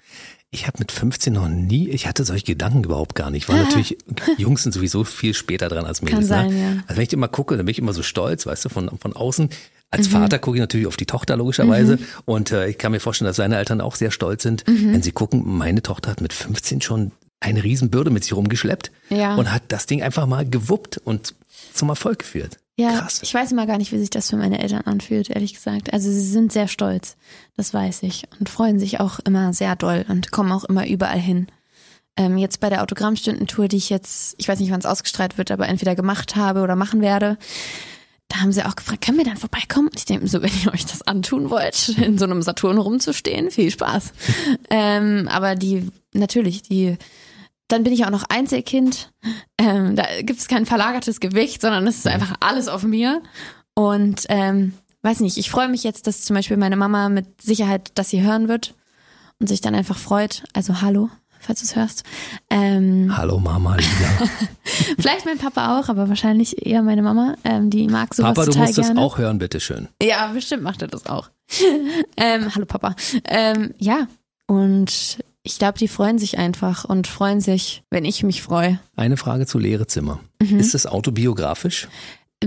Ich 0.50 0.66
habe 0.66 0.78
mit 0.80 0.90
15 0.90 1.32
noch 1.32 1.48
nie, 1.48 1.88
ich 1.90 2.08
hatte 2.08 2.24
solche 2.24 2.44
Gedanken 2.44 2.82
überhaupt 2.82 3.14
gar 3.14 3.30
nicht. 3.30 3.48
War 3.48 3.56
natürlich, 3.56 3.98
Jungs 4.36 4.64
sind 4.64 4.72
sowieso 4.72 5.04
viel 5.04 5.32
später 5.32 5.68
dran 5.68 5.84
als 5.84 6.02
Mädels. 6.02 6.28
Kann 6.28 6.48
sein, 6.48 6.48
ne? 6.48 6.60
ja. 6.60 6.82
Also 6.88 6.96
wenn 6.96 7.04
ich 7.04 7.12
immer 7.12 7.28
gucke, 7.28 7.56
dann 7.56 7.66
bin 7.66 7.70
ich 7.70 7.78
immer 7.78 7.92
so 7.92 8.02
stolz, 8.02 8.46
weißt 8.46 8.64
du, 8.64 8.68
von, 8.68 8.98
von 8.98 9.14
außen. 9.14 9.50
Als 9.90 10.08
mhm. 10.08 10.12
Vater 10.12 10.38
gucke 10.38 10.56
ich 10.56 10.60
natürlich 10.60 10.86
auf 10.86 10.96
die 10.96 11.06
Tochter 11.06 11.36
logischerweise 11.36 11.96
mhm. 11.96 12.04
und 12.24 12.52
äh, 12.52 12.68
ich 12.68 12.78
kann 12.78 12.92
mir 12.92 13.00
vorstellen, 13.00 13.26
dass 13.26 13.36
seine 13.36 13.56
Eltern 13.56 13.80
auch 13.80 13.96
sehr 13.96 14.10
stolz 14.10 14.42
sind, 14.42 14.66
mhm. 14.68 14.92
wenn 14.92 15.02
sie 15.02 15.12
gucken, 15.12 15.42
meine 15.44 15.82
Tochter 15.82 16.10
hat 16.10 16.20
mit 16.20 16.32
15 16.32 16.80
schon 16.80 17.12
eine 17.40 17.64
Riesenbürde 17.64 18.10
mit 18.10 18.22
sich 18.22 18.34
rumgeschleppt 18.34 18.92
ja. 19.08 19.34
und 19.34 19.52
hat 19.52 19.62
das 19.68 19.86
Ding 19.86 20.02
einfach 20.02 20.26
mal 20.26 20.48
gewuppt 20.48 20.98
und 20.98 21.34
zum 21.72 21.88
Erfolg 21.88 22.20
geführt. 22.20 22.58
Ja, 22.76 23.00
Krass. 23.00 23.20
ich 23.22 23.34
weiß 23.34 23.52
immer 23.52 23.66
gar 23.66 23.78
nicht, 23.78 23.92
wie 23.92 23.98
sich 23.98 24.10
das 24.10 24.30
für 24.30 24.36
meine 24.36 24.60
Eltern 24.60 24.82
anfühlt, 24.82 25.28
ehrlich 25.28 25.54
gesagt. 25.54 25.92
Also 25.92 26.10
sie 26.10 26.20
sind 26.20 26.52
sehr 26.52 26.68
stolz, 26.68 27.16
das 27.56 27.74
weiß 27.74 28.04
ich, 28.04 28.24
und 28.38 28.48
freuen 28.48 28.78
sich 28.78 29.00
auch 29.00 29.18
immer 29.20 29.52
sehr 29.52 29.76
doll 29.76 30.04
und 30.08 30.30
kommen 30.30 30.52
auch 30.52 30.64
immer 30.64 30.86
überall 30.86 31.18
hin. 31.18 31.48
Ähm, 32.16 32.38
jetzt 32.38 32.60
bei 32.60 32.70
der 32.70 32.82
Autogrammstundentour, 32.82 33.68
die 33.68 33.76
ich 33.76 33.90
jetzt, 33.90 34.34
ich 34.38 34.48
weiß 34.48 34.60
nicht, 34.60 34.70
wann 34.70 34.80
es 34.80 34.86
ausgestrahlt 34.86 35.36
wird, 35.36 35.50
aber 35.50 35.68
entweder 35.68 35.94
gemacht 35.94 36.36
habe 36.36 36.60
oder 36.60 36.76
machen 36.76 37.02
werde, 37.02 37.38
da 38.30 38.40
haben 38.40 38.52
sie 38.52 38.64
auch 38.64 38.76
gefragt, 38.76 39.04
können 39.04 39.18
wir 39.18 39.24
dann 39.24 39.36
vorbeikommen? 39.36 39.88
Und 39.88 39.98
ich 39.98 40.04
denke 40.06 40.26
so, 40.28 40.40
wenn 40.40 40.52
ihr 40.64 40.72
euch 40.72 40.86
das 40.86 41.02
antun 41.02 41.50
wollt, 41.50 41.88
in 41.98 42.16
so 42.16 42.24
einem 42.24 42.42
Saturn 42.42 42.78
rumzustehen, 42.78 43.50
viel 43.50 43.70
Spaß. 43.70 44.12
ähm, 44.70 45.28
aber 45.28 45.56
die, 45.56 45.90
natürlich, 46.14 46.62
die 46.62 46.96
dann 47.68 47.84
bin 47.84 47.92
ich 47.92 48.04
auch 48.04 48.10
noch 48.10 48.24
Einzelkind. 48.28 49.12
Ähm, 49.56 49.94
da 49.94 50.04
gibt 50.22 50.40
es 50.40 50.48
kein 50.48 50.66
verlagertes 50.66 51.20
Gewicht, 51.20 51.60
sondern 51.60 51.86
es 51.86 51.98
ist 51.98 52.06
einfach 52.08 52.34
alles 52.40 52.66
auf 52.66 52.82
mir. 52.82 53.22
Und 53.74 54.26
ähm, 54.28 54.72
weiß 55.02 55.20
nicht, 55.20 55.36
ich 55.36 55.50
freue 55.50 55.68
mich 55.68 55.84
jetzt, 55.84 56.06
dass 56.06 56.24
zum 56.24 56.34
Beispiel 56.34 56.56
meine 56.56 56.76
Mama 56.76 57.08
mit 57.08 57.40
Sicherheit 57.40 57.92
das 57.94 58.10
hier 58.10 58.22
hören 58.22 58.48
wird 58.48 58.74
und 59.38 59.46
sich 59.48 59.60
dann 59.60 59.76
einfach 59.76 59.98
freut. 59.98 60.42
Also 60.52 60.80
hallo, 60.80 61.10
falls 61.40 61.60
du 61.60 61.66
es 61.66 61.76
hörst. 61.76 62.04
Ähm, 62.50 63.12
hallo 63.16 63.38
Mama, 63.40 63.76
Lila. 63.76 64.30
Vielleicht 64.98 65.26
mein 65.26 65.38
Papa 65.38 65.78
auch, 65.78 65.88
aber 65.88 66.08
wahrscheinlich 66.08 66.66
eher 66.66 66.82
meine 66.82 67.02
Mama. 67.02 67.36
Ähm, 67.44 67.70
die 67.70 67.88
mag 67.88 68.14
sowas 68.14 68.34
Papa, 68.34 68.50
du 68.50 68.58
musst 68.58 68.74
gerne. 68.76 68.94
das 68.94 69.02
auch 69.02 69.18
hören, 69.18 69.38
bitteschön. 69.38 69.88
Ja, 70.02 70.28
bestimmt 70.28 70.62
macht 70.62 70.82
er 70.82 70.88
das 70.88 71.06
auch. 71.06 71.30
ähm, 72.16 72.54
hallo 72.54 72.66
Papa. 72.66 72.94
Ähm, 73.24 73.74
ja, 73.78 74.06
und 74.46 75.18
ich 75.42 75.58
glaube, 75.58 75.78
die 75.78 75.88
freuen 75.88 76.18
sich 76.18 76.38
einfach 76.38 76.84
und 76.84 77.06
freuen 77.06 77.40
sich, 77.40 77.82
wenn 77.90 78.04
ich 78.04 78.22
mich 78.22 78.42
freue. 78.42 78.78
Eine 78.94 79.16
Frage 79.16 79.46
zu 79.46 79.58
Lehrezimmer. 79.58 80.20
Mhm. 80.40 80.58
Ist 80.58 80.74
es 80.74 80.86
autobiografisch? 80.86 81.88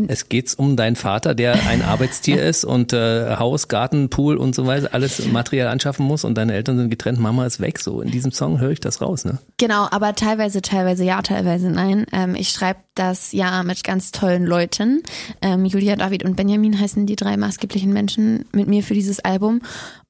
Es 0.08 0.28
geht 0.28 0.58
um 0.58 0.76
deinen 0.76 0.96
Vater, 0.96 1.36
der 1.36 1.68
ein 1.68 1.82
Arbeitstier 1.84 2.44
ist 2.44 2.66
und 2.66 2.94
äh, 2.94 3.36
Haus, 3.36 3.68
Garten, 3.68 4.10
Pool 4.10 4.38
und 4.38 4.56
so 4.56 4.66
weiter 4.66 4.90
alles 4.92 5.28
materiell 5.28 5.68
anschaffen 5.68 6.06
muss 6.06 6.24
und 6.24 6.36
deine 6.36 6.56
Eltern 6.56 6.78
sind 6.78 6.90
getrennt, 6.90 7.20
Mama 7.20 7.46
ist 7.46 7.60
weg. 7.60 7.80
So 7.80 8.02
in 8.02 8.10
diesem 8.10 8.32
Song 8.32 8.60
höre 8.60 8.72
ich 8.72 8.80
das 8.80 9.02
raus, 9.02 9.24
ne? 9.24 9.38
Genau, 9.58 9.88
aber 9.92 10.16
teilweise, 10.16 10.64
teilweise 10.64 11.04
ja, 11.04 11.22
teilweise 11.22 11.70
nein. 11.70 12.08
Ähm, 12.12 12.34
ich 12.34 12.50
schreibe 12.50 12.80
das 12.96 13.34
ja 13.34 13.62
mit 13.62 13.84
ganz 13.84 14.12
tollen 14.12 14.46
Leuten. 14.46 15.04
Ähm, 15.44 15.66
Julia, 15.66 15.96
David 15.96 16.26
und 16.26 16.36
Benjamin 16.36 16.80
heißen 16.80 17.06
die 17.06 17.16
drei 17.16 17.38
maßgeblichen 17.38 17.94
Menschen 17.94 18.46
mit 18.52 18.68
mir 18.68 18.82
für 18.82 18.96
dieses 18.96 19.20
Album. 19.20 19.62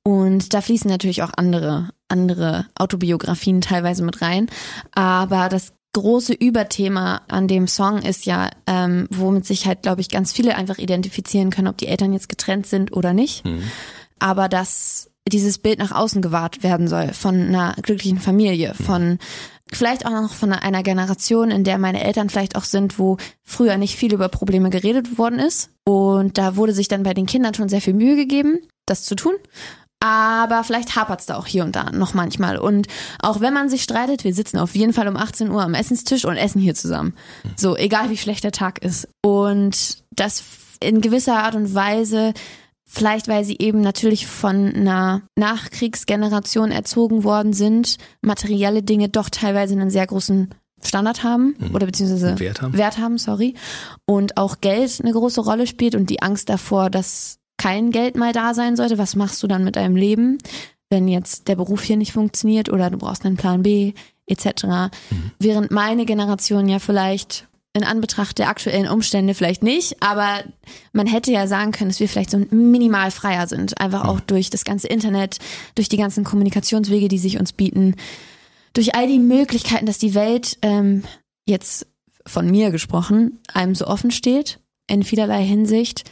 Und 0.03 0.53
da 0.53 0.61
fließen 0.61 0.89
natürlich 0.89 1.23
auch 1.23 1.31
andere, 1.35 1.89
andere 2.07 2.67
Autobiografien 2.75 3.59
teilweise 3.59 4.03
mit 4.03 4.21
rein. 4.21 4.47
Aber 4.93 5.49
das 5.49 5.73
große 5.93 6.33
Überthema 6.33 7.21
an 7.27 7.47
dem 7.47 7.67
Song 7.67 8.01
ist 8.01 8.25
ja, 8.25 8.49
ähm, 8.67 9.07
womit 9.11 9.45
sich 9.45 9.65
halt, 9.65 9.83
glaube 9.83 10.01
ich, 10.01 10.09
ganz 10.09 10.33
viele 10.33 10.55
einfach 10.55 10.79
identifizieren 10.79 11.51
können, 11.51 11.67
ob 11.67 11.77
die 11.77 11.87
Eltern 11.87 12.13
jetzt 12.13 12.29
getrennt 12.29 12.65
sind 12.65 12.91
oder 12.93 13.13
nicht. 13.13 13.45
Mhm. 13.45 13.63
Aber 14.19 14.49
dass 14.49 15.09
dieses 15.27 15.57
Bild 15.57 15.79
nach 15.79 15.91
außen 15.91 16.21
gewahrt 16.21 16.63
werden 16.63 16.87
soll 16.87 17.13
von 17.13 17.39
einer 17.39 17.75
glücklichen 17.81 18.19
Familie, 18.19 18.73
mhm. 18.77 18.83
von 18.83 19.17
vielleicht 19.71 20.05
auch 20.05 20.11
noch 20.11 20.33
von 20.33 20.51
einer 20.51 20.83
Generation, 20.83 21.51
in 21.51 21.63
der 21.63 21.77
meine 21.77 22.03
Eltern 22.03 22.29
vielleicht 22.29 22.55
auch 22.55 22.65
sind, 22.65 22.99
wo 22.99 23.17
früher 23.43 23.77
nicht 23.77 23.95
viel 23.95 24.13
über 24.13 24.29
Probleme 24.29 24.69
geredet 24.69 25.17
worden 25.17 25.39
ist. 25.39 25.69
Und 25.85 26.37
da 26.37 26.55
wurde 26.55 26.73
sich 26.73 26.87
dann 26.87 27.03
bei 27.03 27.13
den 27.13 27.25
Kindern 27.25 27.53
schon 27.53 27.69
sehr 27.69 27.81
viel 27.81 27.93
Mühe 27.93 28.15
gegeben, 28.15 28.59
das 28.85 29.03
zu 29.03 29.15
tun 29.15 29.33
aber 30.03 30.65
vielleicht 30.65 30.97
hapert's 30.97 31.27
da 31.27 31.37
auch 31.37 31.45
hier 31.45 31.63
und 31.63 31.77
da 31.77 31.89
noch 31.91 32.13
manchmal. 32.13 32.57
Und 32.57 32.87
auch 33.19 33.39
wenn 33.39 33.53
man 33.53 33.69
sich 33.69 33.83
streitet, 33.83 34.25
wir 34.25 34.33
sitzen 34.33 34.57
auf 34.57 34.75
jeden 34.75 34.91
Fall 34.91 35.07
um 35.07 35.15
18 35.15 35.49
Uhr 35.49 35.61
am 35.61 35.75
Essenstisch 35.75 36.25
und 36.25 36.35
essen 36.35 36.59
hier 36.59 36.75
zusammen. 36.75 37.13
So, 37.55 37.77
egal 37.77 38.09
wie 38.09 38.17
schlecht 38.17 38.43
der 38.43 38.51
Tag 38.51 38.79
ist. 38.79 39.07
Und 39.21 40.03
das 40.11 40.43
in 40.81 40.99
gewisser 40.99 41.41
Art 41.41 41.55
und 41.55 41.73
Weise, 41.73 42.33
vielleicht 42.85 43.29
weil 43.29 43.45
sie 43.45 43.55
eben 43.59 43.79
natürlich 43.79 44.27
von 44.27 44.75
einer 44.75 45.21
Nachkriegsgeneration 45.37 46.71
erzogen 46.71 47.23
worden 47.23 47.53
sind, 47.53 47.95
materielle 48.21 48.83
Dinge 48.83 49.07
doch 49.07 49.29
teilweise 49.29 49.73
einen 49.73 49.89
sehr 49.89 50.05
großen 50.05 50.53
Standard 50.83 51.23
haben 51.23 51.55
mhm. 51.57 51.73
oder 51.73 51.85
beziehungsweise 51.85 52.37
Wert 52.39 52.61
haben. 52.61 52.77
Wert 52.77 52.97
haben, 52.97 53.17
sorry. 53.17 53.53
Und 54.05 54.35
auch 54.35 54.59
Geld 54.59 54.99
eine 55.01 55.13
große 55.13 55.39
Rolle 55.39 55.65
spielt 55.65 55.95
und 55.95 56.09
die 56.09 56.21
Angst 56.21 56.49
davor, 56.49 56.89
dass 56.89 57.39
kein 57.57 57.91
Geld 57.91 58.15
mal 58.15 58.33
da 58.33 58.53
sein 58.53 58.75
sollte, 58.75 58.97
was 58.97 59.15
machst 59.15 59.41
du 59.43 59.47
dann 59.47 59.63
mit 59.63 59.75
deinem 59.75 59.95
Leben, 59.95 60.37
wenn 60.89 61.07
jetzt 61.07 61.47
der 61.47 61.55
Beruf 61.55 61.83
hier 61.83 61.97
nicht 61.97 62.13
funktioniert 62.13 62.69
oder 62.69 62.89
du 62.89 62.97
brauchst 62.97 63.25
einen 63.25 63.37
Plan 63.37 63.63
B 63.63 63.93
etc. 64.25 64.65
Mhm. 64.65 65.31
Während 65.39 65.71
meine 65.71 66.05
Generation 66.05 66.67
ja 66.69 66.79
vielleicht 66.79 67.47
in 67.73 67.83
Anbetracht 67.83 68.37
der 68.37 68.49
aktuellen 68.49 68.87
Umstände 68.87 69.33
vielleicht 69.33 69.63
nicht, 69.63 70.01
aber 70.01 70.43
man 70.91 71.07
hätte 71.07 71.31
ja 71.31 71.47
sagen 71.47 71.71
können, 71.71 71.89
dass 71.89 71.99
wir 71.99 72.07
vielleicht 72.07 72.29
so 72.29 72.37
minimal 72.51 73.09
freier 73.09 73.47
sind, 73.47 73.79
einfach 73.81 74.05
auch 74.05 74.17
mhm. 74.17 74.27
durch 74.27 74.51
das 74.51 74.63
ganze 74.63 74.87
Internet, 74.87 75.39
durch 75.73 75.89
die 75.89 75.97
ganzen 75.97 76.23
Kommunikationswege, 76.23 77.07
die 77.07 77.17
sich 77.17 77.39
uns 77.39 77.51
bieten, 77.51 77.95
durch 78.73 78.95
all 78.95 79.07
die 79.07 79.19
Möglichkeiten, 79.19 79.87
dass 79.87 79.97
die 79.97 80.13
Welt 80.13 80.57
ähm, 80.61 81.03
jetzt 81.45 81.87
von 82.25 82.49
mir 82.49 82.71
gesprochen 82.71 83.39
einem 83.51 83.75
so 83.75 83.87
offen 83.87 84.11
steht 84.11 84.59
in 84.87 85.03
vielerlei 85.03 85.43
Hinsicht 85.43 86.03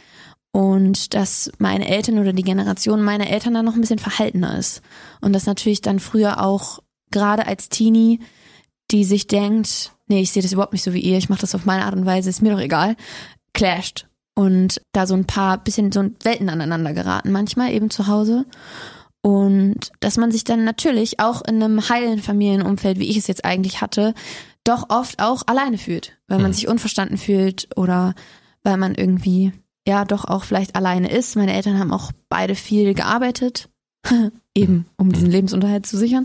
und 0.52 1.14
dass 1.14 1.50
meine 1.58 1.88
Eltern 1.88 2.18
oder 2.18 2.32
die 2.32 2.42
Generation 2.42 3.02
meiner 3.02 3.28
Eltern 3.28 3.54
da 3.54 3.62
noch 3.62 3.74
ein 3.74 3.80
bisschen 3.80 3.98
verhaltener 3.98 4.58
ist. 4.58 4.82
Und 5.20 5.32
das 5.32 5.46
natürlich 5.46 5.80
dann 5.80 5.98
früher 5.98 6.44
auch 6.44 6.80
gerade 7.10 7.46
als 7.46 7.70
Teenie, 7.70 8.20
die 8.90 9.04
sich 9.04 9.26
denkt, 9.26 9.92
nee, 10.08 10.20
ich 10.20 10.30
sehe 10.30 10.42
das 10.42 10.52
überhaupt 10.52 10.74
nicht 10.74 10.82
so 10.82 10.92
wie 10.92 11.00
ihr, 11.00 11.16
ich 11.16 11.30
mache 11.30 11.40
das 11.40 11.54
auf 11.54 11.64
meine 11.64 11.86
Art 11.86 11.94
und 11.94 12.04
Weise, 12.04 12.28
ist 12.28 12.42
mir 12.42 12.52
doch 12.52 12.60
egal, 12.60 12.96
clasht. 13.54 14.06
Und 14.34 14.80
da 14.92 15.06
so 15.06 15.14
ein 15.14 15.26
paar 15.26 15.58
bisschen 15.58 15.92
so 15.92 16.04
Welten 16.22 16.48
aneinander 16.48 16.92
geraten, 16.94 17.32
manchmal 17.32 17.72
eben 17.72 17.90
zu 17.90 18.06
Hause. 18.06 18.46
Und 19.22 19.92
dass 20.00 20.16
man 20.16 20.32
sich 20.32 20.44
dann 20.44 20.64
natürlich 20.64 21.20
auch 21.20 21.42
in 21.42 21.62
einem 21.62 21.88
heilen 21.88 22.20
Familienumfeld, 22.20 22.98
wie 22.98 23.08
ich 23.08 23.16
es 23.16 23.26
jetzt 23.26 23.44
eigentlich 23.44 23.80
hatte, 23.80 24.14
doch 24.64 24.90
oft 24.90 25.22
auch 25.22 25.42
alleine 25.46 25.78
fühlt, 25.78 26.18
weil 26.28 26.38
man 26.38 26.50
mhm. 26.50 26.54
sich 26.54 26.68
unverstanden 26.68 27.18
fühlt 27.18 27.68
oder 27.76 28.14
weil 28.62 28.76
man 28.76 28.94
irgendwie 28.94 29.52
ja 29.86 30.04
doch 30.04 30.24
auch 30.24 30.44
vielleicht 30.44 30.76
alleine 30.76 31.10
ist. 31.10 31.36
Meine 31.36 31.54
Eltern 31.54 31.78
haben 31.78 31.92
auch 31.92 32.12
beide 32.28 32.54
viel 32.54 32.94
gearbeitet, 32.94 33.68
eben 34.54 34.86
um 34.96 35.12
diesen 35.12 35.30
Lebensunterhalt 35.30 35.86
zu 35.86 35.96
sichern. 35.96 36.24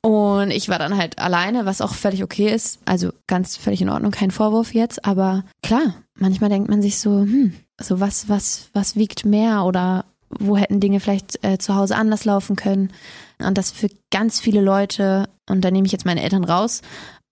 Und 0.00 0.50
ich 0.50 0.68
war 0.68 0.78
dann 0.78 0.96
halt 0.96 1.18
alleine, 1.18 1.66
was 1.66 1.80
auch 1.80 1.94
völlig 1.94 2.22
okay 2.22 2.52
ist. 2.52 2.78
Also 2.84 3.10
ganz 3.26 3.56
völlig 3.56 3.82
in 3.82 3.90
Ordnung, 3.90 4.12
kein 4.12 4.30
Vorwurf 4.30 4.74
jetzt. 4.74 5.04
Aber 5.04 5.44
klar, 5.62 5.94
manchmal 6.18 6.50
denkt 6.50 6.68
man 6.68 6.82
sich 6.82 6.98
so, 6.98 7.10
hm, 7.10 7.54
so 7.80 8.00
was, 8.00 8.28
was, 8.28 8.68
was 8.72 8.96
wiegt 8.96 9.24
mehr 9.24 9.64
oder 9.64 10.04
wo 10.30 10.56
hätten 10.56 10.80
Dinge 10.80 11.00
vielleicht 11.00 11.42
äh, 11.44 11.58
zu 11.58 11.74
Hause 11.74 11.96
anders 11.96 12.24
laufen 12.24 12.54
können. 12.54 12.92
Und 13.38 13.56
das 13.58 13.70
für 13.70 13.88
ganz 14.10 14.40
viele 14.40 14.60
Leute, 14.60 15.28
und 15.48 15.62
da 15.62 15.70
nehme 15.70 15.86
ich 15.86 15.92
jetzt 15.92 16.04
meine 16.04 16.22
Eltern 16.22 16.44
raus, 16.44 16.82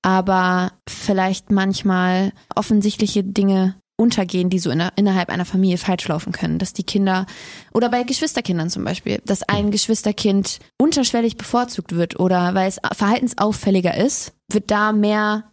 aber 0.02 0.72
vielleicht 0.88 1.50
manchmal 1.50 2.32
offensichtliche 2.54 3.24
Dinge 3.24 3.74
untergehen, 3.96 4.50
die 4.50 4.58
so 4.58 4.70
in, 4.70 4.82
innerhalb 4.96 5.30
einer 5.30 5.44
Familie 5.44 5.78
falsch 5.78 6.06
laufen 6.08 6.32
können. 6.32 6.58
Dass 6.58 6.72
die 6.72 6.84
Kinder 6.84 7.26
oder 7.72 7.88
bei 7.88 8.02
Geschwisterkindern 8.02 8.70
zum 8.70 8.84
Beispiel, 8.84 9.20
dass 9.24 9.42
ein 9.42 9.70
Geschwisterkind 9.70 10.58
unterschwellig 10.78 11.36
bevorzugt 11.36 11.92
wird 11.92 12.20
oder 12.20 12.54
weil 12.54 12.68
es 12.68 12.80
verhaltensauffälliger 12.94 13.96
ist, 13.96 14.35
wird 14.48 14.70
da 14.70 14.92
mehr 14.92 15.44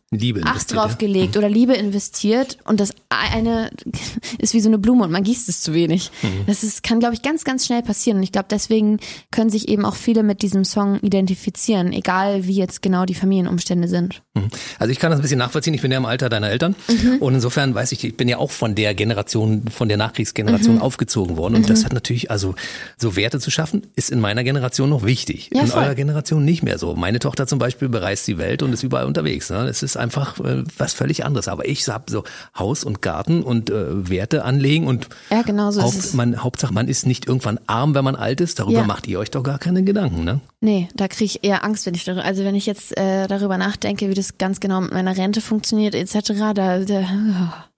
Acht 0.43 0.73
drauf 0.73 0.97
gelegt 0.97 1.37
oder 1.37 1.49
Liebe 1.49 1.73
investiert 1.73 2.57
und 2.65 2.79
das 2.79 2.93
eine 3.09 3.71
ist 4.37 4.53
wie 4.53 4.59
so 4.59 4.69
eine 4.69 4.77
Blume 4.77 5.03
und 5.03 5.11
man 5.11 5.23
gießt 5.23 5.49
es 5.49 5.61
zu 5.61 5.73
wenig. 5.73 6.11
Mhm. 6.21 6.45
Das 6.45 6.63
ist, 6.63 6.83
kann, 6.83 6.99
glaube 6.99 7.15
ich, 7.15 7.21
ganz, 7.21 7.43
ganz 7.43 7.65
schnell 7.65 7.81
passieren. 7.81 8.17
Und 8.17 8.23
ich 8.23 8.31
glaube, 8.31 8.47
deswegen 8.49 8.99
können 9.31 9.49
sich 9.49 9.69
eben 9.69 9.85
auch 9.85 9.95
viele 9.95 10.23
mit 10.23 10.41
diesem 10.41 10.65
Song 10.65 10.99
identifizieren, 10.99 11.93
egal 11.93 12.45
wie 12.45 12.55
jetzt 12.55 12.81
genau 12.81 13.05
die 13.05 13.15
Familienumstände 13.15 13.87
sind. 13.87 14.21
Mhm. 14.35 14.49
Also 14.77 14.91
ich 14.91 14.99
kann 14.99 15.11
das 15.11 15.19
ein 15.19 15.23
bisschen 15.23 15.39
nachvollziehen. 15.39 15.73
Ich 15.73 15.81
bin 15.81 15.91
ja 15.91 15.97
im 15.97 16.05
Alter 16.05 16.29
deiner 16.29 16.49
Eltern 16.49 16.75
mhm. 16.87 17.17
und 17.19 17.33
insofern 17.33 17.73
weiß 17.73 17.91
ich, 17.91 18.03
ich 18.03 18.15
bin 18.15 18.27
ja 18.27 18.37
auch 18.37 18.51
von 18.51 18.75
der 18.75 18.93
Generation, 18.93 19.63
von 19.69 19.87
der 19.87 19.97
Nachkriegsgeneration 19.97 20.75
mhm. 20.75 20.81
aufgezogen 20.81 21.37
worden 21.37 21.55
und 21.55 21.69
das 21.69 21.81
mhm. 21.81 21.85
hat 21.85 21.93
natürlich, 21.93 22.29
also 22.29 22.55
so 22.97 23.15
Werte 23.15 23.39
zu 23.39 23.49
schaffen, 23.49 23.87
ist 23.95 24.11
in 24.11 24.19
meiner 24.19 24.43
Generation 24.43 24.89
noch 24.89 25.03
wichtig. 25.03 25.49
Ja, 25.53 25.61
in 25.61 25.67
voll. 25.67 25.83
eurer 25.83 25.95
Generation 25.95 26.45
nicht 26.45 26.61
mehr 26.61 26.77
so. 26.77 26.95
Meine 26.95 27.19
Tochter 27.19 27.47
zum 27.47 27.59
Beispiel 27.59 27.89
bereist 27.89 28.27
die 28.27 28.37
Welt 28.37 28.61
und 28.61 28.73
ist 28.73 28.82
überall 28.83 29.05
unterwegs. 29.05 29.49
Ne? 29.49 29.65
Das 29.65 29.83
ist 29.83 29.97
einfach 29.97 30.39
äh, 30.39 30.63
was 30.77 30.93
völlig 30.93 31.25
anderes. 31.25 31.47
Aber 31.47 31.67
ich 31.67 31.87
habe 31.87 32.11
so 32.11 32.23
Haus 32.57 32.83
und 32.83 33.01
Garten 33.01 33.41
und 33.43 33.69
äh, 33.69 34.09
Werte 34.09 34.43
anlegen 34.45 34.87
und 34.87 35.09
ja, 35.29 35.41
genau 35.41 35.71
so 35.71 35.81
Haupt, 35.81 35.95
ist 35.95 36.05
es. 36.05 36.13
Man, 36.13 36.43
Hauptsache, 36.43 36.73
man 36.73 36.87
ist 36.87 37.05
nicht 37.05 37.27
irgendwann 37.27 37.59
arm, 37.67 37.95
wenn 37.95 38.03
man 38.03 38.15
alt 38.15 38.41
ist. 38.41 38.59
Darüber 38.59 38.79
ja. 38.79 38.85
macht 38.85 39.07
ihr 39.07 39.19
euch 39.19 39.31
doch 39.31 39.43
gar 39.43 39.59
keine 39.59 39.83
Gedanken, 39.83 40.23
ne? 40.23 40.41
Nee, 40.61 40.89
da 40.95 41.07
kriege 41.07 41.25
ich 41.25 41.43
eher 41.43 41.63
Angst, 41.63 41.85
wenn 41.85 41.93
ich 41.93 42.03
darüber, 42.05 42.23
also 42.23 42.43
wenn 42.43 42.55
ich 42.55 42.65
jetzt 42.65 42.97
äh, 42.97 43.27
darüber 43.27 43.57
nachdenke, 43.57 44.09
wie 44.09 44.13
das 44.13 44.37
ganz 44.37 44.59
genau 44.59 44.81
mit 44.81 44.93
meiner 44.93 45.17
Rente 45.17 45.41
funktioniert 45.41 45.95
etc., 45.95 46.53
da, 46.53 46.79
da 46.79 46.99
oh. 47.01 47.72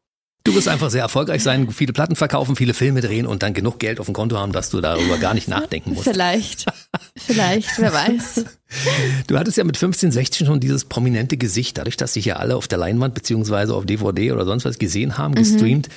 Du 0.46 0.54
wirst 0.54 0.68
einfach 0.68 0.92
sehr 0.92 1.02
erfolgreich 1.02 1.42
sein, 1.42 1.72
viele 1.72 1.92
Platten 1.92 2.16
verkaufen, 2.16 2.56
viele 2.56 2.76
Filme 2.76 3.02
drehen 3.02 3.26
und 3.26 3.42
dann 3.42 3.56
genug 3.56 3.80
Geld 3.80 4.00
auf 4.00 4.06
dem 4.06 4.14
Konto 4.14 4.38
haben, 4.38 4.52
dass 4.52 4.70
du 4.70 4.80
darüber 4.80 5.18
gar 5.18 5.34
nicht 5.34 5.48
nachdenken 5.48 5.94
musst. 5.94 6.04
Vielleicht. 6.04 6.68
Vielleicht, 7.16 7.80
wer 7.80 7.92
weiß. 7.92 8.46
Du 9.26 9.40
hattest 9.40 9.58
ja 9.58 9.64
mit 9.64 9.76
15, 9.76 10.12
16 10.12 10.46
schon 10.46 10.60
dieses 10.60 10.86
prominente 10.86 11.38
Gesicht, 11.38 11.80
dadurch, 11.80 11.98
dass 11.98 12.14
sich 12.14 12.26
ja 12.26 12.36
alle 12.36 12.56
auf 12.56 12.68
der 12.68 12.78
Leinwand 12.78 13.16
beziehungsweise 13.16 13.74
auf 13.74 13.88
DVD 13.88 14.34
oder 14.34 14.46
sonst 14.46 14.66
was 14.66 14.78
gesehen 14.78 15.18
haben, 15.18 15.34
gestreamt. 15.34 15.88
Mhm. 15.88 15.94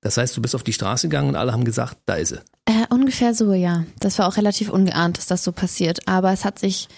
Das 0.00 0.16
heißt, 0.16 0.34
du 0.34 0.40
bist 0.40 0.54
auf 0.54 0.62
die 0.62 0.72
Straße 0.72 1.08
gegangen 1.08 1.28
und 1.28 1.36
alle 1.36 1.52
haben 1.52 1.64
gesagt, 1.64 1.98
da 2.06 2.14
ist 2.14 2.30
sie. 2.30 2.40
Äh, 2.64 2.86
ungefähr 2.88 3.34
so, 3.34 3.52
ja. 3.52 3.84
Das 4.00 4.18
war 4.18 4.28
auch 4.28 4.38
relativ 4.38 4.70
ungeahnt, 4.70 5.18
dass 5.18 5.26
das 5.26 5.44
so 5.44 5.52
passiert. 5.52 6.08
Aber 6.08 6.32
es 6.32 6.46
hat 6.46 6.58
sich 6.58 6.88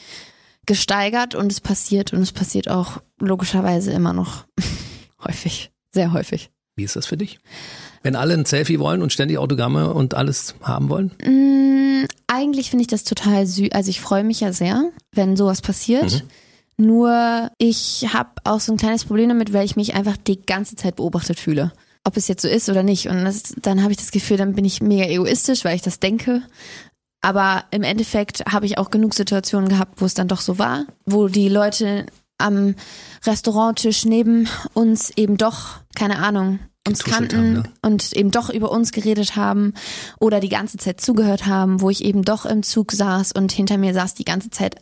gesteigert 0.66 1.35
und 1.35 1.51
es 1.51 1.61
passiert 1.61 2.12
und 2.12 2.22
es 2.22 2.31
passiert 2.31 2.68
auch 2.68 3.01
logischerweise 3.18 3.90
immer 3.90 4.12
noch 4.12 4.44
häufig, 5.25 5.72
sehr 5.92 6.12
häufig. 6.12 6.51
Wie 6.76 6.84
ist 6.84 6.94
das 6.94 7.06
für 7.06 7.16
dich? 7.16 7.40
Wenn 8.02 8.16
alle 8.16 8.34
ein 8.34 8.44
Selfie 8.44 8.78
wollen 8.78 9.00
und 9.00 9.12
ständig 9.12 9.38
Autogramme 9.38 9.94
und 9.94 10.12
alles 10.14 10.54
haben 10.60 10.90
wollen? 10.90 11.10
Mm, 11.24 12.06
eigentlich 12.26 12.68
finde 12.68 12.82
ich 12.82 12.88
das 12.88 13.02
total 13.02 13.46
süß. 13.46 13.72
Also 13.72 13.88
ich 13.88 14.02
freue 14.02 14.24
mich 14.24 14.40
ja 14.40 14.52
sehr, 14.52 14.90
wenn 15.12 15.36
sowas 15.36 15.62
passiert. 15.62 16.22
Mhm. 16.78 16.86
Nur 16.86 17.50
ich 17.56 18.06
habe 18.12 18.30
auch 18.44 18.60
so 18.60 18.72
ein 18.72 18.76
kleines 18.76 19.06
Problem 19.06 19.30
damit, 19.30 19.54
weil 19.54 19.64
ich 19.64 19.76
mich 19.76 19.94
einfach 19.94 20.18
die 20.18 20.44
ganze 20.44 20.76
Zeit 20.76 20.96
beobachtet 20.96 21.40
fühle. 21.40 21.72
Ob 22.04 22.18
es 22.18 22.28
jetzt 22.28 22.42
so 22.42 22.48
ist 22.48 22.68
oder 22.68 22.82
nicht. 22.82 23.08
Und 23.08 23.24
das, 23.24 23.54
dann 23.62 23.82
habe 23.82 23.92
ich 23.92 23.98
das 23.98 24.10
Gefühl, 24.10 24.36
dann 24.36 24.52
bin 24.52 24.66
ich 24.66 24.82
mega 24.82 25.06
egoistisch, 25.06 25.64
weil 25.64 25.76
ich 25.76 25.82
das 25.82 25.98
denke. 25.98 26.42
Aber 27.22 27.64
im 27.70 27.82
Endeffekt 27.82 28.44
habe 28.52 28.66
ich 28.66 28.76
auch 28.76 28.90
genug 28.90 29.14
Situationen 29.14 29.70
gehabt, 29.70 30.00
wo 30.00 30.04
es 30.04 30.14
dann 30.14 30.28
doch 30.28 30.42
so 30.42 30.58
war, 30.58 30.84
wo 31.06 31.28
die 31.28 31.48
Leute 31.48 32.04
am 32.38 32.75
Restauranttisch 33.25 34.05
neben 34.05 34.49
uns 34.75 35.11
eben 35.11 35.37
doch, 35.37 35.81
keine 35.94 36.18
Ahnung, 36.18 36.59
uns 36.87 37.05
kannten 37.05 37.37
haben, 37.38 37.53
ne? 37.53 37.62
und 37.83 38.12
eben 38.12 38.31
doch 38.31 38.51
über 38.51 38.70
uns 38.70 38.92
geredet 38.92 39.37
haben 39.37 39.75
oder 40.20 40.40
die 40.40 40.49
ganze 40.49 40.77
Zeit 40.79 41.01
zugehört 41.01 41.46
haben, 41.46 41.81
wo 41.81 41.90
ich 41.90 42.05
eben 42.05 42.22
doch 42.22 42.46
im 42.46 42.62
Zug 42.62 42.92
saß 42.92 43.33
und 43.33 43.53
hinter 43.53 43.79
mir 43.79 43.92
saß 43.92 44.14
die 44.14 44.25
ganze 44.25 44.51
Zeit 44.51 44.77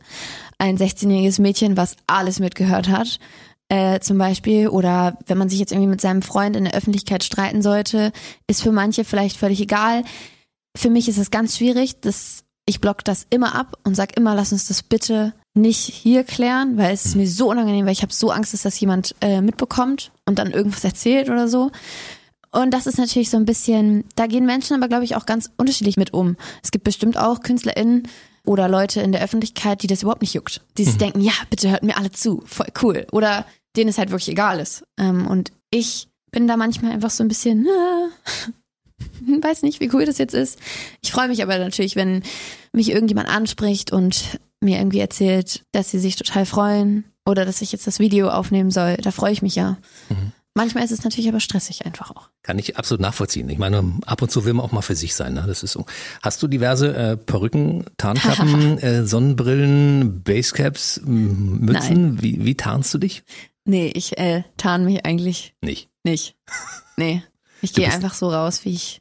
ein 0.58 0.76
16-jähriges 0.76 1.40
Mädchen, 1.40 1.76
was 1.76 1.96
alles 2.06 2.40
mitgehört 2.40 2.88
hat. 2.88 3.18
Äh, 3.68 4.00
zum 4.00 4.18
Beispiel, 4.18 4.68
oder 4.68 5.18
wenn 5.26 5.38
man 5.38 5.48
sich 5.48 5.58
jetzt 5.58 5.72
irgendwie 5.72 5.88
mit 5.88 6.00
seinem 6.00 6.22
Freund 6.22 6.54
in 6.54 6.64
der 6.64 6.74
Öffentlichkeit 6.74 7.24
streiten 7.24 7.62
sollte, 7.62 8.12
ist 8.46 8.62
für 8.62 8.72
manche 8.72 9.04
vielleicht 9.04 9.36
völlig 9.38 9.60
egal. 9.60 10.04
Für 10.76 10.90
mich 10.90 11.08
ist 11.08 11.18
es 11.18 11.30
ganz 11.30 11.56
schwierig, 11.56 12.00
das, 12.00 12.43
ich 12.66 12.80
block 12.80 13.04
das 13.04 13.26
immer 13.30 13.54
ab 13.54 13.76
und 13.84 13.94
sag 13.94 14.16
immer, 14.16 14.34
lass 14.34 14.52
uns 14.52 14.68
das 14.68 14.82
bitte 14.82 15.34
nicht 15.54 15.80
hier 15.80 16.24
klären, 16.24 16.76
weil 16.76 16.92
es 16.92 17.04
ist 17.04 17.14
mir 17.14 17.28
so 17.28 17.50
unangenehm, 17.50 17.86
weil 17.86 17.92
ich 17.92 18.02
habe 18.02 18.12
so 18.12 18.30
Angst, 18.30 18.54
dass 18.54 18.62
das 18.62 18.78
jemand 18.80 19.14
äh, 19.20 19.40
mitbekommt 19.40 20.10
und 20.26 20.38
dann 20.38 20.50
irgendwas 20.50 20.84
erzählt 20.84 21.28
oder 21.28 21.48
so. 21.48 21.70
Und 22.50 22.72
das 22.72 22.86
ist 22.86 22.98
natürlich 22.98 23.30
so 23.30 23.36
ein 23.36 23.44
bisschen, 23.44 24.04
da 24.14 24.26
gehen 24.26 24.46
Menschen 24.46 24.76
aber, 24.76 24.88
glaube 24.88 25.04
ich, 25.04 25.16
auch 25.16 25.26
ganz 25.26 25.50
unterschiedlich 25.56 25.96
mit 25.96 26.14
um. 26.14 26.36
Es 26.62 26.70
gibt 26.70 26.84
bestimmt 26.84 27.18
auch 27.18 27.40
KünstlerInnen 27.40 28.08
oder 28.46 28.68
Leute 28.68 29.00
in 29.00 29.12
der 29.12 29.22
Öffentlichkeit, 29.22 29.82
die 29.82 29.86
das 29.86 30.02
überhaupt 30.02 30.22
nicht 30.22 30.34
juckt. 30.34 30.62
Die 30.78 30.84
sich 30.84 30.94
mhm. 30.94 30.98
denken, 30.98 31.20
ja, 31.20 31.32
bitte 31.50 31.70
hört 31.70 31.82
mir 31.82 31.96
alle 31.96 32.12
zu, 32.12 32.42
voll 32.46 32.68
cool. 32.82 33.06
Oder 33.10 33.44
denen 33.76 33.90
es 33.90 33.98
halt 33.98 34.10
wirklich 34.10 34.28
egal 34.28 34.60
ist. 34.60 34.84
Ähm, 34.98 35.26
und 35.26 35.52
ich 35.70 36.08
bin 36.30 36.46
da 36.46 36.56
manchmal 36.56 36.92
einfach 36.92 37.10
so 37.10 37.24
ein 37.24 37.28
bisschen, 37.28 37.66
äh, 37.66 38.50
weiß 39.42 39.62
nicht, 39.62 39.80
wie 39.80 39.90
cool 39.92 40.04
das 40.04 40.18
jetzt 40.18 40.34
ist. 40.34 40.58
Ich 41.02 41.12
freue 41.12 41.28
mich 41.28 41.42
aber 41.42 41.58
natürlich, 41.58 41.96
wenn 41.96 42.22
mich 42.72 42.90
irgendjemand 42.90 43.28
anspricht 43.28 43.92
und 43.92 44.38
mir 44.60 44.78
irgendwie 44.78 45.00
erzählt, 45.00 45.64
dass 45.72 45.90
sie 45.90 45.98
sich 45.98 46.16
total 46.16 46.46
freuen 46.46 47.04
oder 47.26 47.44
dass 47.44 47.62
ich 47.62 47.72
jetzt 47.72 47.86
das 47.86 47.98
Video 47.98 48.28
aufnehmen 48.28 48.70
soll. 48.70 48.96
Da 48.96 49.10
freue 49.10 49.32
ich 49.32 49.42
mich 49.42 49.54
ja. 49.54 49.76
Mhm. 50.08 50.32
Manchmal 50.56 50.84
ist 50.84 50.92
es 50.92 51.02
natürlich 51.02 51.28
aber 51.28 51.40
stressig 51.40 51.84
einfach 51.84 52.12
auch. 52.12 52.30
Kann 52.44 52.60
ich 52.60 52.76
absolut 52.76 53.00
nachvollziehen. 53.00 53.48
Ich 53.48 53.58
meine, 53.58 53.98
ab 54.06 54.22
und 54.22 54.30
zu 54.30 54.44
will 54.44 54.52
man 54.52 54.64
auch 54.64 54.70
mal 54.70 54.82
für 54.82 54.94
sich 54.94 55.16
sein. 55.16 55.34
Ne? 55.34 55.44
Das 55.48 55.64
ist 55.64 55.72
so. 55.72 55.84
Hast 56.22 56.40
du 56.44 56.46
diverse 56.46 56.94
äh, 56.94 57.16
Perücken, 57.16 57.86
Tarnkappen, 57.96 58.78
äh, 58.82 59.04
Sonnenbrillen, 59.04 60.22
Basecaps, 60.22 61.00
Mützen? 61.04 62.22
Wie, 62.22 62.44
wie 62.44 62.54
tarnst 62.54 62.94
du 62.94 62.98
dich? 62.98 63.24
Nee, 63.64 63.90
ich 63.94 64.16
äh, 64.18 64.44
tarn 64.56 64.84
mich 64.84 65.04
eigentlich 65.04 65.54
nicht. 65.60 65.88
Nicht. 66.04 66.36
Nee. 66.96 67.24
Ich 67.64 67.72
gehe 67.72 67.90
einfach 67.90 68.14
so 68.14 68.28
raus, 68.28 68.64
wie 68.64 68.74
ich 68.74 69.00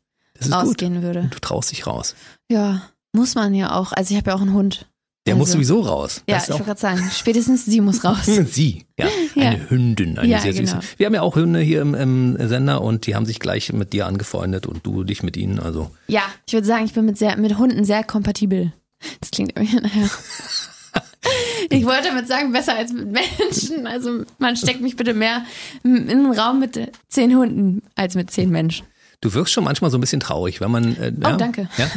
rausgehen 0.49 0.95
gut. 0.95 1.03
würde. 1.03 1.29
Du 1.31 1.39
traust 1.39 1.71
dich 1.71 1.85
raus. 1.85 2.15
Ja, 2.49 2.89
muss 3.11 3.35
man 3.35 3.53
ja 3.53 3.75
auch. 3.75 3.91
Also 3.91 4.13
ich 4.13 4.17
habe 4.17 4.31
ja 4.31 4.35
auch 4.35 4.41
einen 4.41 4.53
Hund. 4.53 4.87
Der 5.25 5.35
also, 5.35 5.39
muss 5.41 5.51
sowieso 5.51 5.81
raus. 5.81 6.21
Ja, 6.27 6.37
ich 6.37 6.49
wollte 6.49 6.65
gerade 6.65 6.79
sagen, 6.79 7.09
spätestens 7.13 7.65
sie 7.65 7.79
muss 7.79 8.03
raus. 8.03 8.25
sie, 8.45 8.85
ja. 8.99 9.07
Eine 9.35 9.57
ja. 9.57 9.69
Hündin, 9.69 10.19
eine 10.19 10.27
ja, 10.27 10.39
sehr 10.39 10.53
süße. 10.53 10.73
Genau. 10.73 10.85
Wir 10.97 11.05
haben 11.07 11.13
ja 11.13 11.21
auch 11.21 11.35
Hunde 11.35 11.59
hier 11.59 11.81
im, 11.81 11.95
im, 11.95 12.37
Sender 12.47 12.81
und 12.81 13.07
die 13.07 13.15
haben 13.15 13.25
sich 13.25 13.39
gleich 13.39 13.73
mit 13.73 13.93
dir 13.93 14.05
angefreundet 14.05 14.67
und 14.67 14.85
du 14.85 15.03
dich 15.03 15.23
mit 15.23 15.37
ihnen. 15.37 15.59
Also. 15.59 15.89
Ja, 16.07 16.21
ich 16.45 16.53
würde 16.53 16.67
sagen, 16.67 16.85
ich 16.85 16.93
bin 16.93 17.05
mit, 17.05 17.17
sehr, 17.17 17.35
mit 17.37 17.57
Hunden 17.57 17.83
sehr 17.83 18.03
kompatibel. 18.03 18.73
Das 19.21 19.31
klingt 19.31 19.53
irgendwie, 19.55 19.77
naja. 19.77 20.09
Ich 21.69 21.85
wollte 21.85 22.09
damit 22.09 22.27
sagen, 22.27 22.51
besser 22.51 22.75
als 22.75 22.91
mit 22.93 23.11
Menschen. 23.11 23.87
Also 23.87 24.23
man 24.39 24.55
steckt 24.55 24.81
mich 24.81 24.95
bitte 24.95 25.13
mehr 25.13 25.45
in 25.83 26.09
einen 26.09 26.31
Raum 26.31 26.59
mit 26.59 26.79
zehn 27.09 27.35
Hunden 27.35 27.81
als 27.95 28.15
mit 28.15 28.31
zehn 28.31 28.49
Menschen. 28.49 28.85
Du 29.23 29.33
wirkst 29.33 29.53
schon 29.53 29.63
manchmal 29.63 29.89
so 29.89 29.97
ein 29.97 30.01
bisschen 30.01 30.19
traurig, 30.19 30.59
wenn 30.59 30.69
man. 30.69 30.97
Äh, 30.97 31.13
oh, 31.15 31.23
ja, 31.23 31.37
danke. 31.37 31.69
Ja? 31.77 31.89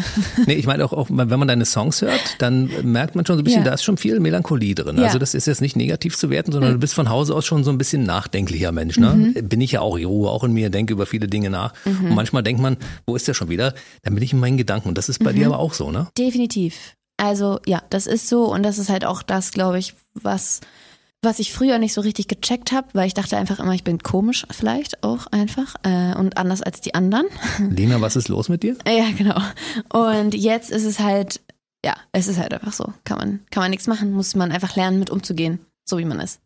Nee, 0.46 0.54
ich 0.54 0.66
meine 0.66 0.84
auch, 0.84 0.92
auch, 0.92 1.08
wenn 1.10 1.38
man 1.40 1.48
deine 1.48 1.64
Songs 1.64 2.00
hört, 2.00 2.36
dann 2.38 2.70
merkt 2.84 3.16
man 3.16 3.26
schon 3.26 3.36
so 3.36 3.40
ein 3.40 3.44
bisschen, 3.44 3.62
ja. 3.62 3.70
da 3.70 3.74
ist 3.74 3.82
schon 3.82 3.96
viel 3.96 4.20
Melancholie 4.20 4.76
drin. 4.76 4.96
Ja. 4.96 5.06
Also 5.06 5.18
das 5.18 5.34
ist 5.34 5.48
jetzt 5.48 5.60
nicht 5.60 5.74
negativ 5.74 6.16
zu 6.16 6.30
werten, 6.30 6.52
sondern 6.52 6.70
mhm. 6.70 6.74
du 6.74 6.80
bist 6.80 6.94
von 6.94 7.08
Hause 7.08 7.34
aus 7.34 7.44
schon 7.44 7.64
so 7.64 7.72
ein 7.72 7.78
bisschen 7.78 8.04
nachdenklicher 8.04 8.70
Mensch. 8.70 8.96
Ne? 8.96 9.12
Mhm. 9.34 9.48
Bin 9.48 9.60
ich 9.60 9.72
ja 9.72 9.80
auch, 9.80 9.98
ich 9.98 10.06
ruhe 10.06 10.30
auch 10.30 10.44
in 10.44 10.52
mir, 10.52 10.70
denke 10.70 10.92
über 10.92 11.04
viele 11.04 11.26
Dinge 11.26 11.50
nach. 11.50 11.74
Mhm. 11.84 12.10
Und 12.10 12.14
manchmal 12.14 12.44
denkt 12.44 12.62
man, 12.62 12.76
wo 13.06 13.16
ist 13.16 13.26
der 13.26 13.34
schon 13.34 13.48
wieder? 13.48 13.74
Dann 14.04 14.14
bin 14.14 14.22
ich 14.22 14.32
in 14.32 14.38
meinen 14.38 14.56
Gedanken. 14.56 14.88
Und 14.88 14.96
das 14.96 15.08
ist 15.08 15.18
bei 15.24 15.32
dir 15.32 15.46
mhm. 15.46 15.52
aber 15.52 15.58
auch 15.60 15.74
so, 15.74 15.90
ne? 15.90 16.06
Definitiv. 16.16 16.94
Also 17.16 17.60
ja, 17.66 17.82
das 17.90 18.06
ist 18.06 18.28
so 18.28 18.52
und 18.52 18.62
das 18.62 18.78
ist 18.78 18.90
halt 18.90 19.04
auch 19.04 19.22
das, 19.22 19.52
glaube 19.52 19.78
ich, 19.78 19.94
was 20.14 20.60
was 21.22 21.38
ich 21.38 21.52
früher 21.52 21.78
nicht 21.78 21.92
so 21.92 22.00
richtig 22.02 22.28
gecheckt 22.28 22.72
habe, 22.72 22.88
weil 22.92 23.06
ich 23.06 23.14
dachte 23.14 23.36
einfach 23.36 23.58
immer, 23.58 23.72
ich 23.72 23.84
bin 23.84 23.98
komisch 23.98 24.46
vielleicht 24.50 25.02
auch 25.02 25.26
einfach 25.28 25.74
äh, 25.82 26.14
und 26.14 26.36
anders 26.36 26.62
als 26.62 26.80
die 26.80 26.94
anderen. 26.94 27.26
Lena, 27.70 28.00
was 28.00 28.16
ist 28.16 28.28
los 28.28 28.48
mit 28.48 28.62
dir? 28.62 28.76
Ja, 28.86 29.10
genau. 29.16 29.40
Und 29.92 30.34
jetzt 30.34 30.70
ist 30.70 30.84
es 30.84 31.00
halt, 31.00 31.40
ja, 31.84 31.96
es 32.12 32.28
ist 32.28 32.38
halt 32.38 32.54
einfach 32.54 32.72
so. 32.72 32.92
Kann 33.04 33.18
man, 33.18 33.40
kann 33.50 33.62
man 33.62 33.70
nichts 33.70 33.86
machen, 33.86 34.12
muss 34.12 34.34
man 34.34 34.52
einfach 34.52 34.76
lernen, 34.76 34.98
mit 34.98 35.10
umzugehen, 35.10 35.58
so 35.84 35.98
wie 35.98 36.04
man 36.04 36.20
ist. 36.20 36.40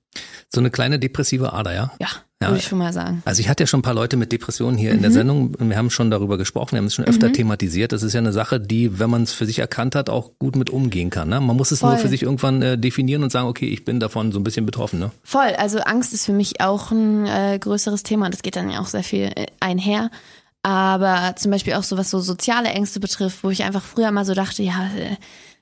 So 0.49 0.61
eine 0.61 0.71
kleine 0.71 0.99
depressive 0.99 1.53
Ader, 1.53 1.75
ja? 1.75 1.93
Ja, 2.01 2.09
ja, 2.43 2.49
würde 2.49 2.59
ich 2.59 2.66
schon 2.66 2.78
mal 2.78 2.93
sagen. 2.93 3.22
Also 3.26 3.41
ich 3.41 3.51
hatte 3.51 3.64
ja 3.64 3.66
schon 3.66 3.80
ein 3.80 3.82
paar 3.82 3.95
Leute 3.95 4.16
mit 4.16 4.32
Depressionen 4.32 4.78
hier 4.78 4.91
mhm. 4.91 4.97
in 4.97 5.03
der 5.03 5.11
mhm. 5.11 5.14
Sendung. 5.14 5.55
Wir 5.59 5.76
haben 5.76 5.91
schon 5.91 6.11
darüber 6.11 6.38
gesprochen, 6.38 6.72
wir 6.72 6.78
haben 6.78 6.86
es 6.86 6.95
schon 6.95 7.05
öfter 7.05 7.28
mhm. 7.28 7.34
thematisiert. 7.34 7.93
Das 7.93 8.03
ist 8.03 8.14
ja 8.14 8.18
eine 8.18 8.32
Sache, 8.32 8.59
die, 8.59 8.99
wenn 8.99 9.11
man 9.11 9.24
es 9.24 9.32
für 9.34 9.45
sich 9.45 9.59
erkannt 9.59 9.95
hat, 9.95 10.09
auch 10.09 10.30
gut 10.38 10.57
mit 10.57 10.70
umgehen 10.70 11.11
kann. 11.11 11.28
Ne? 11.28 11.41
Man 11.41 11.57
muss 11.57 11.70
es 11.70 11.80
Voll. 11.80 11.91
nur 11.91 11.99
für 11.99 12.09
sich 12.09 12.22
irgendwann 12.22 12.62
äh, 12.62 12.78
definieren 12.78 13.22
und 13.22 13.30
sagen, 13.30 13.47
okay, 13.47 13.66
ich 13.66 13.84
bin 13.84 14.01
davon 14.01 14.32
so 14.32 14.41
ein 14.41 14.45
bisschen 14.45 14.64
betroffen. 14.64 15.01
Ne? 15.01 15.11
Voll, 15.22 15.55
also 15.59 15.80
Angst 15.80 16.14
ist 16.14 16.24
für 16.24 16.32
mich 16.32 16.62
auch 16.62 16.91
ein 16.91 17.26
äh, 17.26 17.59
größeres 17.61 18.05
Thema. 18.05 18.30
Das 18.30 18.41
geht 18.41 18.57
dann 18.57 18.70
ja 18.70 18.80
auch 18.80 18.86
sehr 18.86 19.05
viel 19.05 19.30
äh, 19.34 19.47
einher. 19.61 20.11
Aber 20.62 21.34
zum 21.36 21.51
Beispiel 21.51 21.74
auch 21.74 21.82
so, 21.82 21.97
was 21.97 22.11
so 22.11 22.20
soziale 22.20 22.68
Ängste 22.68 23.01
betrifft, 23.01 23.45
wo 23.45 23.51
ich 23.51 23.64
einfach 23.64 23.82
früher 23.82 24.11
mal 24.12 24.24
so 24.24 24.34
dachte, 24.34 24.62
ja, 24.62 24.91
äh, 24.97 25.16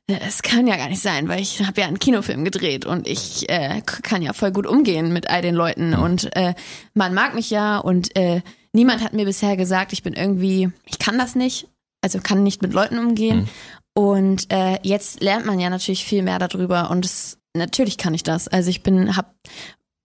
es 0.08 0.42
kann 0.42 0.66
ja 0.66 0.76
gar 0.76 0.88
nicht 0.88 1.02
sein, 1.02 1.28
weil 1.28 1.40
ich 1.40 1.64
habe 1.64 1.80
ja 1.80 1.86
einen 1.86 1.98
Kinofilm 1.98 2.42
gedreht 2.44 2.86
und 2.86 3.06
ich 3.06 3.48
äh, 3.50 3.82
kann 3.82 4.22
ja 4.22 4.32
voll 4.32 4.52
gut 4.52 4.66
umgehen 4.66 5.12
mit 5.12 5.28
all 5.28 5.42
den 5.42 5.54
Leuten 5.54 5.94
und 5.94 6.34
äh, 6.34 6.54
man 6.94 7.12
mag 7.12 7.34
mich 7.34 7.50
ja 7.50 7.78
und 7.78 8.16
äh, 8.16 8.40
niemand 8.72 9.04
hat 9.04 9.12
mir 9.12 9.26
bisher 9.26 9.56
gesagt, 9.56 9.92
ich 9.92 10.02
bin 10.02 10.14
irgendwie, 10.14 10.70
ich 10.86 10.98
kann 10.98 11.18
das 11.18 11.34
nicht, 11.34 11.68
also 12.02 12.20
kann 12.22 12.42
nicht 12.42 12.62
mit 12.62 12.72
Leuten 12.72 12.98
umgehen. 12.98 13.40
Mhm. 13.40 13.48
Und 13.94 14.52
äh, 14.52 14.78
jetzt 14.82 15.22
lernt 15.22 15.44
man 15.44 15.58
ja 15.58 15.70
natürlich 15.70 16.04
viel 16.04 16.22
mehr 16.22 16.38
darüber 16.38 16.90
und 16.90 17.04
es, 17.04 17.38
natürlich 17.54 17.98
kann 17.98 18.14
ich 18.14 18.22
das. 18.22 18.46
Also 18.48 18.70
ich 18.70 18.82
bin, 18.82 19.16
hab, 19.16 19.34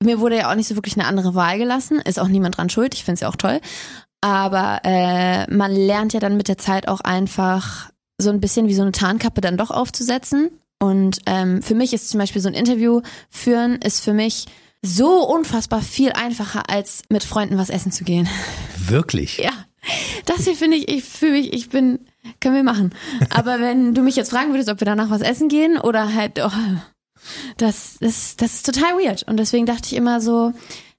mir 0.01 0.19
wurde 0.19 0.37
ja 0.37 0.51
auch 0.51 0.55
nicht 0.55 0.67
so 0.67 0.75
wirklich 0.75 0.97
eine 0.97 1.05
andere 1.05 1.35
Wahl 1.35 1.59
gelassen, 1.59 2.01
ist 2.01 2.19
auch 2.19 2.27
niemand 2.27 2.57
dran 2.57 2.69
schuld, 2.69 2.93
ich 2.95 3.03
finde 3.03 3.15
es 3.15 3.19
ja 3.21 3.29
auch 3.29 3.35
toll. 3.35 3.61
Aber 4.21 4.81
äh, 4.83 5.49
man 5.53 5.71
lernt 5.71 6.13
ja 6.13 6.19
dann 6.19 6.37
mit 6.37 6.47
der 6.47 6.57
Zeit 6.57 6.87
auch 6.87 7.01
einfach 7.01 7.92
so 8.23 8.31
ein 8.31 8.39
bisschen 8.39 8.67
wie 8.67 8.73
so 8.73 8.81
eine 8.81 8.91
Tarnkappe 8.91 9.41
dann 9.41 9.57
doch 9.57 9.71
aufzusetzen. 9.71 10.49
Und 10.79 11.19
ähm, 11.27 11.61
für 11.61 11.75
mich 11.75 11.93
ist 11.93 12.09
zum 12.09 12.19
Beispiel 12.19 12.41
so 12.41 12.49
ein 12.49 12.55
Interview 12.55 13.01
führen, 13.29 13.75
ist 13.75 14.01
für 14.01 14.13
mich 14.13 14.47
so 14.81 15.25
unfassbar 15.25 15.81
viel 15.81 16.11
einfacher, 16.11 16.69
als 16.69 17.03
mit 17.09 17.23
Freunden 17.23 17.57
was 17.57 17.69
essen 17.69 17.91
zu 17.91 18.03
gehen. 18.03 18.27
Wirklich? 18.77 19.37
Ja. 19.37 19.51
Das 20.25 20.43
hier 20.45 20.55
finde 20.55 20.77
ich, 20.77 20.89
ich 20.89 21.03
fühle 21.03 21.33
mich, 21.33 21.53
ich 21.53 21.69
bin, 21.69 21.99
können 22.41 22.55
wir 22.55 22.63
machen. 22.63 22.93
Aber 23.29 23.59
wenn 23.59 23.93
du 23.93 24.01
mich 24.01 24.15
jetzt 24.15 24.31
fragen 24.31 24.51
würdest, 24.51 24.69
ob 24.69 24.81
wir 24.81 24.85
danach 24.85 25.09
was 25.09 25.21
essen 25.21 25.47
gehen 25.47 25.77
oder 25.77 26.13
halt, 26.13 26.39
oh, 26.43 26.51
das, 27.57 27.97
das, 27.99 28.35
das 28.35 28.53
ist 28.55 28.65
total 28.65 28.97
weird. 28.97 29.23
Und 29.23 29.37
deswegen 29.37 29.65
dachte 29.65 29.85
ich 29.85 29.95
immer 29.95 30.21
so, 30.21 30.53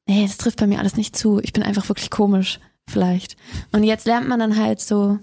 nee, 0.06 0.26
das 0.26 0.36
trifft 0.36 0.58
bei 0.58 0.66
mir 0.66 0.78
alles 0.78 0.96
nicht 0.96 1.16
zu. 1.16 1.40
Ich 1.42 1.52
bin 1.52 1.62
einfach 1.62 1.88
wirklich 1.88 2.10
komisch, 2.10 2.60
vielleicht. 2.88 3.36
Und 3.72 3.84
jetzt 3.84 4.06
lernt 4.06 4.28
man 4.28 4.40
dann 4.40 4.56
halt 4.56 4.80
so, 4.80 5.18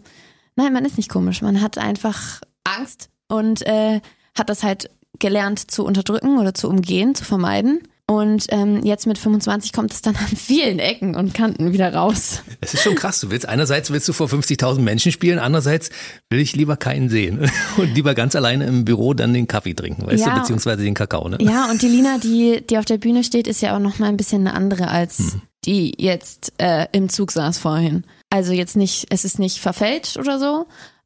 nein, 0.55 0.73
man 0.73 0.85
ist 0.85 0.97
nicht 0.97 1.09
komisch. 1.09 1.41
Man 1.41 1.61
hat 1.61 1.77
einfach 1.77 2.41
Angst 2.63 3.09
und 3.27 3.65
äh, 3.65 4.01
hat 4.37 4.49
das 4.49 4.63
halt 4.63 4.89
gelernt 5.19 5.71
zu 5.71 5.85
unterdrücken 5.85 6.39
oder 6.39 6.53
zu 6.53 6.67
umgehen, 6.67 7.15
zu 7.15 7.23
vermeiden. 7.23 7.81
Und 8.07 8.47
ähm, 8.49 8.83
jetzt 8.83 9.07
mit 9.07 9.17
25 9.17 9.71
kommt 9.71 9.93
es 9.93 10.01
dann 10.01 10.17
an 10.17 10.27
vielen 10.27 10.79
Ecken 10.79 11.15
und 11.15 11.33
Kanten 11.33 11.71
wieder 11.71 11.93
raus. 11.93 12.41
Es 12.59 12.73
ist 12.73 12.83
schon 12.83 12.95
krass. 12.95 13.21
Du 13.21 13.31
willst 13.31 13.47
einerseits 13.47 13.89
willst 13.89 14.09
du 14.09 14.11
vor 14.11 14.27
50.000 14.27 14.81
Menschen 14.81 15.13
spielen, 15.13 15.39
andererseits 15.39 15.91
will 16.29 16.39
ich 16.39 16.53
lieber 16.53 16.75
keinen 16.75 17.07
sehen 17.07 17.49
und 17.77 17.95
lieber 17.95 18.13
ganz 18.13 18.35
alleine 18.35 18.65
im 18.65 18.83
Büro 18.83 19.13
dann 19.13 19.33
den 19.33 19.47
Kaffee 19.47 19.73
trinken, 19.73 20.07
weißt 20.07 20.25
ja, 20.25 20.33
du, 20.33 20.41
beziehungsweise 20.41 20.83
den 20.83 20.93
Kakao. 20.93 21.29
Ne? 21.29 21.37
Ja, 21.39 21.69
und 21.71 21.81
die 21.81 21.87
Lina, 21.87 22.17
die 22.17 22.61
die 22.69 22.77
auf 22.77 22.85
der 22.85 22.97
Bühne 22.97 23.23
steht, 23.23 23.47
ist 23.47 23.61
ja 23.61 23.77
auch 23.77 23.79
noch 23.79 23.97
mal 23.97 24.07
ein 24.07 24.17
bisschen 24.17 24.45
eine 24.45 24.57
andere 24.57 24.89
als 24.89 25.19
hm. 25.19 25.41
die 25.63 25.93
jetzt 25.97 26.51
äh, 26.57 26.87
im 26.91 27.07
Zug 27.07 27.31
saß 27.31 27.59
vorhin. 27.59 28.03
Also 28.31 28.53
jetzt 28.53 28.75
nicht, 28.75 29.07
es 29.09 29.25
ist 29.25 29.37
nicht 29.37 29.59
verfälscht 29.59 30.17
oder 30.17 30.39
so, 30.39 30.65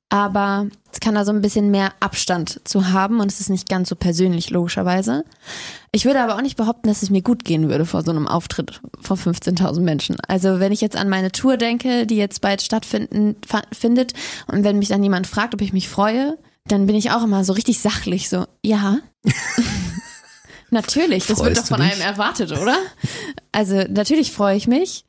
aber 0.09 0.67
es 0.93 0.99
kann 0.99 1.15
da 1.15 1.25
so 1.25 1.31
ein 1.31 1.41
bisschen 1.41 1.71
mehr 1.71 1.91
Abstand 1.99 2.61
zu 2.63 2.91
haben 2.91 3.19
und 3.19 3.31
es 3.31 3.41
ist 3.41 3.49
nicht 3.49 3.67
ganz 3.67 3.89
so 3.89 3.95
persönlich, 3.95 4.51
logischerweise. 4.51 5.25
Ich 5.91 6.05
würde 6.05 6.21
aber 6.21 6.35
auch 6.35 6.41
nicht 6.41 6.55
behaupten, 6.55 6.87
dass 6.87 7.01
es 7.01 7.09
mir 7.09 7.23
gut 7.23 7.43
gehen 7.43 7.67
würde 7.67 7.85
vor 7.85 8.03
so 8.03 8.11
einem 8.11 8.27
Auftritt 8.27 8.79
vor 9.01 9.17
15.000 9.17 9.81
Menschen. 9.81 10.17
Also 10.27 10.59
wenn 10.59 10.71
ich 10.71 10.81
jetzt 10.81 10.95
an 10.95 11.09
meine 11.09 11.31
Tour 11.31 11.57
denke, 11.57 12.05
die 12.05 12.15
jetzt 12.15 12.41
bald 12.41 12.61
stattfinden 12.61 13.35
findet 13.73 14.13
und 14.47 14.63
wenn 14.63 14.77
mich 14.77 14.89
dann 14.89 15.03
jemand 15.03 15.25
fragt, 15.25 15.55
ob 15.55 15.61
ich 15.61 15.73
mich 15.73 15.89
freue, 15.89 16.37
dann 16.67 16.85
bin 16.85 16.95
ich 16.95 17.11
auch 17.11 17.23
immer 17.23 17.43
so 17.43 17.53
richtig 17.53 17.79
sachlich, 17.79 18.29
so, 18.29 18.45
ja. 18.63 18.99
natürlich, 20.69 21.25
das 21.25 21.39
Freust 21.39 21.49
wird 21.49 21.57
doch 21.57 21.65
von 21.65 21.81
einem 21.81 22.01
erwartet, 22.01 22.51
oder? 22.51 22.77
Also 23.51 23.83
natürlich 23.89 24.31
freue 24.31 24.55
ich 24.55 24.67
mich, 24.67 25.05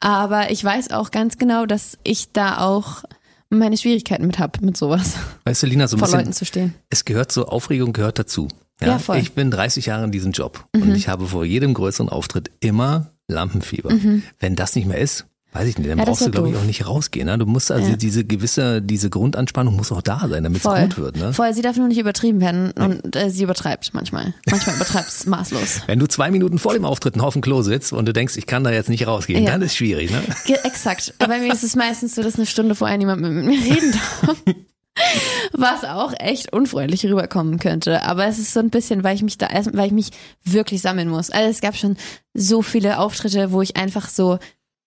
aber 0.00 0.50
ich 0.50 0.62
weiß 0.62 0.90
auch 0.90 1.10
ganz 1.10 1.38
genau, 1.38 1.66
dass 1.66 1.98
ich 2.04 2.32
da 2.32 2.58
auch 2.58 3.04
meine 3.48 3.76
Schwierigkeiten 3.76 4.26
mit 4.26 4.38
habe, 4.38 4.64
mit 4.64 4.76
sowas. 4.76 5.14
Weißt 5.44 5.62
du, 5.62 5.66
Lina, 5.66 5.86
so 5.88 5.96
ein 5.96 5.98
vor 5.98 6.06
bisschen, 6.06 6.20
Leuten 6.20 6.32
zu 6.32 6.44
stehen. 6.44 6.74
Es 6.90 7.04
gehört 7.04 7.32
so, 7.32 7.46
Aufregung 7.46 7.92
gehört 7.92 8.18
dazu. 8.18 8.48
Ja, 8.80 8.88
ja 8.88 8.98
voll. 8.98 9.18
Ich 9.18 9.32
bin 9.32 9.50
30 9.50 9.86
Jahre 9.86 10.04
in 10.04 10.12
diesem 10.12 10.32
Job 10.32 10.66
mhm. 10.74 10.82
und 10.82 10.94
ich 10.94 11.08
habe 11.08 11.26
vor 11.26 11.44
jedem 11.44 11.74
größeren 11.74 12.08
Auftritt 12.08 12.50
immer 12.60 13.12
Lampenfieber. 13.28 13.92
Mhm. 13.92 14.22
Wenn 14.38 14.56
das 14.56 14.74
nicht 14.74 14.86
mehr 14.86 14.98
ist, 14.98 15.26
weiß 15.52 15.68
ich 15.68 15.78
nicht, 15.78 15.90
dann 15.90 15.98
ja, 15.98 16.04
brauchst 16.04 16.26
du, 16.26 16.30
glaube 16.30 16.50
ich, 16.50 16.56
auch 16.56 16.64
nicht 16.64 16.86
rausgehen. 16.86 17.26
Ne? 17.26 17.38
Du 17.38 17.46
musst 17.46 17.72
also 17.72 17.90
ja. 17.90 17.96
diese 17.96 18.24
gewisse, 18.24 18.82
diese 18.82 19.10
Grundanspannung 19.10 19.74
muss 19.76 19.90
auch 19.90 20.02
da 20.02 20.26
sein, 20.28 20.44
damit 20.44 20.64
es 20.64 20.70
gut 20.70 20.98
wird. 20.98 21.16
Ne? 21.16 21.32
Voll, 21.32 21.54
sie 21.54 21.62
darf 21.62 21.76
nur 21.76 21.88
nicht 21.88 21.98
übertrieben 21.98 22.40
werden 22.40 22.72
und 22.72 23.16
äh, 23.16 23.30
sie 23.30 23.44
übertreibt 23.44 23.94
manchmal. 23.94 24.34
Manchmal 24.50 24.76
übertreibt 24.76 25.08
es 25.08 25.26
maßlos. 25.26 25.82
Wenn 25.86 25.98
du 25.98 26.06
zwei 26.06 26.30
Minuten 26.30 26.58
vor 26.58 26.74
dem 26.74 26.84
Auftritt 26.84 27.14
einen 27.14 27.22
Haufen 27.22 27.42
Klo 27.42 27.62
sitzt 27.62 27.92
und 27.92 28.06
du 28.06 28.12
denkst, 28.12 28.36
ich 28.36 28.46
kann 28.46 28.64
da 28.64 28.70
jetzt 28.70 28.90
nicht 28.90 29.06
rausgehen, 29.06 29.44
ja. 29.44 29.52
dann 29.52 29.62
ist 29.62 29.72
es 29.72 29.76
schwierig. 29.76 30.10
Ne? 30.10 30.22
Exakt. 30.64 31.14
Bei 31.18 31.38
mir 31.38 31.52
ist 31.52 31.64
es 31.64 31.74
meistens 31.74 32.14
so, 32.14 32.22
dass 32.22 32.36
eine 32.36 32.46
Stunde 32.46 32.74
vorher 32.74 32.98
niemand 32.98 33.22
mit 33.22 33.32
mir 33.32 33.58
reden 33.58 33.92
darf. 33.92 34.36
Was 35.52 35.84
auch 35.84 36.14
echt 36.18 36.52
unfreundlich 36.52 37.04
rüberkommen 37.04 37.58
könnte. 37.58 38.02
Aber 38.02 38.26
es 38.26 38.38
ist 38.38 38.52
so 38.52 38.60
ein 38.60 38.70
bisschen, 38.70 39.04
weil 39.04 39.14
ich 39.14 39.22
mich 39.22 39.36
da, 39.38 39.48
weil 39.72 39.86
ich 39.86 39.92
mich 39.92 40.10
wirklich 40.44 40.80
sammeln 40.80 41.08
muss. 41.08 41.30
Also 41.30 41.50
es 41.50 41.60
gab 41.60 41.76
schon 41.76 41.96
so 42.32 42.62
viele 42.62 42.98
Auftritte, 42.98 43.52
wo 43.52 43.60
ich 43.62 43.76
einfach 43.76 44.08
so 44.08 44.38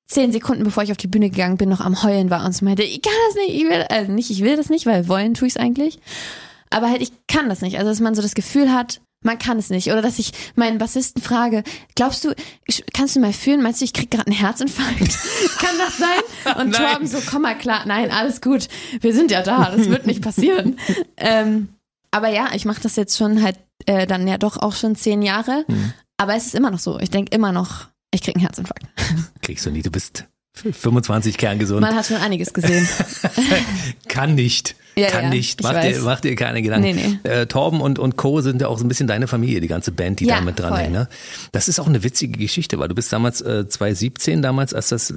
zehn 0.09 0.31
Sekunden 0.31 0.63
bevor 0.63 0.83
ich 0.83 0.91
auf 0.91 0.97
die 0.97 1.07
Bühne 1.07 1.29
gegangen 1.29 1.57
bin, 1.57 1.69
noch 1.69 1.81
am 1.81 2.03
Heulen 2.03 2.29
war 2.29 2.43
und 2.43 2.53
so 2.53 2.65
meinte, 2.65 2.83
ich 2.83 3.01
kann 3.01 3.13
das 3.27 3.35
nicht, 3.35 3.55
ich 3.55 3.63
will, 3.63 3.85
also 3.89 4.11
nicht, 4.11 4.31
ich 4.31 4.43
will 4.43 4.57
das 4.57 4.69
nicht, 4.69 4.85
weil 4.85 5.07
wollen 5.07 5.35
tue 5.35 5.47
ich 5.47 5.55
es 5.55 5.61
eigentlich. 5.61 5.99
Aber 6.69 6.89
halt, 6.89 7.01
ich 7.01 7.11
kann 7.27 7.49
das 7.49 7.61
nicht. 7.61 7.77
Also, 7.77 7.89
dass 7.89 7.99
man 7.99 8.15
so 8.15 8.21
das 8.21 8.35
Gefühl 8.35 8.71
hat, 8.71 9.01
man 9.21 9.37
kann 9.37 9.57
es 9.57 9.69
nicht. 9.69 9.87
Oder 9.87 10.01
dass 10.01 10.19
ich 10.19 10.31
meinen 10.55 10.77
Bassisten 10.77 11.21
frage, 11.21 11.63
glaubst 11.95 12.23
du, 12.23 12.33
kannst 12.93 13.15
du 13.15 13.19
mal 13.19 13.33
fühlen, 13.33 13.61
meinst 13.61 13.81
du, 13.81 13.85
ich 13.85 13.93
krieg 13.93 14.11
gerade 14.11 14.27
einen 14.27 14.35
Herzinfarkt? 14.35 14.99
kann 15.59 15.77
das 15.77 15.97
sein? 15.97 16.57
Und 16.61 16.75
Torben 16.75 17.07
so, 17.07 17.19
komm 17.29 17.43
mal 17.43 17.57
klar, 17.57 17.83
nein, 17.85 18.11
alles 18.11 18.41
gut, 18.41 18.67
wir 19.01 19.13
sind 19.13 19.31
ja 19.31 19.41
da, 19.41 19.71
das 19.75 19.89
wird 19.89 20.07
nicht 20.07 20.21
passieren. 20.21 20.77
ähm, 21.17 21.69
aber 22.11 22.29
ja, 22.29 22.49
ich 22.53 22.65
mache 22.65 22.81
das 22.81 22.95
jetzt 22.95 23.17
schon 23.17 23.43
halt 23.43 23.57
äh, 23.85 24.07
dann 24.07 24.27
ja 24.27 24.37
doch 24.37 24.57
auch 24.57 24.73
schon 24.73 24.95
zehn 24.95 25.21
Jahre. 25.21 25.65
Mhm. 25.67 25.93
Aber 26.17 26.35
es 26.35 26.47
ist 26.47 26.55
immer 26.55 26.71
noch 26.71 26.79
so. 26.79 26.99
Ich 26.99 27.09
denke 27.09 27.35
immer 27.35 27.51
noch, 27.51 27.87
ich 28.11 28.21
krieg 28.21 28.35
einen 28.35 28.41
Herzinfarkt. 28.41 28.85
Kriegst 29.41 29.65
du 29.65 29.71
nie, 29.71 29.81
du 29.81 29.91
bist 29.91 30.25
25 30.53 31.37
kerngesund. 31.37 31.81
Man 31.81 31.95
hat 31.95 32.05
schon 32.05 32.17
einiges 32.17 32.53
gesehen. 32.53 32.87
Kann 34.07 34.35
nicht. 34.35 34.75
Ja, 34.95 35.07
Kann 35.07 35.25
ja, 35.25 35.29
nicht. 35.29 35.63
Mach 35.63 35.79
dir, 35.79 36.01
mach 36.01 36.19
dir 36.19 36.35
keine 36.35 36.61
Gedanken. 36.61 36.95
Nee, 36.95 37.17
nee. 37.23 37.29
Äh, 37.29 37.45
Torben 37.45 37.79
und, 37.79 37.99
und 37.99 38.17
Co. 38.17 38.41
sind 38.41 38.61
ja 38.61 38.67
auch 38.67 38.77
so 38.77 38.83
ein 38.83 38.89
bisschen 38.89 39.07
deine 39.07 39.27
Familie, 39.27 39.61
die 39.61 39.67
ganze 39.67 39.91
Band, 39.91 40.19
die 40.19 40.25
ja, 40.25 40.35
da 40.35 40.41
mit 40.41 40.59
dran 40.59 40.75
hängt. 40.75 40.91
Ne? 40.91 41.07
Das 41.53 41.69
ist 41.69 41.79
auch 41.79 41.87
eine 41.87 42.03
witzige 42.03 42.37
Geschichte, 42.37 42.79
weil 42.79 42.89
du 42.89 42.95
bist 42.95 43.13
damals 43.13 43.39
äh, 43.41 43.67
2017, 43.67 44.41
damals, 44.41 44.73
als 44.73 44.89
das 44.89 45.13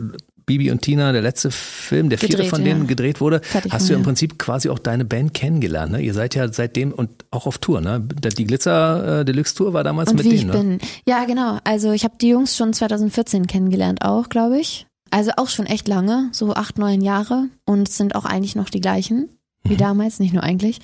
Bibi 0.47 0.71
und 0.71 0.83
Tina, 0.83 1.13
der 1.13 1.23
letzte 1.23 1.51
Film, 1.51 2.09
der 2.09 2.19
vierte 2.19 2.37
gedreht, 2.37 2.51
von 2.51 2.65
denen 2.65 2.83
ja. 2.83 2.87
gedreht 2.87 3.21
wurde, 3.21 3.41
Fertig 3.43 3.73
hast 3.73 3.89
du 3.89 3.93
ja 3.93 3.99
im 3.99 4.05
Prinzip 4.05 4.39
quasi 4.39 4.69
auch 4.69 4.79
deine 4.79 5.05
Band 5.05 5.35
kennengelernt. 5.35 5.93
Ne? 5.93 6.01
Ihr 6.01 6.15
seid 6.15 6.35
ja 6.35 6.53
seitdem 6.53 6.93
und 6.93 7.11
auch 7.31 7.47
auf 7.47 7.59
Tour. 7.59 7.81
Ne? 7.81 8.01
Die 8.01 8.45
Glitzer 8.45 9.21
äh, 9.21 9.25
Deluxe 9.25 9.55
Tour 9.55 9.73
war 9.73 9.85
damals 9.85 10.11
und 10.11 10.17
mit 10.17 10.27
wie 10.27 10.37
denen. 10.37 10.51
Ich 10.51 10.57
bin. 10.57 10.79
Ja, 11.07 11.25
genau. 11.25 11.59
Also 11.65 11.93
ich 11.93 12.05
habe 12.05 12.15
die 12.21 12.29
Jungs 12.29 12.57
schon 12.57 12.73
2014 12.73 13.47
kennengelernt 13.47 14.03
auch, 14.03 14.29
glaube 14.29 14.59
ich. 14.59 14.87
Also 15.11 15.33
auch 15.37 15.49
schon 15.49 15.67
echt 15.67 15.89
lange, 15.89 16.31
so 16.33 16.55
acht, 16.55 16.79
neun 16.79 17.03
Jahre 17.03 17.49
und 17.67 17.89
sind 17.89 18.15
auch 18.15 18.25
eigentlich 18.25 18.57
noch 18.57 18.71
die 18.71 18.81
gleichen 18.81 19.29
wie 19.65 19.75
mhm. 19.75 19.79
damals, 19.79 20.19
nicht 20.19 20.33
nur 20.33 20.43
eigentlich. 20.43 20.81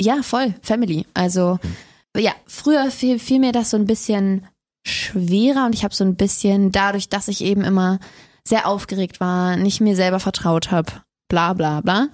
Ja, 0.00 0.22
voll, 0.22 0.54
Family. 0.62 1.06
Also 1.14 1.58
mhm. 1.62 2.20
ja, 2.20 2.32
früher 2.46 2.90
fiel, 2.90 3.18
fiel 3.18 3.40
mir 3.40 3.52
das 3.52 3.70
so 3.70 3.76
ein 3.76 3.86
bisschen 3.86 4.46
schwerer 4.86 5.66
und 5.66 5.74
ich 5.74 5.84
habe 5.84 5.94
so 5.94 6.04
ein 6.04 6.16
bisschen 6.16 6.72
dadurch, 6.72 7.08
dass 7.08 7.28
ich 7.28 7.44
eben 7.44 7.62
immer 7.62 7.98
sehr 8.48 8.66
aufgeregt 8.66 9.20
war, 9.20 9.56
nicht 9.56 9.80
mir 9.80 9.96
selber 9.96 10.20
vertraut 10.20 10.70
habe, 10.70 10.92
bla 11.28 11.52
bla 11.52 11.80
bla, 11.80 12.08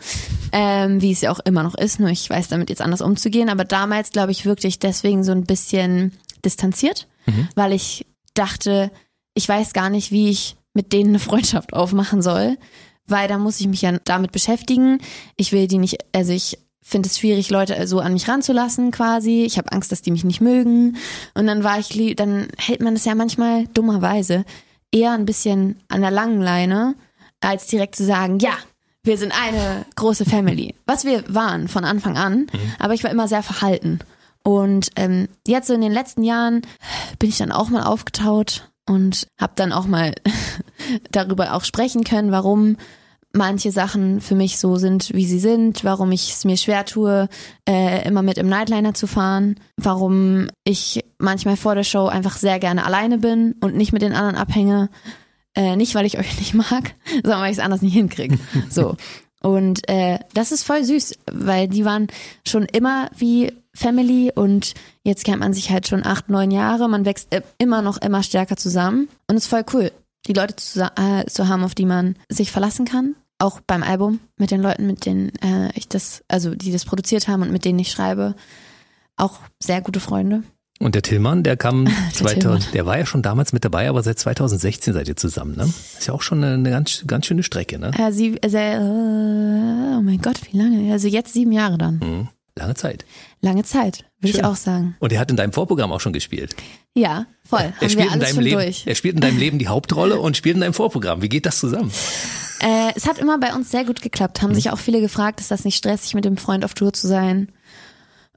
ähm, 0.52 1.00
wie 1.00 1.12
es 1.12 1.20
ja 1.20 1.30
auch 1.30 1.40
immer 1.40 1.62
noch 1.62 1.74
ist, 1.74 2.00
nur 2.00 2.10
ich 2.10 2.28
weiß 2.28 2.48
damit 2.48 2.70
jetzt 2.70 2.82
anders 2.82 3.00
umzugehen, 3.00 3.48
aber 3.48 3.64
damals 3.64 4.10
glaube 4.10 4.32
ich 4.32 4.44
wirklich 4.44 4.78
deswegen 4.78 5.24
so 5.24 5.32
ein 5.32 5.44
bisschen 5.44 6.12
distanziert, 6.44 7.08
mhm. 7.26 7.48
weil 7.54 7.72
ich 7.72 8.06
dachte, 8.34 8.90
ich 9.34 9.48
weiß 9.48 9.72
gar 9.72 9.90
nicht, 9.90 10.10
wie 10.12 10.30
ich 10.30 10.56
mit 10.74 10.92
denen 10.92 11.10
eine 11.10 11.18
Freundschaft 11.20 11.72
aufmachen 11.72 12.22
soll, 12.22 12.58
weil 13.06 13.28
da 13.28 13.38
muss 13.38 13.60
ich 13.60 13.68
mich 13.68 13.82
ja 13.82 13.92
damit 14.04 14.32
beschäftigen. 14.32 14.98
Ich 15.36 15.52
will 15.52 15.68
die 15.68 15.78
nicht, 15.78 15.98
also 16.12 16.32
ich 16.32 16.58
finde 16.82 17.08
es 17.08 17.18
schwierig, 17.18 17.50
Leute 17.50 17.86
so 17.86 18.00
an 18.00 18.12
mich 18.12 18.28
ranzulassen 18.28 18.90
quasi. 18.90 19.44
Ich 19.44 19.56
habe 19.58 19.72
Angst, 19.72 19.90
dass 19.92 20.02
die 20.02 20.10
mich 20.10 20.24
nicht 20.24 20.40
mögen. 20.40 20.96
Und 21.34 21.46
dann 21.46 21.64
war 21.64 21.78
ich, 21.78 22.14
dann 22.16 22.48
hält 22.58 22.82
man 22.82 22.94
es 22.94 23.04
ja 23.04 23.14
manchmal 23.14 23.66
dummerweise 23.68 24.44
eher 24.94 25.12
ein 25.12 25.26
bisschen 25.26 25.80
an 25.88 26.00
der 26.00 26.10
langen 26.10 26.40
Leine, 26.40 26.94
als 27.40 27.66
direkt 27.66 27.96
zu 27.96 28.04
sagen, 28.04 28.38
ja, 28.38 28.52
wir 29.02 29.18
sind 29.18 29.32
eine 29.38 29.84
große 29.96 30.24
Family. 30.24 30.74
Was 30.86 31.04
wir 31.04 31.24
waren 31.28 31.68
von 31.68 31.84
Anfang 31.84 32.16
an, 32.16 32.46
mhm. 32.52 32.72
aber 32.78 32.94
ich 32.94 33.04
war 33.04 33.10
immer 33.10 33.28
sehr 33.28 33.42
verhalten. 33.42 33.98
Und 34.42 34.90
ähm, 34.96 35.28
jetzt 35.46 35.68
so 35.68 35.74
in 35.74 35.80
den 35.80 35.92
letzten 35.92 36.22
Jahren 36.22 36.62
bin 37.18 37.28
ich 37.28 37.38
dann 37.38 37.52
auch 37.52 37.68
mal 37.68 37.82
aufgetaut 37.82 38.70
und 38.86 39.26
habe 39.38 39.52
dann 39.56 39.72
auch 39.72 39.86
mal 39.86 40.14
darüber 41.10 41.54
auch 41.54 41.64
sprechen 41.64 42.04
können, 42.04 42.30
warum 42.30 42.76
manche 43.34 43.72
Sachen 43.72 44.20
für 44.20 44.34
mich 44.34 44.58
so 44.58 44.76
sind, 44.76 45.12
wie 45.12 45.26
sie 45.26 45.40
sind, 45.40 45.84
warum 45.84 46.12
ich 46.12 46.30
es 46.30 46.44
mir 46.44 46.56
schwer 46.56 46.84
tue, 46.84 47.28
äh, 47.68 48.06
immer 48.06 48.22
mit 48.22 48.38
im 48.38 48.48
Nightliner 48.48 48.94
zu 48.94 49.06
fahren, 49.06 49.56
warum 49.76 50.48
ich 50.64 51.04
manchmal 51.18 51.56
vor 51.56 51.74
der 51.74 51.84
Show 51.84 52.06
einfach 52.06 52.36
sehr 52.36 52.58
gerne 52.58 52.86
alleine 52.86 53.18
bin 53.18 53.56
und 53.60 53.76
nicht 53.76 53.92
mit 53.92 54.02
den 54.02 54.14
anderen 54.14 54.36
abhänge. 54.36 54.88
Äh, 55.56 55.76
nicht, 55.76 55.94
weil 55.94 56.06
ich 56.06 56.18
euch 56.18 56.38
nicht 56.38 56.54
mag, 56.54 56.94
sondern 57.22 57.40
weil 57.40 57.50
ich 57.50 57.58
es 57.58 57.64
anders 57.64 57.82
nicht 57.82 57.94
hinkriege. 57.94 58.38
So. 58.70 58.96
Und 59.42 59.86
äh, 59.90 60.20
das 60.32 60.52
ist 60.52 60.64
voll 60.64 60.84
süß, 60.84 61.18
weil 61.30 61.68
die 61.68 61.84
waren 61.84 62.06
schon 62.48 62.64
immer 62.64 63.10
wie 63.14 63.52
Family 63.74 64.32
und 64.34 64.72
jetzt 65.02 65.24
kennt 65.24 65.40
man 65.40 65.52
sich 65.52 65.70
halt 65.70 65.86
schon 65.86 66.06
acht, 66.06 66.30
neun 66.30 66.50
Jahre. 66.50 66.88
Man 66.88 67.04
wächst 67.04 67.30
äh, 67.30 67.42
immer 67.58 67.82
noch 67.82 67.98
immer 67.98 68.22
stärker 68.22 68.56
zusammen 68.56 69.08
und 69.28 69.36
es 69.36 69.44
ist 69.44 69.50
voll 69.50 69.64
cool, 69.74 69.92
die 70.26 70.32
Leute 70.32 70.56
zu, 70.56 70.80
äh, 70.96 71.26
zu 71.26 71.46
haben, 71.48 71.62
auf 71.62 71.74
die 71.74 71.84
man 71.84 72.16
sich 72.30 72.50
verlassen 72.50 72.86
kann. 72.86 73.16
Auch 73.44 73.60
beim 73.60 73.82
Album 73.82 74.20
mit 74.38 74.50
den 74.50 74.62
Leuten, 74.62 74.86
mit 74.86 75.04
denen 75.04 75.28
äh, 75.42 75.70
ich 75.74 75.86
das, 75.86 76.24
also 76.28 76.54
die 76.54 76.72
das 76.72 76.86
produziert 76.86 77.28
haben 77.28 77.42
und 77.42 77.52
mit 77.52 77.66
denen 77.66 77.78
ich 77.78 77.90
schreibe, 77.90 78.36
auch 79.18 79.40
sehr 79.60 79.82
gute 79.82 80.00
Freunde. 80.00 80.44
Und 80.80 80.94
der 80.94 81.02
Tillmann, 81.02 81.42
der 81.42 81.58
kam 81.58 81.84
Der 81.84 81.92
2000, 82.14 82.40
Tillmann. 82.40 82.62
der 82.72 82.86
war 82.86 82.98
ja 82.98 83.04
schon 83.04 83.20
damals 83.20 83.52
mit 83.52 83.62
dabei, 83.62 83.90
aber 83.90 84.02
seit 84.02 84.18
2016 84.18 84.94
seid 84.94 85.08
ihr 85.08 85.16
zusammen, 85.16 85.56
ne? 85.56 85.64
Ist 85.64 86.06
ja 86.06 86.14
auch 86.14 86.22
schon 86.22 86.42
eine, 86.42 86.54
eine 86.54 86.70
ganz, 86.70 87.04
ganz 87.06 87.26
schöne 87.26 87.42
Strecke, 87.42 87.78
ne? 87.78 87.90
Äh, 87.98 88.12
sie, 88.12 88.38
sehr, 88.46 88.78
äh, 88.78 89.98
oh 89.98 90.00
mein 90.00 90.22
Gott, 90.22 90.40
wie 90.50 90.56
lange? 90.56 90.90
Also 90.90 91.08
jetzt 91.08 91.34
sieben 91.34 91.52
Jahre 91.52 91.76
dann. 91.76 91.96
Mhm. 91.96 92.28
Lange 92.56 92.76
Zeit. 92.76 93.04
Lange 93.42 93.64
Zeit, 93.64 94.06
würde 94.20 94.38
ich 94.38 94.42
auch 94.42 94.56
sagen. 94.56 94.96
Und 95.00 95.12
er 95.12 95.20
hat 95.20 95.30
in 95.30 95.36
deinem 95.36 95.52
Vorprogramm 95.52 95.92
auch 95.92 96.00
schon 96.00 96.14
gespielt. 96.14 96.56
Ja, 96.94 97.26
voll. 97.44 97.74
Er 97.78 97.90
spielt, 97.90 98.14
in 98.14 98.40
Leben, 98.40 98.74
er 98.86 98.94
spielt 98.94 99.16
in 99.16 99.20
deinem 99.20 99.38
Leben 99.38 99.58
die 99.58 99.68
Hauptrolle 99.68 100.18
und 100.18 100.34
spielt 100.34 100.54
in 100.54 100.62
deinem 100.62 100.72
Vorprogramm. 100.72 101.20
Wie 101.20 101.28
geht 101.28 101.44
das 101.44 101.58
zusammen? 101.58 101.90
Äh, 102.64 102.92
es 102.96 103.06
hat 103.06 103.18
immer 103.18 103.36
bei 103.36 103.54
uns 103.54 103.70
sehr 103.70 103.84
gut 103.84 104.00
geklappt. 104.00 104.40
Haben 104.40 104.54
sich 104.54 104.70
auch 104.70 104.78
viele 104.78 105.02
gefragt, 105.02 105.38
ist 105.38 105.50
das 105.50 105.66
nicht 105.66 105.76
stressig, 105.76 106.14
mit 106.14 106.24
dem 106.24 106.38
Freund 106.38 106.64
auf 106.64 106.72
Tour 106.72 106.94
zu 106.94 107.06
sein? 107.06 107.52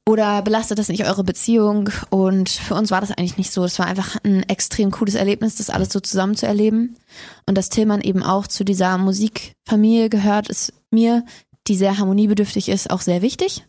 Oder 0.06 0.42
belastet 0.42 0.80
das 0.80 0.90
nicht 0.90 1.06
eure 1.06 1.24
Beziehung? 1.24 1.90
Und 2.10 2.50
für 2.50 2.76
uns 2.76 2.92
war 2.92 3.00
das 3.00 3.12
eigentlich 3.12 3.38
nicht 3.38 3.54
so. 3.54 3.64
Es 3.64 3.80
war 3.80 3.86
einfach 3.86 4.18
ein 4.26 4.44
extrem 4.44 4.92
cooles 4.92 5.16
Erlebnis, 5.16 5.56
das 5.56 5.70
alles 5.70 5.94
so 5.94 6.02
zusammen 6.02 6.36
zu 6.36 6.46
erleben. 6.46 6.98
Und 7.46 7.58
dass 7.58 7.70
Tillmann 7.70 8.02
eben 8.02 8.22
auch 8.22 8.48
zu 8.48 8.66
dieser 8.66 8.98
Musikfamilie 8.98 10.10
gehört, 10.10 10.50
ist 10.50 10.74
mir, 10.92 11.24
die 11.68 11.78
sehr 11.78 11.98
harmoniebedürftig 11.98 12.68
ist, 12.68 12.90
auch 12.92 13.02
sehr 13.02 13.22
wichtig. 13.22 13.66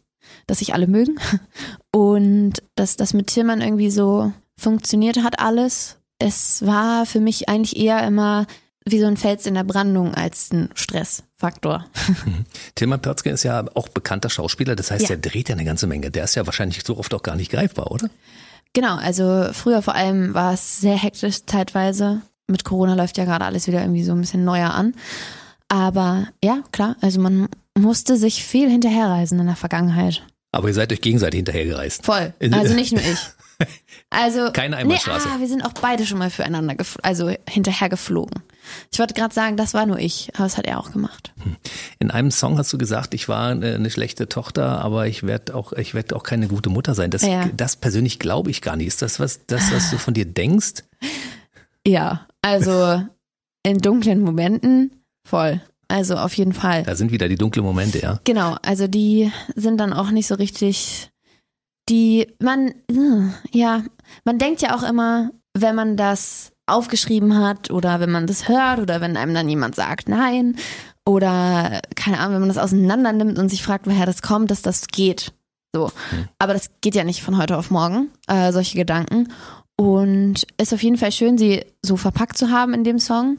Dass 0.49 0.59
sich 0.59 0.75
alle 0.75 0.89
mögen. 0.89 1.21
Und 1.93 2.65
dass 2.75 2.97
das 2.97 3.15
mit 3.15 3.29
Tillmann 3.29 3.61
irgendwie 3.61 3.93
so 3.93 4.33
funktioniert 4.57 5.23
hat 5.23 5.39
alles. 5.39 5.99
Es 6.19 6.67
war 6.67 7.07
für 7.07 7.21
mich 7.21 7.49
eigentlich 7.49 7.77
eher 7.77 8.05
immer 8.05 8.47
wie 8.91 9.01
so 9.01 9.07
ein 9.07 9.17
Fels 9.17 9.47
in 9.47 9.55
der 9.55 9.65
Brandung 9.65 10.15
als 10.15 10.51
ein 10.53 10.71
Stressfaktor. 10.75 11.85
Tilman 12.75 13.01
Pörzke 13.03 13.31
ist 13.31 13.43
ja 13.43 13.65
auch 13.75 13.89
bekannter 13.89 14.31
Schauspieler, 14.31 14.77
das 14.77 14.91
heißt, 14.91 15.09
Ja. 15.09 15.17
der 15.17 15.31
dreht 15.31 15.49
ja 15.49 15.55
eine 15.55 15.65
ganze 15.65 15.87
Menge. 15.87 16.11
Der 16.11 16.25
ist 16.25 16.35
ja 16.35 16.47
wahrscheinlich 16.47 16.83
so 16.85 16.99
oft 16.99 17.13
auch 17.15 17.23
gar 17.23 17.37
nicht 17.37 17.51
greifbar, 17.51 17.91
oder? 17.91 18.09
Genau, 18.75 18.97
also 18.97 19.49
früher 19.53 19.83
vor 19.83 19.95
allem 19.95 20.35
war 20.35 20.53
es 20.53 20.81
sehr 20.81 20.97
hektisch 20.97 21.45
zeitweise. 21.47 22.21
Mit 22.47 22.65
Corona 22.65 22.95
läuft 22.95 23.19
ja 23.19 23.25
gerade 23.25 23.45
alles 23.45 23.67
wieder 23.67 23.81
irgendwie 23.81 24.05
so 24.05 24.13
ein 24.13 24.21
bisschen 24.21 24.45
neuer 24.45 24.73
an. 24.75 24.95
Aber 25.69 26.29
ja, 26.43 26.63
klar, 26.73 26.97
also 27.01 27.21
man 27.21 27.49
musste 27.77 28.17
sich 28.17 28.45
viel 28.45 28.71
hinterherreisen 28.71 29.39
in 29.41 29.47
der 29.47 29.57
Vergangenheit. 29.57 30.23
Aber 30.53 30.69
ihr 30.69 30.75
seid 30.75 30.93
euch 30.93 31.01
gegenseitig 31.03 31.39
hinterhergereist. 31.39 32.05
Voll. 32.07 32.33
Also 32.53 32.75
nicht 32.75 32.93
nur 32.93 33.03
ich. 33.03 33.19
Also 34.11 34.53
Keine 34.53 34.77
nee, 34.77 34.83
Einbahnstraße. 34.83 35.29
ah, 35.29 35.41
wir 35.41 35.49
sind 35.49 35.65
auch 35.65 35.73
beide 35.73 36.07
schon 36.07 36.19
mal 36.19 36.31
füreinander, 36.31 36.77
also 37.03 37.33
hinterher 37.51 37.89
geflogen. 37.89 38.41
Ich 38.93 38.99
wollte 38.99 39.15
gerade 39.15 39.35
sagen, 39.35 39.57
das 39.57 39.75
war 39.75 39.87
nur 39.87 39.99
ich, 39.99 40.31
aber 40.35 40.45
das 40.45 40.57
hat 40.59 40.67
er 40.67 40.79
auch 40.81 40.93
gemacht. 40.93 41.33
In 41.99 42.11
einem 42.11 42.31
Song 42.31 42.59
hast 42.59 42.73
du 42.73 42.79
gesagt, 42.79 43.15
ich 43.15 43.29
war 43.29 43.49
eine, 43.51 43.75
eine 43.75 43.91
schlechte 43.91 44.29
Tochter, 44.29 44.81
aber 44.81 45.07
ich 45.07 45.23
werde 45.23 45.55
auch, 45.55 45.73
ich 45.73 45.95
werde 45.95 46.15
auch 46.17 46.23
keine 46.23 46.49
gute 46.49 46.71
Mutter 46.71 46.95
sein. 46.95 47.11
Das, 47.11 47.23
Ja. 47.23 47.47
das 47.57 47.77
persönlich 47.77 48.19
glaube 48.19 48.51
ich 48.51 48.63
gar 48.63 48.77
nicht. 48.77 48.87
Ist 48.87 49.03
das 49.03 49.21
was, 49.21 49.47
das, 49.47 49.73
was 49.73 49.91
du 49.91 49.99
von 49.99 50.15
dir 50.15 50.25
denkst? 50.27 50.85
Ja, 51.87 52.27
also 52.43 53.03
in 53.63 53.79
dunklen 53.79 54.21
Momenten 54.21 54.91
voll. 55.27 55.63
Also 55.89 56.17
auf 56.17 56.35
jeden 56.35 56.53
Fall. 56.53 56.83
Da 56.83 56.95
sind 56.95 57.13
wieder 57.13 57.29
die 57.31 57.37
dunklen 57.37 57.65
Momente, 57.65 57.99
ja. 58.01 58.21
Genau, 58.25 58.57
also 58.63 58.87
die 58.89 59.33
sind 59.55 59.79
dann 59.79 59.95
auch 59.95 60.11
nicht 60.11 60.27
so 60.27 60.35
richtig. 60.35 61.11
Die, 61.89 62.27
man, 62.41 62.69
äh, 62.91 63.31
ja, 63.53 63.85
man 64.25 64.39
denkt 64.39 64.61
ja 64.61 64.77
auch 64.77 64.83
immer, 64.83 65.31
wenn 65.57 65.75
man 65.75 65.97
das 65.97 66.53
aufgeschrieben 66.69 67.37
hat 67.39 67.71
oder 67.71 68.01
wenn 68.01 68.11
man 68.11 68.27
das 68.27 68.49
hört 68.49 68.81
oder 68.81 69.01
wenn 69.01 69.17
einem 69.17 69.35
dann 69.35 69.49
jemand 69.49 69.75
sagt, 69.75 70.09
nein, 70.09 70.57
oder 71.05 71.81
keine 71.97 72.19
Ahnung, 72.19 72.35
wenn 72.35 72.41
man 72.41 72.49
das 72.49 72.59
auseinander 72.59 73.13
nimmt 73.13 73.39
und 73.39 73.49
sich 73.49 73.63
fragt, 73.63 73.87
woher 73.87 74.07
das 74.07 74.23
kommt, 74.23 74.51
dass 74.51 74.63
das 74.63 74.89
geht. 74.89 75.33
So. 75.75 75.91
Aber 76.39 76.53
das 76.53 76.71
geht 76.81 76.95
ja 76.95 77.05
nicht 77.05 77.23
von 77.23 77.39
heute 77.39 77.57
auf 77.57 77.71
morgen, 77.71 78.11
äh, 78.27 78.53
solche 78.53 78.77
Gedanken. 78.77 79.33
Und 79.77 80.47
ist 80.61 80.75
auf 80.75 80.83
jeden 80.83 80.99
Fall 80.99 81.13
schön, 81.13 81.39
sie 81.39 81.65
so 81.83 81.97
verpackt 81.97 82.37
zu 82.37 82.51
haben 82.51 82.75
in 82.75 82.85
dem 82.85 82.99
Song. 82.99 83.39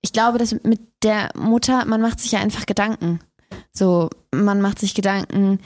Ich 0.00 0.12
glaube, 0.12 0.38
dass 0.38 0.52
mit 0.64 0.80
der 1.02 1.30
Mutter, 1.36 1.84
man 1.84 2.00
macht 2.00 2.18
sich 2.18 2.32
ja 2.32 2.40
einfach 2.40 2.66
Gedanken. 2.66 3.20
So, 3.72 4.10
man 4.34 4.60
macht 4.60 4.78
sich 4.78 4.94
Gedanken, 4.94 5.60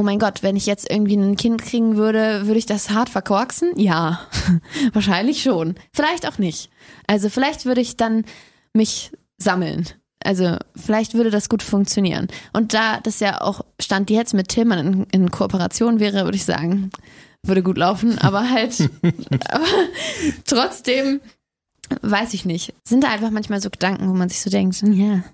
oh 0.00 0.02
mein 0.02 0.18
Gott, 0.18 0.42
wenn 0.42 0.56
ich 0.56 0.64
jetzt 0.64 0.90
irgendwie 0.90 1.14
ein 1.14 1.36
Kind 1.36 1.60
kriegen 1.60 1.96
würde, 1.96 2.46
würde 2.46 2.58
ich 2.58 2.64
das 2.64 2.88
hart 2.88 3.10
verkorksen? 3.10 3.72
Ja, 3.76 4.20
wahrscheinlich 4.94 5.42
schon. 5.42 5.74
Vielleicht 5.92 6.26
auch 6.26 6.38
nicht. 6.38 6.70
Also 7.06 7.28
vielleicht 7.28 7.66
würde 7.66 7.82
ich 7.82 7.98
dann 7.98 8.24
mich 8.72 9.12
sammeln. 9.36 9.86
Also 10.24 10.56
vielleicht 10.74 11.12
würde 11.12 11.30
das 11.30 11.50
gut 11.50 11.62
funktionieren. 11.62 12.28
Und 12.54 12.72
da 12.72 13.00
das 13.00 13.20
ja 13.20 13.42
auch 13.42 13.60
Stand 13.78 14.08
jetzt 14.08 14.32
mit 14.32 14.48
Tillmann 14.48 14.78
in, 14.78 15.06
in 15.12 15.30
Kooperation 15.30 16.00
wäre, 16.00 16.24
würde 16.24 16.36
ich 16.36 16.46
sagen, 16.46 16.90
würde 17.42 17.62
gut 17.62 17.76
laufen. 17.76 18.18
Aber 18.20 18.48
halt, 18.48 18.88
aber 19.50 19.66
trotzdem 20.46 21.20
weiß 22.00 22.32
ich 22.32 22.46
nicht. 22.46 22.72
Sind 22.84 23.04
da 23.04 23.10
einfach 23.10 23.30
manchmal 23.30 23.60
so 23.60 23.68
Gedanken, 23.68 24.08
wo 24.08 24.14
man 24.14 24.30
sich 24.30 24.40
so 24.40 24.48
denkt, 24.48 24.80
ja, 24.80 25.24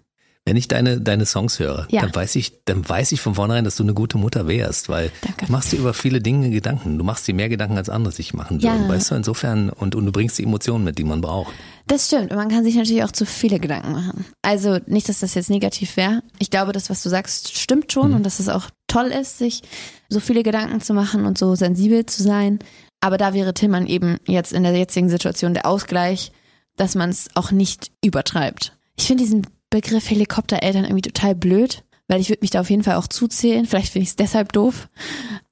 Wenn 0.49 0.57
ich 0.57 0.69
deine, 0.69 1.01
deine 1.01 1.27
Songs 1.27 1.59
höre, 1.59 1.89
Ja. 1.91 2.03
dann 2.03 2.15
weiß 2.15 2.37
ich, 2.37 2.65
dann 2.67 2.89
weiß 2.89 3.11
ich 3.11 3.21
von 3.21 3.35
vornherein, 3.35 3.65
dass 3.65 3.75
du 3.75 3.83
eine 3.83 3.95
gute 3.95 4.17
Mutter 4.17 4.47
wärst, 4.47 4.89
weil 4.89 5.11
Danke. 5.23 5.47
du 5.47 5.53
machst 5.53 5.73
dir 5.73 5.79
über 5.79 5.93
viele 5.93 6.21
Dinge 6.21 6.51
Gedanken. 6.51 6.99
Du 6.99 7.05
machst 7.05 7.27
dir 7.27 7.35
mehr 7.35 7.49
Gedanken, 7.49 7.77
als 7.77 7.89
andere 7.89 8.13
sich 8.13 8.33
machen 8.33 8.61
Ja. 8.61 8.73
würden. 8.73 8.89
Weißt 8.89 9.11
du, 9.11 9.17
insofern, 9.17 9.71
und, 9.71 9.97
und 9.97 10.07
du 10.07 10.13
bringst 10.13 10.39
die 10.39 10.45
Emotionen 10.45 10.85
mit, 10.85 10.99
die 10.99 11.05
man 11.05 11.21
braucht. 11.21 11.53
Das 11.89 12.07
stimmt. 12.07 12.31
Und 12.31 12.37
man 12.37 12.49
kann 12.49 12.63
sich 12.63 12.77
natürlich 12.77 13.03
auch 13.03 13.11
zu 13.11 13.27
viele 13.27 13.59
Gedanken 13.59 13.91
machen. 13.91 14.25
Also 14.43 14.79
nicht, 14.87 15.09
dass 15.09 15.19
das 15.19 15.35
jetzt 15.35 15.51
negativ 15.51 15.97
wäre. 15.97 16.23
Ich 16.39 16.51
glaube, 16.51 16.71
das, 16.71 16.91
was 16.91 17.03
du 17.03 17.09
sagst, 17.09 17.57
stimmt 17.59 17.93
schon 17.93 18.15
und 18.15 18.23
dass 18.25 18.39
es 18.39 18.49
auch 18.49 18.71
toll 18.87 19.07
ist, 19.07 19.39
sich 19.39 19.63
so 20.09 20.21
viele 20.21 20.45
Gedanken 20.45 20.81
zu 20.81 20.95
machen 20.95 21.27
und 21.27 21.39
so 21.39 21.57
sensibel 21.57 22.07
zu 22.07 22.23
sein. 22.23 22.61
Aber 23.01 23.19
da 23.19 23.35
wäre 23.35 23.53
Tillmann 23.53 23.89
eben 23.89 24.19
jetzt 24.29 24.53
in 24.53 24.63
der 24.63 24.77
jetzigen 24.77 25.09
Situation 25.09 25.55
der 25.55 25.67
Ausgleich, 25.67 26.31
dass 26.77 26.95
man 26.95 27.11
es 27.11 27.29
auch 27.35 27.51
nicht 27.51 27.91
übertreibt. 28.05 28.73
Ich 28.97 29.07
finde 29.09 29.25
diesen 29.25 29.47
Begriff 29.71 30.11
Helikoptereltern 30.11 30.85
irgendwie 30.85 31.03
total 31.03 31.35
blöd, 31.35 31.83
weil 32.09 32.21
ich 32.21 32.29
würde 32.29 32.43
mich 32.43 32.51
da 32.51 32.61
auf 32.61 32.71
jeden 32.71 32.85
Fall 32.85 32.97
auch 32.97 33.09
zuzählen. 33.09 33.67
Vielleicht 33.67 33.93
finde 33.93 34.05
ich 34.05 34.11
es 34.11 34.17
deshalb 34.17 34.53
doof. 34.53 34.89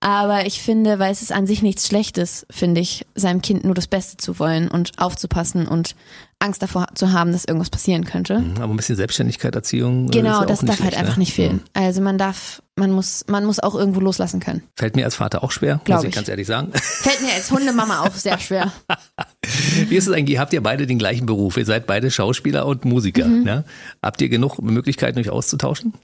Aber 0.00 0.46
ich 0.46 0.62
finde, 0.62 0.98
weil 0.98 1.12
es 1.12 1.22
ist 1.22 1.32
an 1.32 1.46
sich 1.46 1.62
nichts 1.62 1.88
Schlechtes, 1.88 2.46
finde 2.50 2.80
ich, 2.80 3.06
seinem 3.14 3.42
Kind 3.42 3.64
nur 3.64 3.74
das 3.74 3.88
Beste 3.88 4.16
zu 4.16 4.38
wollen 4.38 4.68
und 4.68 4.92
aufzupassen 4.98 5.66
und 5.66 5.96
Angst 6.44 6.62
davor 6.62 6.86
zu 6.94 7.12
haben, 7.12 7.32
dass 7.32 7.44
irgendwas 7.44 7.70
passieren 7.70 8.04
könnte. 8.04 8.38
Mhm, 8.38 8.56
Aber 8.60 8.72
ein 8.72 8.76
bisschen 8.76 8.96
Selbstständigkeit, 8.96 9.54
Erziehung. 9.54 10.04
äh, 10.04 10.10
ist 10.10 10.14
ja 10.14 10.22
Genau, 10.22 10.40
auch 10.40 10.44
das 10.46 10.60
darf 10.60 10.68
halt 10.70 10.78
schlecht, 10.80 10.98
einfach 10.98 11.16
ne? 11.16 11.20
nicht 11.20 11.32
fehlen. 11.34 11.60
Also 11.72 12.00
man 12.00 12.18
darf, 12.18 12.62
man 12.76 12.90
muss, 12.92 13.24
man 13.28 13.44
muss 13.44 13.58
auch 13.60 13.74
irgendwo 13.74 14.00
loslassen 14.00 14.40
können. 14.40 14.62
Fällt 14.76 14.94
mir 14.96 15.04
als 15.04 15.16
Vater 15.16 15.42
auch 15.42 15.50
schwer, 15.50 15.80
Glaub 15.84 15.98
muss 15.98 16.04
ich, 16.04 16.08
ich. 16.10 16.14
ganz 16.14 16.28
ehrlich 16.28 16.46
sagen. 16.46 16.70
Fällt 16.74 17.20
mir 17.22 17.32
als 17.32 17.50
Hundemama 17.50 18.00
auch 18.00 18.14
sehr 18.14 18.38
schwer. 18.38 18.72
Wie 19.88 19.96
ist 19.96 20.06
es 20.06 20.12
eigentlich? 20.14 20.38
Habt 20.38 20.52
ihr 20.52 20.62
beide 20.62 20.86
den 20.86 20.98
gleichen 20.98 21.26
Beruf? 21.26 21.56
Ihr 21.56 21.66
seid 21.66 21.86
beide 21.86 22.10
Schauspieler 22.10 22.66
und 22.66 22.84
Musiker. 22.84 23.26
Mhm. 23.26 23.42
Ne? 23.42 23.64
Habt 24.02 24.20
ihr 24.22 24.28
genug 24.28 24.60
Möglichkeiten, 24.62 25.18
euch 25.18 25.30
auszutauschen? 25.30 25.94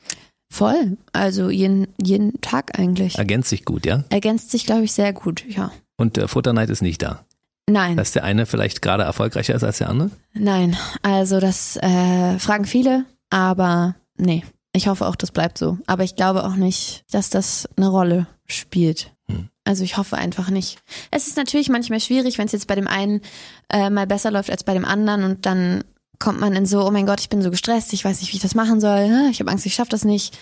Voll. 0.53 0.97
Also 1.13 1.49
jeden, 1.49 1.87
jeden 2.03 2.41
Tag 2.41 2.79
eigentlich. 2.79 3.17
Ergänzt 3.19 3.51
sich 3.51 3.65
gut, 3.65 3.87
ja? 3.87 4.05
Ergänzt 4.11 4.51
sich, 4.51 4.67
glaube 4.67 4.85
ich, 4.85 4.93
sehr 4.93 5.13
gut, 5.13 5.45
ja. 5.49 5.71
Und 5.97 6.19
äh, 6.19 6.27
Futterneid 6.27 6.71
ist 6.71 6.83
nicht 6.83 7.03
da. 7.03 7.25
Nein, 7.73 7.97
Dass 7.97 8.13
der 8.13 8.25
eine 8.25 8.47
vielleicht 8.47 8.83
gerade 8.83 9.03
erfolgreicher 9.05 9.55
ist 9.55 9.65
als 9.65 9.79
der 9.79 9.89
andere? 9.89 10.11
nein. 10.35 10.77
Also 11.03 11.41
das 11.41 11.77
äh, 11.77 12.39
fragen 12.39 12.65
viele, 12.65 13.05
aber 13.31 13.95
nee. 14.17 14.45
Ich 14.73 14.87
hoffe 14.87 15.07
auch, 15.07 15.17
das 15.17 15.33
bleibt 15.33 15.59
so. 15.59 15.79
Aber 15.87 16.05
ich 16.05 16.15
glaube 16.15 16.45
auch 16.45 16.55
nicht, 16.55 17.05
dass 17.11 17.29
das 17.29 17.69
eine 17.77 17.89
Rolle 17.89 18.27
spielt. 18.47 19.11
Hm. 19.29 19.49
Also 19.65 19.83
ich 19.83 19.97
hoffe 19.97 20.17
einfach 20.17 20.49
nicht. 20.51 20.79
Es 21.11 21.27
ist 21.27 21.37
natürlich 21.37 21.69
manchmal 21.69 22.01
schwierig, 22.01 22.39
wenn 22.39 22.47
es 22.47 22.53
jetzt 22.53 22.69
bei 22.69 22.77
dem 22.77 22.87
einen 22.87 23.21
äh, 23.69 23.91
mal 23.91 24.07
besser 24.07 24.31
läuft 24.31 24.51
als 24.51 24.63
bei 24.63 24.75
dem 24.75 24.85
anderen 24.85 25.25
und 25.25 25.45
dann 25.45 25.83
kommt 26.21 26.39
man 26.39 26.55
in 26.55 26.67
so, 26.67 26.87
oh 26.87 26.91
mein 26.91 27.07
Gott, 27.07 27.21
ich 27.21 27.31
bin 27.31 27.43
so 27.43 27.51
gestresst, 27.51 27.93
ich 27.93 28.05
weiß 28.05 28.21
nicht, 28.21 28.31
wie 28.33 28.37
ich 28.37 28.43
das 28.43 28.55
machen 28.55 28.81
soll, 28.81 29.29
ich 29.31 29.41
habe 29.41 29.51
Angst, 29.51 29.67
ich 29.67 29.75
schaffe 29.75 29.91
das 29.91 30.05
nicht. 30.05 30.39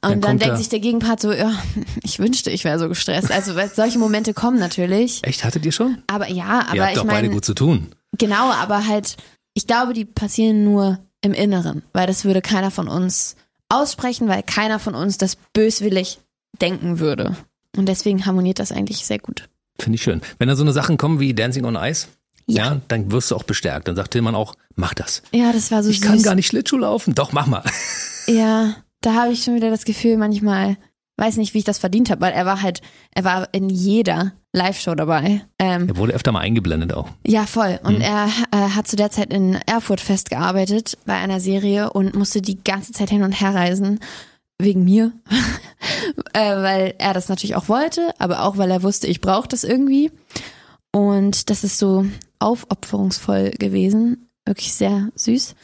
Und 0.00 0.10
Dann 0.12 0.20
dann, 0.20 0.38
denkt 0.38 0.52
da- 0.54 0.56
sich 0.58 0.68
der 0.68 0.78
Gegenpart 0.80 1.20
so, 1.20 1.32
ja, 1.32 1.52
ich 2.02 2.18
wünschte, 2.20 2.50
ich 2.50 2.64
wäre 2.64 2.78
so 2.78 2.88
gestresst. 2.88 3.32
Also 3.32 3.52
solche 3.74 3.98
Momente 3.98 4.32
kommen 4.34 4.58
natürlich. 4.58 5.20
Echt, 5.24 5.44
hattet 5.44 5.64
ihr 5.66 5.72
schon? 5.72 6.02
Aber 6.06 6.28
ja, 6.28 6.34
ihr 6.34 6.70
aber 6.70 6.80
habt 6.82 6.92
ich 6.92 6.98
doch 6.98 7.06
beide 7.06 7.28
gut 7.30 7.44
zu 7.44 7.54
tun. 7.54 7.88
genau, 8.16 8.52
aber 8.52 8.86
halt, 8.86 9.16
ich 9.54 9.66
glaube, 9.66 9.92
die 9.94 10.04
passieren 10.04 10.62
nur 10.64 10.98
im 11.20 11.32
Inneren, 11.34 11.82
weil 11.92 12.06
das 12.06 12.24
würde 12.24 12.40
keiner 12.42 12.70
von 12.70 12.86
uns 12.86 13.34
aussprechen, 13.68 14.28
weil 14.28 14.42
keiner 14.44 14.78
von 14.78 14.94
uns 14.94 15.18
das 15.18 15.36
böswillig 15.52 16.20
denken 16.60 17.00
würde. 17.00 17.36
Und 17.76 17.86
deswegen 17.86 18.24
harmoniert 18.24 18.60
das 18.60 18.70
eigentlich 18.72 19.04
sehr 19.04 19.18
gut. 19.18 19.48
Finde 19.80 19.96
ich 19.96 20.02
schön. 20.02 20.20
Wenn 20.38 20.48
da 20.48 20.54
so 20.56 20.62
eine 20.62 20.72
Sachen 20.72 20.96
kommen 20.96 21.18
wie 21.20 21.34
Dancing 21.34 21.64
on 21.64 21.74
Ice, 21.76 22.06
ja. 22.46 22.64
Ja. 22.74 22.80
dann 22.88 23.10
wirst 23.12 23.30
du 23.30 23.36
auch 23.36 23.42
bestärkt. 23.42 23.88
Dann 23.88 23.96
sagt 23.96 24.12
Tillmann 24.12 24.34
auch, 24.36 24.54
mach 24.76 24.94
das. 24.94 25.22
Ja, 25.32 25.52
das 25.52 25.70
war 25.72 25.82
so 25.82 25.90
Ich 25.90 25.98
süß. 26.00 26.06
kann 26.08 26.22
gar 26.22 26.34
nicht 26.36 26.46
Schlittschuh 26.46 26.78
laufen. 26.78 27.14
Doch, 27.14 27.32
mach 27.32 27.46
mal. 27.46 27.62
Ja, 28.26 28.76
da 29.00 29.14
habe 29.14 29.32
ich 29.32 29.44
schon 29.44 29.54
wieder 29.54 29.70
das 29.70 29.84
Gefühl, 29.84 30.16
manchmal 30.16 30.76
weiß 31.16 31.36
nicht, 31.36 31.52
wie 31.52 31.58
ich 31.58 31.64
das 31.64 31.78
verdient 31.78 32.10
habe, 32.10 32.20
weil 32.20 32.32
er 32.32 32.46
war 32.46 32.62
halt, 32.62 32.80
er 33.12 33.24
war 33.24 33.48
in 33.52 33.68
jeder 33.68 34.32
Live-Show 34.52 34.94
dabei. 34.94 35.44
Ähm, 35.58 35.88
Er 35.88 35.96
wurde 35.96 36.12
öfter 36.12 36.30
mal 36.32 36.40
eingeblendet 36.40 36.92
auch. 36.92 37.08
ja, 37.26 37.44
voll. 37.44 37.80
Und 37.82 38.00
er 38.00 38.28
äh, 38.52 38.56
hat 38.56 38.86
zu 38.86 38.94
der 38.96 39.10
Zeit 39.10 39.32
in 39.32 39.58
Erfurt 39.66 40.00
festgearbeitet 40.00 40.96
bei 41.06 41.14
einer 41.14 41.40
Serie 41.40 41.90
und 41.90 42.14
musste 42.14 42.40
die 42.40 42.62
ganze 42.62 42.92
Zeit 42.92 43.10
hin 43.10 43.24
und 43.24 43.32
her 43.32 43.54
reisen. 43.54 43.98
Wegen 44.60 44.84
mir. 44.84 45.12
äh, 46.32 46.56
weil 46.56 46.94
er 46.98 47.14
das 47.14 47.28
natürlich 47.28 47.54
auch 47.56 47.68
wollte, 47.68 48.12
aber 48.18 48.42
auch 48.44 48.56
weil 48.56 48.70
er 48.70 48.82
wusste, 48.82 49.06
ich 49.06 49.20
brauche 49.20 49.46
das 49.48 49.64
irgendwie. 49.64 50.10
Und 50.92 51.50
das 51.50 51.62
ist 51.64 51.78
so 51.78 52.06
aufopferungsvoll 52.38 53.50
gewesen. 53.58 54.28
Wirklich 54.44 54.72
sehr 54.72 55.10
süß. 55.14 55.54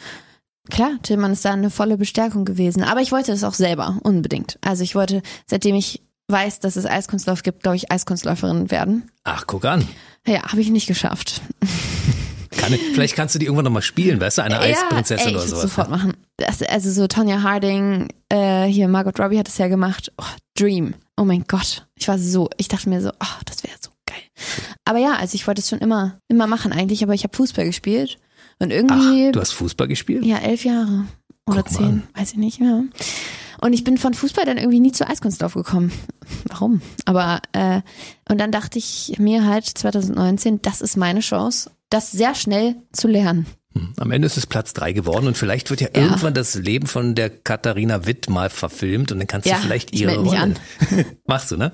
Klar, 0.70 0.92
Tillmann 1.02 1.32
ist 1.32 1.44
da 1.44 1.52
eine 1.52 1.70
volle 1.70 1.98
Bestärkung 1.98 2.44
gewesen. 2.44 2.82
Aber 2.82 3.00
ich 3.00 3.12
wollte 3.12 3.32
das 3.32 3.44
auch 3.44 3.54
selber, 3.54 3.98
unbedingt. 4.02 4.58
Also 4.62 4.82
ich 4.82 4.94
wollte, 4.94 5.22
seitdem 5.46 5.74
ich 5.74 6.02
weiß, 6.28 6.60
dass 6.60 6.76
es 6.76 6.86
Eiskunstlauf 6.86 7.42
gibt, 7.42 7.62
glaube 7.62 7.76
ich, 7.76 7.92
Eiskunstläuferin 7.92 8.70
werden. 8.70 9.10
Ach, 9.24 9.44
guck 9.46 9.66
an. 9.66 9.86
Ja, 10.26 10.42
habe 10.50 10.60
ich 10.60 10.70
nicht 10.70 10.86
geschafft. 10.86 11.42
Kann, 12.56 12.72
vielleicht 12.72 13.16
kannst 13.16 13.34
du 13.34 13.38
die 13.38 13.46
irgendwann 13.46 13.64
noch 13.64 13.72
mal 13.72 13.82
spielen, 13.82 14.20
weißt 14.20 14.38
du? 14.38 14.42
Eine 14.42 14.60
Eisprinzessin 14.60 15.26
ja, 15.26 15.30
ey, 15.32 15.34
oder 15.34 15.44
ich 15.44 15.50
sowas. 15.50 15.62
sofort 15.62 15.90
machen. 15.90 16.14
Das, 16.36 16.62
also 16.62 16.90
so 16.90 17.08
Tonya 17.08 17.42
Harding, 17.42 18.08
äh, 18.28 18.64
hier 18.66 18.88
Margot 18.88 19.18
Robbie 19.18 19.38
hat 19.38 19.48
es 19.48 19.58
ja 19.58 19.66
gemacht. 19.68 20.12
Oh, 20.18 20.24
Dream. 20.56 20.94
Oh 21.16 21.24
mein 21.24 21.44
Gott. 21.48 21.86
Ich 21.96 22.08
war 22.08 22.18
so, 22.18 22.48
ich 22.56 22.68
dachte 22.68 22.88
mir 22.88 23.02
so, 23.02 23.10
oh, 23.10 23.36
das 23.44 23.64
wäre 23.64 23.74
so 23.80 23.90
geil. 24.06 24.22
Aber 24.84 24.98
ja, 24.98 25.14
also 25.14 25.34
ich 25.34 25.46
wollte 25.46 25.60
es 25.60 25.68
schon 25.68 25.80
immer, 25.80 26.18
immer 26.28 26.46
machen 26.46 26.72
eigentlich, 26.72 27.02
aber 27.02 27.14
ich 27.14 27.24
habe 27.24 27.36
Fußball 27.36 27.64
gespielt. 27.64 28.18
Und 28.59 28.70
irgendwie, 28.70 29.26
Ach, 29.28 29.32
du 29.32 29.40
hast 29.40 29.52
Fußball 29.52 29.88
gespielt? 29.88 30.24
ja, 30.24 30.38
elf 30.38 30.64
Jahre 30.64 31.07
oder 31.46 31.62
Guck 31.62 31.70
zehn, 31.72 32.02
weiß 32.14 32.32
ich 32.32 32.38
nicht, 32.38 32.61
ja. 32.61 32.82
Und 33.61 33.72
ich 33.72 33.84
bin 33.84 33.96
von 33.98 34.14
Fußball 34.14 34.44
dann 34.44 34.59
irgendwie 34.59 34.80
nie 34.80 34.92
zu 34.92 35.07
Eiskunstlauf 35.09 35.55
gekommen. 35.55 35.92
Warum? 36.48 36.80
Aber, 37.05 37.40
äh, 37.52 37.80
und 38.28 38.38
dann 38.38 38.50
dachte 38.52 38.78
ich 38.78 39.14
mir 39.18 39.44
halt 39.46 39.64
2019, 39.66 40.61
das 40.62 40.80
ist 40.80 40.96
meine 40.96 41.20
Chance, 41.20 41.70
das 41.90 42.11
sehr 42.12 42.34
schnell 42.34 42.76
zu 42.92 43.09
lernen. 43.09 43.46
Hm. 43.74 43.92
Am 43.98 44.11
Ende 44.12 44.26
ist 44.26 44.36
es 44.36 44.46
Platz 44.46 44.72
drei 44.72 44.92
geworden 44.92 45.26
und 45.26 45.36
vielleicht 45.36 45.70
wird 45.70 45.80
ja, 45.80 45.88
Ja. 45.94 46.02
irgendwann 46.02 46.34
das 46.34 46.55
Leben 46.55 46.86
von 46.86 47.14
der 47.14 47.28
Katharina 47.30 48.07
Witt 48.07 48.28
mal 48.30 48.48
verfilmt 48.50 49.11
und 49.12 49.18
dann 49.18 49.26
kannst 49.26 49.48
Ja, 49.48 49.57
du 49.57 49.62
vielleicht 49.62 49.94
ich 49.94 50.02
ihre 50.02 50.18
mich 50.20 50.30
Rolle. 50.32 50.40
an. 50.40 50.57
Machst 51.26 51.50
du, 51.50 51.57
ne? 51.57 51.72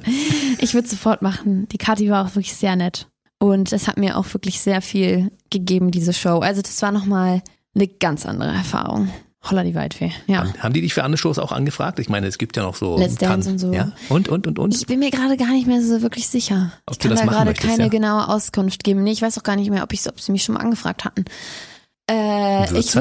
Ich 0.58 0.74
würde 0.74 0.88
sofort 0.88 1.22
machen. 1.22 1.68
Die 1.68 1.78
Kathi 1.78 2.08
war 2.10 2.24
auch 2.26 2.30
wirklich 2.34 2.54
sehr 2.54 2.76
nett. 2.76 3.08
Und 3.42 3.72
es 3.72 3.88
hat 3.88 3.96
mir 3.96 4.16
auch 4.18 4.32
wirklich 4.34 4.60
sehr 4.60 4.82
viel 4.82 5.32
gegeben, 5.50 5.90
diese 5.90 6.12
Show. 6.12 6.38
Also 6.40 6.60
das 6.62 6.80
war 6.82 6.92
nochmal 6.92 7.42
eine 7.74 7.88
ganz 7.88 8.26
andere 8.26 8.50
Erfahrung. 8.50 9.08
Holla 9.42 9.64
die 9.64 9.74
Waldfee. 9.74 10.12
Ja. 10.26 10.40
Haben- 10.40 10.62
Haben 10.62 10.74
die 10.74 10.82
dich 10.82 10.92
für 10.92 11.02
andere 11.02 11.16
Shows 11.16 11.38
auch 11.38 11.50
angefragt? 11.50 11.98
Ich 11.98 12.10
meine, 12.10 12.26
es 12.26 12.36
gibt 12.36 12.58
ja 12.58 12.62
noch 12.62 12.74
so 12.76 12.98
Let's 12.98 13.14
Dance 13.14 13.48
und 13.48 13.58
so. 13.58 13.72
Ja? 13.72 13.92
Und, 14.10 14.28
und, 14.28 14.46
und, 14.46 14.58
und? 14.58 14.74
Ich 14.74 14.86
bin 14.86 14.98
mir 14.98 15.10
gerade 15.10 15.38
gar 15.38 15.52
nicht 15.52 15.66
mehr 15.66 15.82
so 15.82 16.02
wirklich 16.02 16.28
sicher. 16.28 16.72
Ob 16.86 16.92
ich 16.92 16.98
kann 16.98 17.16
da 17.16 17.24
gerade 17.24 17.46
möchtest, 17.46 17.66
keine 17.66 17.84
ja. 17.84 17.88
genaue 17.88 18.28
Auskunft 18.28 18.84
geben. 18.84 19.02
Nee, 19.02 19.12
ich 19.12 19.22
weiß 19.22 19.38
auch 19.38 19.42
gar 19.42 19.56
nicht 19.56 19.70
mehr, 19.70 19.82
ob, 19.82 19.94
ich, 19.94 20.06
ob 20.06 20.20
sie 20.20 20.32
mich 20.32 20.42
schon 20.44 20.56
mal 20.56 20.60
angefragt 20.60 21.06
hatten. 21.06 21.24
Äh, 22.10 22.64
ich 22.78 22.94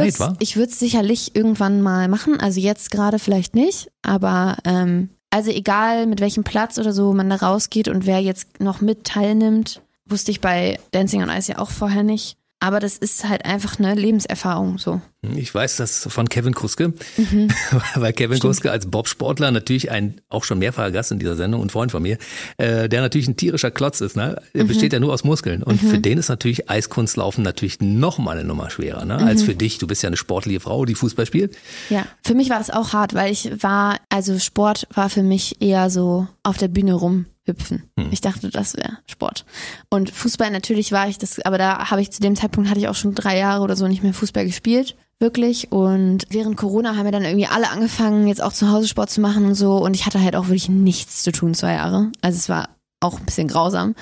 würde 0.56 0.72
es 0.72 0.80
sicherlich 0.80 1.36
irgendwann 1.36 1.82
mal 1.82 2.08
machen. 2.08 2.40
Also 2.40 2.62
jetzt 2.62 2.92
gerade 2.92 3.20
vielleicht 3.20 3.56
nicht, 3.56 3.92
aber 4.02 4.58
ähm, 4.64 5.10
also 5.32 5.52
egal 5.52 6.06
mit 6.06 6.22
welchem 6.22 6.44
Platz 6.44 6.78
oder 6.78 6.94
so 6.94 7.12
man 7.14 7.30
da 7.30 7.36
rausgeht 7.38 7.88
und 7.90 8.06
wer 8.06 8.20
jetzt 8.22 8.62
noch 8.62 8.82
mit 8.82 9.04
teilnimmt, 9.04 9.82
wusste 10.10 10.32
ich 10.32 10.42
bei 10.42 10.80
Dancing 10.92 11.22
on 11.24 11.30
Ice 11.30 11.52
ja 11.52 11.60
auch 11.60 11.72
vorher 11.72 12.04
nicht. 12.04 12.36
Aber 12.62 12.82
das 12.82 12.98
ist 12.98 13.24
halt 13.28 13.46
einfach 13.46 13.80
eine 13.80 13.96
Lebenserfahrung 13.96 14.80
so. 14.80 15.00
Ich 15.22 15.56
weiß 15.56 15.78
das 15.78 16.06
von 16.10 16.28
Kevin 16.28 16.54
Kuske, 16.54 16.94
Mhm. 17.16 17.48
weil 17.96 18.12
Kevin 18.12 18.40
Kuske 18.40 18.70
als 18.70 18.86
Bobsportler 18.86 19.52
natürlich 19.52 19.92
ein 19.92 20.20
auch 20.28 20.44
schon 20.44 20.60
mehrfacher 20.60 20.92
Gast 20.92 21.14
in 21.14 21.20
dieser 21.20 21.38
Sendung 21.38 21.62
und 21.62 21.72
Freund 21.72 21.92
von 21.92 22.04
mir, 22.04 22.18
äh, 22.58 22.90
der 22.90 23.00
natürlich 23.00 23.30
ein 23.30 23.38
tierischer 23.38 23.72
Klotz 23.72 24.02
ist. 24.02 24.18
Ne? 24.18 24.42
Mhm. 24.54 24.60
Er 24.60 24.64
besteht 24.66 24.92
ja 24.92 25.00
nur 25.00 25.14
aus 25.14 25.24
Muskeln 25.24 25.64
und 25.64 25.80
für 25.80 26.00
den 26.00 26.18
ist 26.18 26.28
natürlich 26.28 26.70
Eiskunstlaufen 26.70 27.46
natürlich 27.46 27.80
noch 27.80 28.18
mal 28.18 28.38
eine 28.38 28.46
Nummer 28.46 28.70
schwerer 28.70 29.06
ne? 29.06 29.20
Mhm. 29.20 29.24
als 29.28 29.42
für 29.42 29.56
dich. 29.56 29.78
Du 29.78 29.88
bist 29.88 30.04
ja 30.04 30.08
eine 30.08 30.18
sportliche 30.18 30.60
Frau, 30.60 30.84
die 30.84 30.96
Fußball 30.96 31.26
spielt. 31.26 31.56
Ja, 31.90 32.06
für 32.26 32.34
mich 32.36 32.50
war 32.50 32.58
das 32.60 32.70
auch 32.72 32.92
hart, 32.92 33.14
weil 33.14 33.32
ich 33.32 33.64
war, 33.64 34.00
also 34.10 34.38
Sport 34.38 34.86
war 34.94 35.10
für 35.10 35.24
mich 35.24 35.62
eher 35.62 35.90
so 35.90 36.28
auf 36.44 36.58
der 36.58 36.68
Bühne 36.68 36.96
rumhüpfen. 37.50 37.84
Ich 38.12 38.22
dachte, 38.22 38.50
das 38.50 38.76
wäre 38.76 39.00
Sport. 39.06 39.46
Und 39.90 40.10
Fußball 40.10 40.52
natürlich 40.52 40.92
war 40.92 41.08
ich 41.08 41.18
das, 41.18 41.40
aber 41.42 41.58
da 41.58 41.90
habe 41.90 42.02
ich 42.02 42.12
zu 42.12 42.22
dem 42.22 42.36
Zeitpunkt 42.36 42.70
hatte 42.70 42.80
ich 42.80 42.88
auch 42.88 42.96
schon 42.96 43.16
drei 43.16 43.38
Jahre 43.38 43.64
oder 43.64 43.76
so 43.76 43.88
nicht 43.88 44.04
mehr 44.04 44.14
Fußball 44.14 44.46
gespielt. 44.46 44.96
Wirklich. 45.20 45.72
Und 45.72 46.26
während 46.30 46.56
Corona 46.56 46.96
haben 46.96 47.04
wir 47.04 47.12
dann 47.12 47.26
irgendwie 47.26 47.48
alle 47.48 47.70
angefangen, 47.70 48.28
jetzt 48.28 48.42
auch 48.42 48.54
zu 48.54 48.72
Hause 48.72 48.88
Sport 48.88 49.10
zu 49.10 49.20
machen 49.20 49.46
und 49.46 49.56
so. 49.56 49.78
Und 49.78 49.94
ich 49.94 50.06
hatte 50.06 50.22
halt 50.22 50.36
auch 50.36 50.48
wirklich 50.48 50.70
nichts 50.70 51.24
zu 51.24 51.34
tun, 51.34 51.54
zwei 51.54 51.74
Jahre. 51.74 52.12
Also 52.22 52.38
es 52.38 52.48
war 52.48 52.70
auch 53.02 53.20
ein 53.20 53.26
bisschen 53.26 53.50
grausam. 53.50 53.96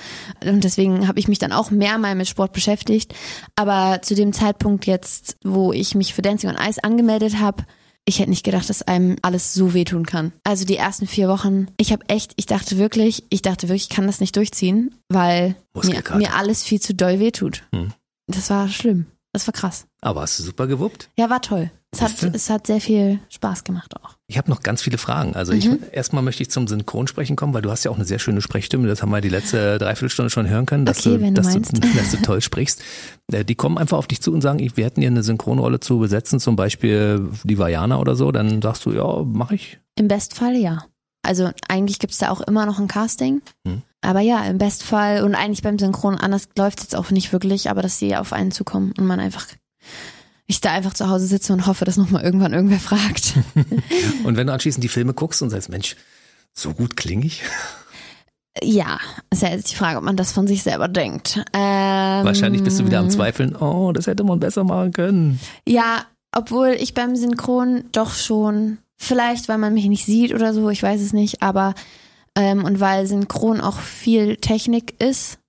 Und 0.45 0.63
deswegen 0.63 1.07
habe 1.07 1.19
ich 1.19 1.27
mich 1.27 1.39
dann 1.39 1.53
auch 1.53 1.71
mehr 1.71 1.97
mal 1.97 2.13
mit 2.13 2.27
Sport 2.27 2.53
beschäftigt. 2.53 3.15
Aber 3.55 4.01
zu 4.03 4.13
dem 4.13 4.31
Zeitpunkt 4.31 4.85
jetzt, 4.85 5.37
wo 5.43 5.73
ich 5.73 5.95
mich 5.95 6.13
für 6.13 6.21
Dancing 6.21 6.51
on 6.51 6.57
Ice 6.57 6.83
angemeldet 6.83 7.39
habe, 7.39 7.63
ich 8.07 8.19
hätte 8.19 8.29
nicht 8.29 8.45
gedacht, 8.45 8.69
dass 8.69 8.81
einem 8.81 9.17
alles 9.21 9.53
so 9.53 9.73
wehtun 9.73 10.05
kann. 10.05 10.31
Also 10.43 10.65
die 10.65 10.77
ersten 10.77 11.07
vier 11.07 11.27
Wochen, 11.27 11.67
ich 11.77 11.91
habe 11.91 12.07
echt, 12.07 12.33
ich 12.37 12.45
dachte 12.45 12.77
wirklich, 12.77 13.25
ich 13.29 13.41
dachte 13.41 13.67
wirklich, 13.67 13.83
ich 13.83 13.89
kann 13.89 14.07
das 14.07 14.21
nicht 14.21 14.35
durchziehen, 14.35 14.95
weil 15.09 15.55
mir, 15.83 16.01
mir 16.15 16.33
alles 16.33 16.63
viel 16.63 16.79
zu 16.79 16.95
doll 16.95 17.19
wehtut. 17.19 17.63
Hm. 17.73 17.91
Das 18.27 18.49
war 18.49 18.69
schlimm. 18.69 19.07
Das 19.33 19.45
war 19.45 19.53
krass. 19.53 19.85
Aber 20.01 20.21
hast 20.21 20.39
du 20.39 20.43
super 20.43 20.67
gewuppt. 20.67 21.09
Ja, 21.17 21.29
war 21.29 21.41
toll. 21.41 21.69
Es 22.01 22.23
hat, 22.23 22.35
es 22.35 22.49
hat 22.49 22.67
sehr 22.67 22.81
viel 22.81 23.19
Spaß 23.29 23.63
gemacht 23.63 23.95
auch. 23.95 24.15
Ich 24.27 24.37
habe 24.37 24.49
noch 24.49 24.61
ganz 24.61 24.81
viele 24.81 24.97
Fragen. 24.97 25.35
Also 25.35 25.53
ich 25.53 25.69
erstmal 25.91 26.21
möchte 26.23 26.43
ich 26.43 26.51
zum 26.51 26.67
Synchronsprechen 26.67 27.35
kommen, 27.35 27.53
weil 27.53 27.61
du 27.61 27.71
hast 27.71 27.85
ja 27.85 27.91
auch 27.91 27.95
eine 27.95 28.05
sehr 28.05 28.19
schöne 28.19 28.41
Sprechstimme. 28.41 28.87
Das 28.87 29.01
haben 29.01 29.09
wir 29.09 29.21
die 29.21 29.29
letzte 29.29 29.77
Dreiviertelstunde 29.77 30.29
schon 30.29 30.47
hören 30.49 30.65
können, 30.65 30.85
dass, 30.85 31.05
Okay, 31.05 31.17
du, 31.17 31.31
dass, 31.33 31.53
du, 31.53 31.61
dass 31.61 32.11
du 32.11 32.17
toll 32.21 32.41
sprichst. 32.41 32.81
Äh, 33.31 33.45
Die 33.45 33.55
kommen 33.55 33.77
einfach 33.77 33.97
auf 33.97 34.07
dich 34.07 34.21
zu 34.21 34.33
und 34.33 34.41
sagen, 34.41 34.59
wir 34.59 34.85
hätten 34.85 35.01
hier 35.01 35.09
eine 35.09 35.23
Synchronrolle 35.23 35.79
zu 35.79 35.99
besetzen, 35.99 36.39
zum 36.39 36.55
Beispiel 36.55 37.29
die 37.43 37.57
Vajana 37.57 37.99
oder 37.99 38.15
so. 38.15 38.31
Dann 38.31 38.61
sagst 38.61 38.85
du, 38.85 38.91
ja, 38.91 39.23
mache 39.23 39.55
ich. 39.55 39.79
Im 39.95 40.07
Bestfall 40.07 40.55
ja. 40.55 40.85
Also 41.23 41.51
eigentlich 41.67 41.99
gibt's 41.99 42.19
da 42.19 42.29
auch 42.29 42.41
immer 42.41 42.65
noch 42.65 42.79
ein 42.79 42.87
Casting. 42.87 43.41
Hm. 43.65 43.81
Aber 44.01 44.21
ja, 44.21 44.45
im 44.45 44.57
Bestfall 44.57 45.23
und 45.23 45.35
eigentlich 45.35 45.63
beim 45.63 45.79
Synchron 45.79 46.15
anders 46.15 46.47
läuft 46.57 46.81
jetzt 46.81 46.95
auch 46.95 47.11
nicht 47.11 47.33
wirklich, 47.33 47.69
aber 47.69 47.81
dass 47.81 47.99
sie 47.99 48.15
auf 48.15 48.31
einen 48.31 48.51
zukommen 48.51 48.93
und 48.97 49.05
man 49.05 49.19
einfach, 49.19 49.47
ich 50.47 50.61
da 50.61 50.71
einfach 50.71 50.93
zu 50.93 51.09
Hause 51.09 51.27
sitze 51.27 51.53
und 51.53 51.67
hoffe, 51.67 51.85
dass 51.85 51.97
nochmal 51.97 52.23
irgendwann 52.23 52.53
irgendwer 52.53 52.79
fragt. 52.79 53.33
Und 54.23 54.37
wenn 54.37 54.47
du 54.47 54.53
anschließend 54.53 54.83
die 54.83 54.87
Filme 54.87 55.13
guckst 55.13 55.41
und 55.41 55.49
sagst, 55.49 55.69
Mensch, 55.69 55.97
so 56.53 56.73
gut 56.73 56.95
klinge 56.95 57.25
ich. 57.25 57.43
ja, 58.63 58.97
ist 59.29 59.41
ja 59.41 59.49
jetzt 59.49 59.69
die 59.71 59.75
Frage, 59.75 59.97
ob 59.97 60.05
man 60.05 60.15
das 60.15 60.31
von 60.31 60.47
sich 60.47 60.63
selber 60.63 60.87
denkt. 60.87 61.43
Ähm, 61.53 62.25
Wahrscheinlich 62.25 62.63
bist 62.63 62.79
du 62.79 62.85
wieder 62.85 62.99
am 62.99 63.09
Zweifeln, 63.09 63.55
oh, 63.57 63.91
das 63.91 64.07
hätte 64.07 64.23
man 64.23 64.39
besser 64.39 64.63
machen 64.63 64.93
können. 64.93 65.39
Ja, 65.67 66.05
obwohl 66.33 66.69
ich 66.69 66.93
beim 66.93 67.15
Synchron 67.15 67.83
doch 67.91 68.13
schon, 68.13 68.77
vielleicht 68.95 69.49
weil 69.49 69.57
man 69.57 69.73
mich 69.73 69.85
nicht 69.85 70.05
sieht 70.05 70.33
oder 70.33 70.53
so, 70.53 70.69
ich 70.69 70.81
weiß 70.81 71.01
es 71.01 71.11
nicht, 71.11 71.41
aber 71.41 71.75
ähm, 72.35 72.63
und 72.63 72.79
weil 72.79 73.05
Synchron 73.05 73.59
auch 73.59 73.79
viel 73.79 74.37
Technik 74.37 74.95
ist, 75.01 75.39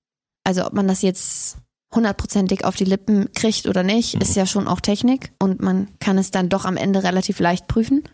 also 0.44 0.66
ob 0.66 0.72
man 0.72 0.88
das 0.88 1.02
jetzt 1.02 1.58
hundertprozentig 1.94 2.64
auf 2.64 2.76
die 2.76 2.84
Lippen 2.84 3.32
kriegt 3.34 3.66
oder 3.66 3.82
nicht, 3.82 4.14
ist 4.14 4.36
ja 4.36 4.46
schon 4.46 4.68
auch 4.68 4.80
Technik 4.80 5.32
und 5.38 5.62
man 5.62 5.88
kann 6.00 6.18
es 6.18 6.30
dann 6.30 6.48
doch 6.48 6.64
am 6.64 6.76
Ende 6.76 7.02
relativ 7.02 7.40
leicht 7.40 7.66
prüfen. 7.66 8.04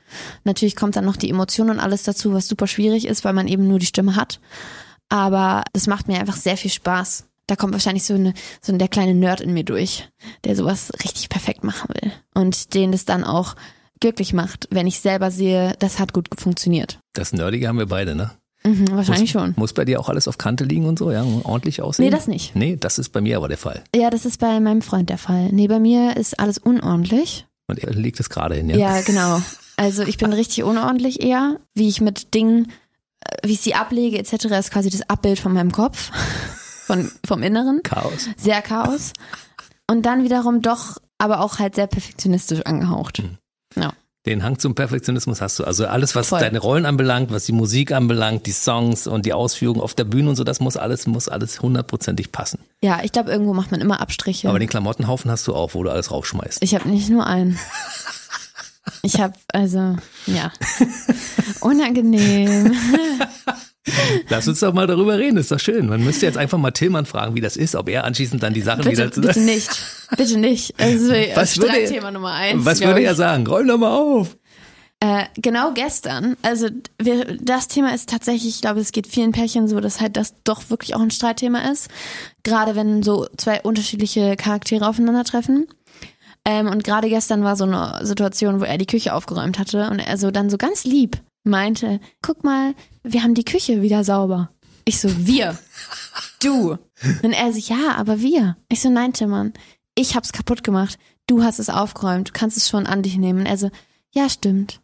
Natürlich 0.44 0.76
kommt 0.76 0.96
dann 0.96 1.04
noch 1.04 1.16
die 1.16 1.30
Emotion 1.30 1.70
und 1.70 1.80
alles 1.80 2.04
dazu, 2.04 2.32
was 2.32 2.46
super 2.46 2.66
schwierig 2.66 3.06
ist, 3.06 3.24
weil 3.24 3.32
man 3.32 3.48
eben 3.48 3.66
nur 3.66 3.78
die 3.78 3.86
Stimme 3.86 4.16
hat. 4.16 4.40
Aber 5.08 5.64
das 5.72 5.86
macht 5.86 6.08
mir 6.08 6.20
einfach 6.20 6.36
sehr 6.36 6.56
viel 6.56 6.70
Spaß. 6.70 7.26
Da 7.46 7.56
kommt 7.56 7.72
wahrscheinlich 7.72 8.04
so, 8.04 8.14
eine, 8.14 8.32
so 8.62 8.74
der 8.76 8.88
kleine 8.88 9.14
Nerd 9.14 9.40
in 9.40 9.52
mir 9.52 9.64
durch, 9.64 10.08
der 10.44 10.56
sowas 10.56 10.90
richtig 11.02 11.28
perfekt 11.28 11.62
machen 11.62 11.90
will. 11.94 12.12
Und 12.32 12.74
den 12.74 12.92
das 12.92 13.04
dann 13.04 13.22
auch 13.24 13.54
glücklich 14.00 14.32
macht, 14.32 14.68
wenn 14.70 14.86
ich 14.86 15.00
selber 15.00 15.30
sehe, 15.30 15.74
das 15.78 15.98
hat 15.98 16.12
gut 16.12 16.28
funktioniert. 16.38 17.00
Das 17.12 17.32
Nerdige 17.32 17.68
haben 17.68 17.78
wir 17.78 17.86
beide, 17.86 18.14
ne? 18.14 18.30
Mhm, 18.66 18.90
wahrscheinlich 18.92 19.34
muss, 19.34 19.42
schon. 19.42 19.54
Muss 19.56 19.72
bei 19.74 19.84
dir 19.84 20.00
auch 20.00 20.08
alles 20.08 20.26
auf 20.26 20.38
Kante 20.38 20.64
liegen 20.64 20.86
und 20.86 20.98
so, 20.98 21.10
ja? 21.10 21.24
Ordentlich 21.44 21.82
aussehen? 21.82 22.06
Nee, 22.06 22.10
das 22.10 22.26
nicht. 22.26 22.56
Nee, 22.56 22.76
das 22.76 22.98
ist 22.98 23.10
bei 23.10 23.20
mir 23.20 23.36
aber 23.36 23.48
der 23.48 23.58
Fall. 23.58 23.84
Ja, 23.94 24.10
das 24.10 24.24
ist 24.24 24.40
bei 24.40 24.58
meinem 24.60 24.82
Freund 24.82 25.10
der 25.10 25.18
Fall. 25.18 25.50
Nee, 25.52 25.68
bei 25.68 25.78
mir 25.78 26.16
ist 26.16 26.40
alles 26.40 26.58
unordentlich. 26.58 27.46
Und 27.68 27.78
er 27.78 27.92
legt 27.92 28.20
es 28.20 28.30
gerade 28.30 28.54
hin, 28.54 28.70
ja? 28.70 28.76
Ja, 28.76 29.00
genau. 29.02 29.40
Also 29.76 30.02
ich 30.02 30.18
bin 30.18 30.32
richtig 30.32 30.64
unordentlich 30.64 31.22
eher, 31.22 31.58
wie 31.74 31.88
ich 31.88 32.00
mit 32.00 32.34
Dingen, 32.34 32.72
äh, 33.20 33.48
wie 33.48 33.52
ich 33.52 33.60
sie 33.60 33.74
ablege 33.74 34.18
etc. 34.18 34.44
ist 34.46 34.70
quasi 34.70 34.88
das 34.90 35.08
Abbild 35.10 35.38
von 35.38 35.52
meinem 35.52 35.72
Kopf, 35.72 36.10
von, 36.86 37.10
vom 37.26 37.42
Inneren. 37.42 37.82
Chaos. 37.82 38.28
Sehr 38.36 38.62
Chaos. 38.62 39.12
Und 39.90 40.06
dann 40.06 40.24
wiederum 40.24 40.62
doch, 40.62 40.98
aber 41.18 41.40
auch 41.40 41.58
halt 41.58 41.74
sehr 41.74 41.86
perfektionistisch 41.86 42.62
angehaucht. 42.62 43.22
Mhm. 43.22 43.38
Ja. 43.82 43.92
Den 44.26 44.42
Hang 44.42 44.58
zum 44.58 44.74
Perfektionismus 44.74 45.42
hast 45.42 45.58
du. 45.58 45.64
Also 45.64 45.86
alles, 45.86 46.14
was 46.14 46.28
Voll. 46.28 46.40
deine 46.40 46.58
Rollen 46.58 46.86
anbelangt, 46.86 47.30
was 47.30 47.44
die 47.44 47.52
Musik 47.52 47.92
anbelangt, 47.92 48.46
die 48.46 48.52
Songs 48.52 49.06
und 49.06 49.26
die 49.26 49.34
Ausführung 49.34 49.82
auf 49.82 49.92
der 49.92 50.04
Bühne 50.04 50.30
und 50.30 50.36
so, 50.36 50.44
das 50.44 50.60
muss 50.60 50.78
alles, 50.78 51.06
muss 51.06 51.28
alles 51.28 51.60
hundertprozentig 51.60 52.32
passen. 52.32 52.60
Ja, 52.82 53.00
ich 53.02 53.12
glaube, 53.12 53.30
irgendwo 53.30 53.52
macht 53.52 53.70
man 53.70 53.82
immer 53.82 54.00
Abstriche. 54.00 54.48
Aber 54.48 54.58
den 54.58 54.68
Klamottenhaufen 54.68 55.30
hast 55.30 55.46
du 55.46 55.54
auch, 55.54 55.74
wo 55.74 55.82
du 55.82 55.90
alles 55.90 56.10
rausschmeißt. 56.10 56.62
ich 56.62 56.74
habe 56.74 56.88
nicht 56.88 57.10
nur 57.10 57.26
einen. 57.26 57.58
Ich 59.04 59.20
habe 59.20 59.34
also, 59.52 59.96
ja, 60.26 60.50
unangenehm. 61.60 62.72
Lass 64.30 64.48
uns 64.48 64.60
doch 64.60 64.72
mal 64.72 64.86
darüber 64.86 65.18
reden, 65.18 65.36
ist 65.36 65.52
doch 65.52 65.60
schön. 65.60 65.86
Man 65.88 66.02
müsste 66.02 66.24
jetzt 66.24 66.38
einfach 66.38 66.56
mal 66.56 66.70
Tillmann 66.70 67.04
fragen, 67.04 67.34
wie 67.34 67.42
das 67.42 67.56
ist, 67.56 67.74
ob 67.74 67.88
er 67.90 68.04
anschließend 68.04 68.42
dann 68.42 68.54
die 68.54 68.62
Sachen 68.62 68.82
Bitte, 68.84 68.92
wieder 68.92 69.12
zu 69.12 69.20
bitte 69.20 69.40
nicht, 69.42 69.70
bitte 70.16 70.38
nicht. 70.38 70.74
Also, 70.80 71.10
Was 71.34 71.58
würde 71.58 71.68
er- 71.78 71.86
Streitthema 71.86 72.10
Nummer 72.10 72.32
eins. 72.32 72.64
Was 72.64 72.80
würde 72.80 73.00
ich. 73.00 73.06
er 73.06 73.14
sagen? 73.14 73.46
Räum 73.46 73.68
doch 73.68 73.78
mal 73.78 73.94
auf. 73.94 74.36
Äh, 75.00 75.24
genau 75.36 75.72
gestern, 75.74 76.34
also 76.40 76.68
wir, 77.02 77.36
das 77.38 77.68
Thema 77.68 77.94
ist 77.94 78.08
tatsächlich, 78.08 78.54
ich 78.54 78.60
glaube, 78.62 78.80
es 78.80 78.90
geht 78.90 79.06
vielen 79.06 79.32
Pärchen 79.32 79.68
so, 79.68 79.80
dass 79.80 80.00
halt 80.00 80.16
das 80.16 80.32
doch 80.44 80.70
wirklich 80.70 80.94
auch 80.94 81.00
ein 81.00 81.10
Streitthema 81.10 81.70
ist. 81.70 81.88
Gerade 82.42 82.74
wenn 82.74 83.02
so 83.02 83.26
zwei 83.36 83.60
unterschiedliche 83.60 84.36
Charaktere 84.36 84.88
aufeinandertreffen. 84.88 85.66
Ähm, 86.44 86.68
und 86.68 86.84
gerade 86.84 87.08
gestern 87.08 87.42
war 87.42 87.56
so 87.56 87.64
eine 87.64 88.00
Situation, 88.02 88.60
wo 88.60 88.64
er 88.64 88.78
die 88.78 88.86
Küche 88.86 89.14
aufgeräumt 89.14 89.58
hatte 89.58 89.88
und 89.90 89.98
er 89.98 90.18
so 90.18 90.30
dann 90.30 90.50
so 90.50 90.58
ganz 90.58 90.84
lieb 90.84 91.20
meinte, 91.44 92.00
guck 92.22 92.42
mal, 92.42 92.74
wir 93.02 93.22
haben 93.22 93.34
die 93.34 93.44
Küche 93.44 93.82
wieder 93.82 94.02
sauber. 94.02 94.50
Ich 94.84 95.00
so, 95.00 95.08
wir. 95.26 95.58
Du. 96.42 96.78
Und 97.22 97.32
er 97.32 97.52
so, 97.52 97.58
ja, 97.58 97.94
aber 97.96 98.20
wir. 98.20 98.56
Ich 98.68 98.80
so, 98.80 98.90
nein, 98.90 99.12
Timmann, 99.12 99.52
ich 99.94 100.16
hab's 100.16 100.32
kaputt 100.32 100.64
gemacht. 100.64 100.98
Du 101.26 101.42
hast 101.42 101.58
es 101.58 101.70
aufgeräumt, 101.70 102.28
du 102.28 102.32
kannst 102.32 102.56
es 102.56 102.68
schon 102.68 102.86
an 102.86 103.02
dich 103.02 103.16
nehmen. 103.16 103.40
Und 103.40 103.46
er 103.46 103.56
so, 103.56 103.70
ja, 104.10 104.28
stimmt. 104.28 104.80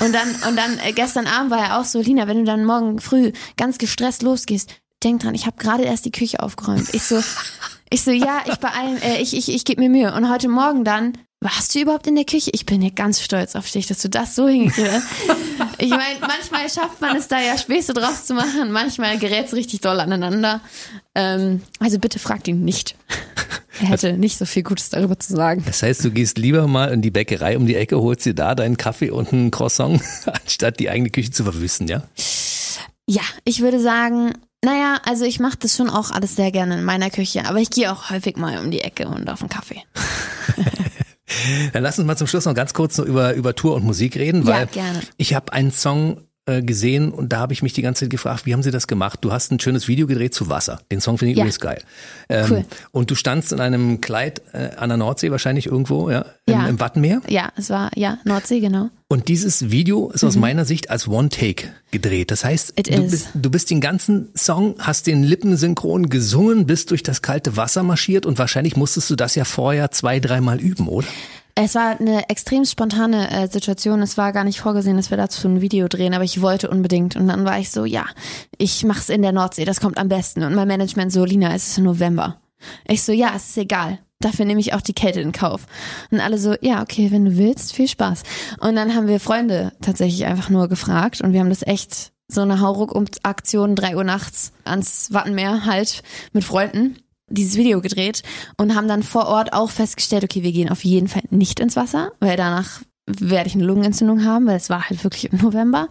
Und 0.00 0.12
dann, 0.12 0.28
und 0.48 0.56
dann 0.56 0.78
äh, 0.78 0.92
gestern 0.92 1.26
Abend 1.26 1.50
war 1.50 1.58
er 1.58 1.80
auch 1.80 1.84
so, 1.84 2.00
Lina, 2.00 2.26
wenn 2.26 2.38
du 2.38 2.44
dann 2.44 2.64
morgen 2.64 3.00
früh 3.00 3.32
ganz 3.56 3.78
gestresst 3.78 4.22
losgehst, 4.22 4.72
denk 5.02 5.22
dran, 5.22 5.34
ich 5.34 5.46
habe 5.46 5.56
gerade 5.56 5.82
erst 5.82 6.04
die 6.04 6.12
Küche 6.12 6.40
aufgeräumt. 6.40 6.94
Ich 6.94 7.02
so, 7.02 7.20
ich 7.94 8.02
so, 8.02 8.10
ja, 8.10 8.42
ich 8.46 8.56
beeil, 8.56 8.98
äh, 9.02 9.22
ich, 9.22 9.36
ich, 9.36 9.48
ich 9.54 9.64
gebe 9.64 9.80
mir 9.80 9.88
Mühe. 9.88 10.12
Und 10.12 10.28
heute 10.28 10.48
Morgen 10.48 10.84
dann, 10.84 11.16
warst 11.40 11.74
du 11.74 11.80
überhaupt 11.80 12.06
in 12.08 12.16
der 12.16 12.24
Küche? 12.24 12.50
Ich 12.52 12.66
bin 12.66 12.82
ja 12.82 12.90
ganz 12.90 13.20
stolz 13.20 13.54
auf 13.54 13.70
dich, 13.70 13.86
dass 13.86 14.02
du 14.02 14.08
das 14.08 14.34
so 14.34 14.48
hingekriegt 14.48 14.90
hast. 14.92 15.06
Ich 15.78 15.90
meine, 15.90 16.20
manchmal 16.20 16.70
schafft 16.70 17.00
man 17.00 17.16
es 17.16 17.26
da 17.26 17.40
ja 17.40 17.58
Späße 17.58 17.94
draus 17.94 18.26
zu 18.26 18.34
machen, 18.34 18.70
manchmal 18.70 19.18
gerät 19.18 19.46
es 19.46 19.54
richtig 19.54 19.80
doll 19.80 19.98
aneinander. 19.98 20.60
Ähm, 21.16 21.62
also 21.80 21.98
bitte 21.98 22.20
fragt 22.20 22.46
ihn 22.46 22.64
nicht. 22.64 22.96
Er 23.80 23.88
hätte 23.88 24.12
nicht 24.16 24.38
so 24.38 24.46
viel 24.46 24.62
Gutes 24.62 24.90
darüber 24.90 25.18
zu 25.18 25.34
sagen. 25.34 25.64
Das 25.66 25.82
heißt, 25.82 26.04
du 26.04 26.12
gehst 26.12 26.38
lieber 26.38 26.68
mal 26.68 26.92
in 26.92 27.02
die 27.02 27.10
Bäckerei 27.10 27.56
um 27.56 27.66
die 27.66 27.74
Ecke, 27.74 28.00
holst 28.00 28.24
dir 28.24 28.34
da 28.34 28.54
deinen 28.54 28.76
Kaffee 28.76 29.10
und 29.10 29.32
einen 29.32 29.50
Croissant, 29.50 30.00
anstatt 30.26 30.78
die 30.78 30.90
eigene 30.90 31.10
Küche 31.10 31.32
zu 31.32 31.42
verwüsten, 31.42 31.88
ja? 31.88 32.04
Ja, 33.06 33.22
ich 33.44 33.60
würde 33.60 33.80
sagen, 33.80 34.32
naja, 34.64 34.98
also 35.04 35.24
ich 35.24 35.38
mache 35.40 35.56
das 35.58 35.76
schon 35.76 35.90
auch 35.90 36.10
alles 36.10 36.36
sehr 36.36 36.50
gerne 36.50 36.78
in 36.78 36.84
meiner 36.84 37.10
Küche, 37.10 37.46
aber 37.46 37.58
ich 37.60 37.70
gehe 37.70 37.92
auch 37.92 38.10
häufig 38.10 38.36
mal 38.36 38.58
um 38.58 38.70
die 38.70 38.80
Ecke 38.80 39.06
und 39.08 39.28
auf 39.30 39.40
einen 39.40 39.50
Kaffee. 39.50 39.82
Dann 41.72 41.82
lass 41.82 41.98
uns 41.98 42.06
mal 42.06 42.16
zum 42.16 42.26
Schluss 42.26 42.44
noch 42.44 42.54
ganz 42.54 42.74
kurz 42.74 42.98
noch 42.98 43.06
über, 43.06 43.34
über 43.34 43.54
Tour 43.54 43.74
und 43.74 43.84
Musik 43.84 44.16
reden, 44.16 44.46
weil 44.46 44.68
Ja, 44.74 44.82
ich 45.16 45.34
habe 45.34 45.52
einen 45.52 45.70
Song 45.70 46.18
äh, 46.46 46.62
gesehen 46.62 47.10
und 47.10 47.32
da 47.32 47.38
habe 47.38 47.54
ich 47.54 47.62
mich 47.62 47.72
die 47.72 47.80
ganze 47.82 48.04
Zeit 48.04 48.10
gefragt, 48.10 48.44
wie 48.44 48.52
haben 48.52 48.62
sie 48.62 48.70
das 48.70 48.86
gemacht? 48.86 49.20
Du 49.22 49.32
hast 49.32 49.50
ein 49.50 49.58
schönes 49.58 49.88
Video 49.88 50.06
gedreht 50.06 50.34
zu 50.34 50.48
Wasser. 50.50 50.80
Den 50.92 51.00
Song 51.00 51.16
finde 51.16 51.32
ich 51.32 51.38
Ja. 51.38 51.44
übrigens 51.44 51.60
geil. 51.60 51.82
Ähm, 52.28 52.46
Cool. 52.50 52.64
Und 52.92 53.10
du 53.10 53.14
standst 53.14 53.52
in 53.52 53.60
einem 53.60 54.00
Kleid 54.02 54.42
äh, 54.52 54.76
an 54.76 54.90
der 54.90 54.98
Nordsee 54.98 55.30
wahrscheinlich 55.30 55.66
irgendwo, 55.66 56.10
ja, 56.10 56.26
im, 56.46 56.52
Ja. 56.54 56.66
im 56.66 56.78
Wattenmeer. 56.78 57.22
Ja, 57.28 57.50
es 57.56 57.70
war, 57.70 57.90
ja, 57.96 58.18
Nordsee, 58.24 58.60
genau. 58.60 58.90
Und 59.14 59.28
dieses 59.28 59.70
Video 59.70 60.10
ist 60.10 60.24
aus 60.24 60.34
meiner 60.34 60.64
Sicht 60.64 60.90
als 60.90 61.06
One-Take 61.06 61.68
gedreht. 61.92 62.32
Das 62.32 62.44
heißt, 62.44 62.74
Mhm. 62.76 62.82
Du 62.82 63.02
is. 63.04 63.10
bist, 63.12 63.28
du 63.32 63.48
bist 63.48 63.70
den 63.70 63.80
ganzen 63.80 64.30
Song, 64.36 64.74
hast 64.80 65.06
den 65.06 65.22
Lippen 65.22 65.56
synchron 65.56 66.08
gesungen, 66.08 66.66
bist 66.66 66.90
durch 66.90 67.04
das 67.04 67.22
kalte 67.22 67.56
Wasser 67.56 67.84
marschiert 67.84 68.26
und 68.26 68.40
wahrscheinlich 68.40 68.76
musstest 68.76 69.08
du 69.10 69.14
das 69.14 69.36
ja 69.36 69.44
vorher 69.44 69.92
zwei, 69.92 70.18
dreimal 70.18 70.60
üben, 70.60 70.88
oder? 70.88 71.06
Es 71.54 71.76
war 71.76 72.00
eine 72.00 72.28
extrem 72.28 72.64
spontane 72.64 73.30
äh, 73.30 73.46
Situation. 73.46 74.02
Es 74.02 74.18
war 74.18 74.32
gar 74.32 74.42
nicht 74.42 74.58
vorgesehen, 74.58 74.96
dass 74.96 75.10
wir 75.10 75.16
dazu 75.16 75.46
ein 75.46 75.60
Video 75.60 75.86
drehen, 75.86 76.12
aber 76.12 76.24
ich 76.24 76.40
wollte 76.40 76.68
unbedingt. 76.68 77.14
Und 77.14 77.28
dann 77.28 77.44
war 77.44 77.60
ich 77.60 77.70
so, 77.70 77.84
ja, 77.84 78.06
ich 78.58 78.82
mach's 78.82 79.10
in 79.10 79.22
der 79.22 79.30
Nordsee, 79.30 79.64
das 79.64 79.78
kommt 79.78 79.96
am 79.96 80.08
besten. 80.08 80.42
Und 80.42 80.56
mein 80.56 80.66
Management 80.66 81.12
so, 81.12 81.24
Lina, 81.24 81.54
es 81.54 81.68
ist 81.68 81.78
November. 81.78 82.40
Ich 82.88 83.04
so, 83.04 83.12
ja, 83.12 83.30
es 83.36 83.50
ist 83.50 83.58
egal. 83.58 84.00
Dafür 84.20 84.44
nehme 84.44 84.60
ich 84.60 84.72
auch 84.72 84.80
die 84.80 84.94
Kälte 84.94 85.20
in 85.20 85.32
Kauf. 85.32 85.66
Und 86.10 86.20
alle 86.20 86.38
so, 86.38 86.54
ja, 86.60 86.82
okay, 86.82 87.10
wenn 87.10 87.24
du 87.24 87.36
willst, 87.36 87.74
viel 87.74 87.88
Spaß. 87.88 88.22
Und 88.60 88.76
dann 88.76 88.94
haben 88.94 89.06
wir 89.06 89.20
Freunde 89.20 89.72
tatsächlich 89.82 90.24
einfach 90.24 90.50
nur 90.50 90.68
gefragt 90.68 91.20
und 91.20 91.32
wir 91.32 91.40
haben 91.40 91.50
das 91.50 91.66
echt 91.66 92.12
so 92.28 92.40
eine 92.40 92.60
Hauruck-Aktion, 92.60 93.76
drei 93.76 93.96
Uhr 93.96 94.04
nachts 94.04 94.52
ans 94.64 95.12
Wattenmeer 95.12 95.66
halt 95.66 96.02
mit 96.32 96.44
Freunden 96.44 96.96
dieses 97.28 97.56
Video 97.56 97.80
gedreht 97.80 98.22
und 98.56 98.74
haben 98.74 98.88
dann 98.88 99.02
vor 99.02 99.26
Ort 99.26 99.52
auch 99.52 99.70
festgestellt, 99.70 100.24
okay, 100.24 100.42
wir 100.42 100.52
gehen 100.52 100.70
auf 100.70 100.84
jeden 100.84 101.08
Fall 101.08 101.22
nicht 101.30 101.60
ins 101.60 101.76
Wasser, 101.76 102.12
weil 102.20 102.36
danach 102.36 102.80
werde 103.06 103.48
ich 103.48 103.54
eine 103.54 103.64
Lungenentzündung 103.64 104.24
haben, 104.24 104.46
weil 104.46 104.56
es 104.56 104.70
war 104.70 104.88
halt 104.88 105.02
wirklich 105.04 105.32
im 105.32 105.38
November. 105.40 105.88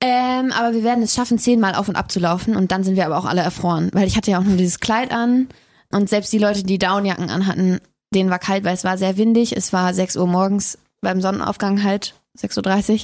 Ähm, 0.00 0.52
aber 0.52 0.74
wir 0.74 0.84
werden 0.84 1.02
es 1.02 1.14
schaffen, 1.14 1.38
zehnmal 1.38 1.74
auf 1.74 1.88
und 1.88 1.96
ab 1.96 2.10
zu 2.12 2.20
laufen 2.20 2.54
und 2.54 2.70
dann 2.70 2.84
sind 2.84 2.96
wir 2.96 3.06
aber 3.06 3.16
auch 3.16 3.24
alle 3.24 3.40
erfroren, 3.40 3.90
weil 3.92 4.06
ich 4.06 4.16
hatte 4.16 4.30
ja 4.30 4.38
auch 4.38 4.44
nur 4.44 4.56
dieses 4.56 4.80
Kleid 4.80 5.12
an 5.12 5.48
und 5.92 6.08
selbst 6.08 6.32
die 6.32 6.38
Leute, 6.38 6.62
die 6.62 6.78
Downjacken 6.78 7.30
anhatten, 7.30 7.80
denen 8.14 8.30
war 8.30 8.38
kalt, 8.38 8.64
weil 8.64 8.74
es 8.74 8.84
war 8.84 8.98
sehr 8.98 9.16
windig, 9.16 9.56
es 9.56 9.72
war 9.72 9.92
6 9.92 10.16
Uhr 10.16 10.26
morgens 10.26 10.78
beim 11.00 11.20
Sonnenaufgang 11.20 11.82
halt, 11.82 12.14
6.30 12.38 12.92
Uhr, 12.92 13.00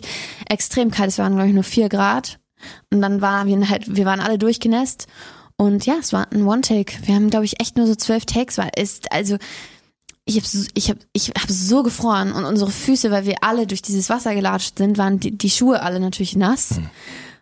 extrem 0.48 0.90
kalt, 0.90 1.08
es 1.08 1.18
waren 1.18 1.34
glaube 1.34 1.48
ich 1.48 1.54
nur 1.54 1.64
4 1.64 1.88
Grad. 1.88 2.38
Und 2.90 3.02
dann 3.02 3.20
waren 3.20 3.48
wir 3.48 3.68
halt, 3.68 3.96
wir 3.96 4.04
waren 4.04 4.20
alle 4.20 4.38
durchgenässt. 4.38 5.06
Und 5.56 5.86
ja, 5.86 5.94
es 6.00 6.12
war 6.12 6.30
ein 6.32 6.46
One-Take. 6.46 7.06
Wir 7.06 7.14
haben, 7.14 7.30
glaube 7.30 7.44
ich, 7.44 7.60
echt 7.60 7.76
nur 7.76 7.86
so 7.86 7.94
zwölf 7.94 8.24
Takes, 8.24 8.58
weil 8.58 8.70
es, 8.76 9.00
also, 9.10 9.36
ich 10.24 10.36
habe 10.36 10.46
ich 10.74 10.90
hab, 10.90 10.96
ich 11.12 11.28
hab 11.30 11.50
so 11.50 11.82
gefroren 11.82 12.32
und 12.32 12.44
unsere 12.44 12.70
Füße, 12.70 13.10
weil 13.10 13.26
wir 13.26 13.42
alle 13.42 13.66
durch 13.66 13.82
dieses 13.82 14.08
Wasser 14.08 14.34
gelatscht 14.34 14.78
sind, 14.78 14.98
waren 14.98 15.18
die, 15.18 15.36
die 15.36 15.50
Schuhe 15.50 15.82
alle 15.82 15.98
natürlich 15.98 16.36
nass. 16.36 16.80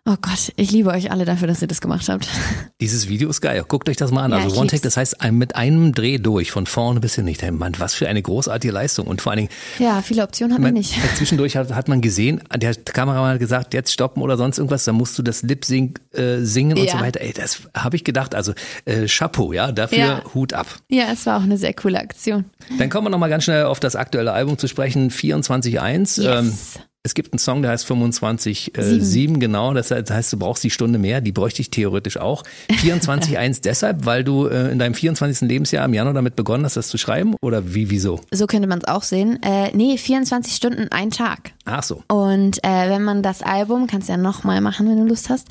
Oh 0.06 0.16
Gott, 0.22 0.50
ich 0.56 0.70
liebe 0.72 0.88
euch 0.90 1.10
alle 1.10 1.26
dafür, 1.26 1.46
dass 1.46 1.60
ihr 1.60 1.68
das 1.68 1.82
gemacht 1.82 2.08
habt. 2.08 2.26
Dieses 2.80 3.08
Video 3.08 3.28
ist 3.28 3.42
geil. 3.42 3.62
Guckt 3.68 3.86
euch 3.88 3.98
das 3.98 4.10
mal 4.10 4.24
an. 4.24 4.30
Ja, 4.30 4.38
also 4.38 4.56
One 4.58 4.66
Take, 4.66 4.82
das 4.82 4.96
heißt 4.96 5.18
mit 5.30 5.54
einem 5.56 5.92
Dreh 5.92 6.16
durch, 6.16 6.50
von 6.50 6.64
vorne 6.66 7.00
bis 7.00 7.16
hin. 7.16 7.26
Ich 7.28 7.36
denke, 7.36 7.54
Mann, 7.56 7.74
was 7.78 7.94
für 7.94 8.08
eine 8.08 8.22
großartige 8.22 8.72
Leistung. 8.72 9.06
Und 9.06 9.20
vor 9.20 9.32
allen 9.32 9.40
Dingen, 9.40 9.50
Ja, 9.78 10.00
viele 10.00 10.22
Optionen 10.22 10.54
hat 10.54 10.60
man 10.62 10.72
nicht. 10.72 10.94
zwischendurch 11.16 11.54
hat, 11.56 11.74
hat 11.74 11.88
man 11.88 12.00
gesehen, 12.00 12.40
der 12.56 12.74
Kameramann 12.76 13.32
hat 13.34 13.38
gesagt, 13.40 13.74
jetzt 13.74 13.92
stoppen 13.92 14.22
oder 14.22 14.38
sonst 14.38 14.56
irgendwas, 14.56 14.84
dann 14.84 14.94
musst 14.94 15.18
du 15.18 15.22
das 15.22 15.42
Lip 15.42 15.64
-Sync, 15.64 15.98
äh, 16.16 16.42
singen 16.44 16.78
und 16.78 16.84
Ja. 16.86 16.92
so 16.92 17.00
weiter. 17.00 17.20
Ey, 17.20 17.34
das 17.34 17.62
habe 17.76 17.94
ich 17.96 18.02
gedacht. 18.02 18.34
Also 18.34 18.54
äh, 18.86 19.06
Chapeau, 19.06 19.52
ja, 19.52 19.70
dafür 19.70 19.98
Ja. 19.98 20.22
Hut 20.34 20.54
ab. 20.54 20.66
Ja, 20.88 21.04
es 21.12 21.26
war 21.26 21.36
auch 21.38 21.42
eine 21.44 21.58
sehr 21.58 21.74
coole 21.74 22.00
Aktion. 22.00 22.46
Dann 22.78 22.88
kommen 22.88 23.06
wir 23.06 23.10
nochmal 23.10 23.28
ganz 23.30 23.44
schnell 23.44 23.64
auf 23.64 23.80
das 23.80 23.96
aktuelle 23.96 24.32
Album 24.32 24.56
zu 24.56 24.66
sprechen, 24.66 25.10
24.1. 25.10 26.18
Ähm, 26.24 26.46
Yes. 26.46 26.78
Es 27.02 27.14
gibt 27.14 27.32
einen 27.32 27.38
Song, 27.38 27.62
der 27.62 27.70
heißt 27.70 27.86
25.7, 27.86 28.76
äh, 28.78 28.82
Sieben. 28.82 29.04
7, 29.04 29.40
genau. 29.40 29.72
Das 29.72 29.90
heißt, 29.90 30.10
das 30.10 30.16
heißt, 30.16 30.32
du 30.34 30.38
brauchst 30.38 30.62
die 30.62 30.70
Stunde 30.70 30.98
mehr. 30.98 31.22
Die 31.22 31.32
bräuchte 31.32 31.62
ich 31.62 31.70
theoretisch 31.70 32.18
auch. 32.18 32.42
24.1 32.68 33.60
deshalb, 33.64 34.04
weil 34.04 34.22
du 34.22 34.46
äh, 34.46 34.70
in 34.70 34.78
deinem 34.78 34.92
24. 34.92 35.48
Lebensjahr 35.48 35.86
im 35.86 35.94
Januar 35.94 36.12
damit 36.12 36.36
begonnen 36.36 36.64
hast, 36.64 36.76
das 36.76 36.88
zu 36.88 36.98
schreiben? 36.98 37.34
Oder 37.40 37.74
wie, 37.74 37.88
wieso? 37.88 38.20
So 38.30 38.46
könnte 38.46 38.68
man 38.68 38.80
es 38.80 38.84
auch 38.84 39.02
sehen. 39.02 39.42
Äh, 39.42 39.74
nee, 39.74 39.96
24 39.96 40.54
Stunden, 40.54 40.88
ein 40.90 41.10
Tag. 41.10 41.52
Ach 41.64 41.82
so. 41.82 42.02
Und 42.08 42.62
äh, 42.64 42.90
wenn 42.90 43.02
man 43.02 43.22
das 43.22 43.42
Album, 43.42 43.86
kannst 43.86 44.08
du 44.08 44.12
ja 44.12 44.18
nochmal 44.18 44.60
machen, 44.60 44.86
wenn 44.86 44.98
du 44.98 45.04
Lust 45.04 45.30
hast, 45.30 45.48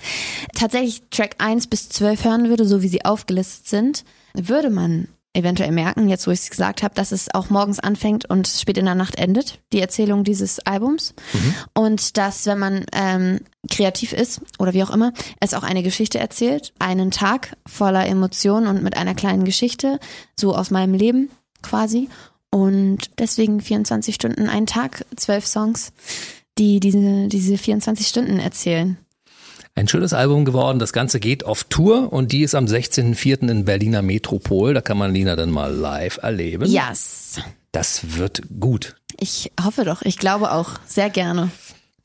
tatsächlich 0.54 1.02
Track 1.10 1.36
1 1.39 1.66
bis 1.66 1.89
12 1.89 2.26
hören 2.26 2.50
würde, 2.50 2.66
so 2.66 2.84
wie 2.84 2.89
sie 2.89 3.06
aufgelistet 3.06 3.68
sind, 3.68 4.04
würde 4.36 4.70
man 4.70 5.08
eventuell 5.40 5.72
merken, 5.72 6.10
jetzt 6.10 6.28
wo 6.28 6.32
ich 6.32 6.40
es 6.40 6.50
gesagt 6.50 6.84
habe, 6.84 6.94
dass 6.96 7.12
es 7.12 7.34
auch 7.34 7.50
morgens 7.50 7.80
anfängt 7.80 8.30
und 8.30 8.48
spät 8.48 8.78
in 8.78 8.86
der 8.86 8.96
Nacht 8.96 9.18
endet, 9.18 9.60
die 9.74 9.82
Erzählung 9.82 10.24
dieses 10.24 10.60
Albums. 10.60 11.14
Und 11.74 12.18
dass, 12.18 12.46
wenn 12.46 12.60
man 12.60 12.86
ähm, 12.94 13.40
kreativ 13.70 14.14
ist 14.14 14.42
oder 14.58 14.74
wie 14.74 14.84
auch 14.84 14.92
immer, 14.92 15.14
es 15.40 15.54
auch 15.54 15.64
eine 15.64 15.84
Geschichte 15.84 16.20
erzählt, 16.20 16.74
einen 16.80 17.12
Tag 17.12 17.56
voller 17.66 18.06
Emotionen 18.06 18.68
und 18.68 18.84
mit 18.84 18.96
einer 18.98 19.16
kleinen 19.16 19.46
Geschichte, 19.46 20.00
so 20.36 20.56
aus 20.56 20.72
meinem 20.72 20.94
Leben 20.94 21.30
quasi. 21.62 22.10
Und 22.52 23.12
deswegen 23.20 23.62
24 23.62 24.16
Stunden, 24.16 24.50
ein 24.50 24.66
Tag, 24.66 25.06
zwölf 25.16 25.46
Songs, 25.46 25.92
die 26.58 26.80
diese, 26.80 27.28
diese 27.28 27.58
24 27.58 28.08
Stunden 28.08 28.40
erzählen. 28.40 28.98
Ein 29.80 29.88
schönes 29.88 30.11
Album 30.11 30.43
geworden. 30.43 30.77
Das 30.77 30.91
Ganze 30.91 31.21
geht 31.21 31.45
auf 31.45 31.63
Tour 31.63 32.11
und 32.11 32.34
die 32.34 32.41
ist 32.41 32.53
am 32.53 32.65
16.04. 32.65 33.49
in 33.49 33.63
Berliner 33.63 34.01
Metropol. 34.01 34.73
Da 34.73 34.82
kann 34.82 34.97
man 34.97 35.13
Lina 35.13 35.38
dann 35.38 35.51
mal 35.51 35.73
live 35.73 36.19
erleben. 36.21 36.65
Yes. 36.65 37.39
Das 37.71 38.17
wird 38.17 38.41
gut. 38.59 38.97
Ich 39.21 39.53
hoffe 39.63 39.86
doch. 39.86 40.01
Ich 40.01 40.17
glaube 40.17 40.51
auch. 40.51 40.71
Sehr 40.86 41.09
gerne. 41.09 41.49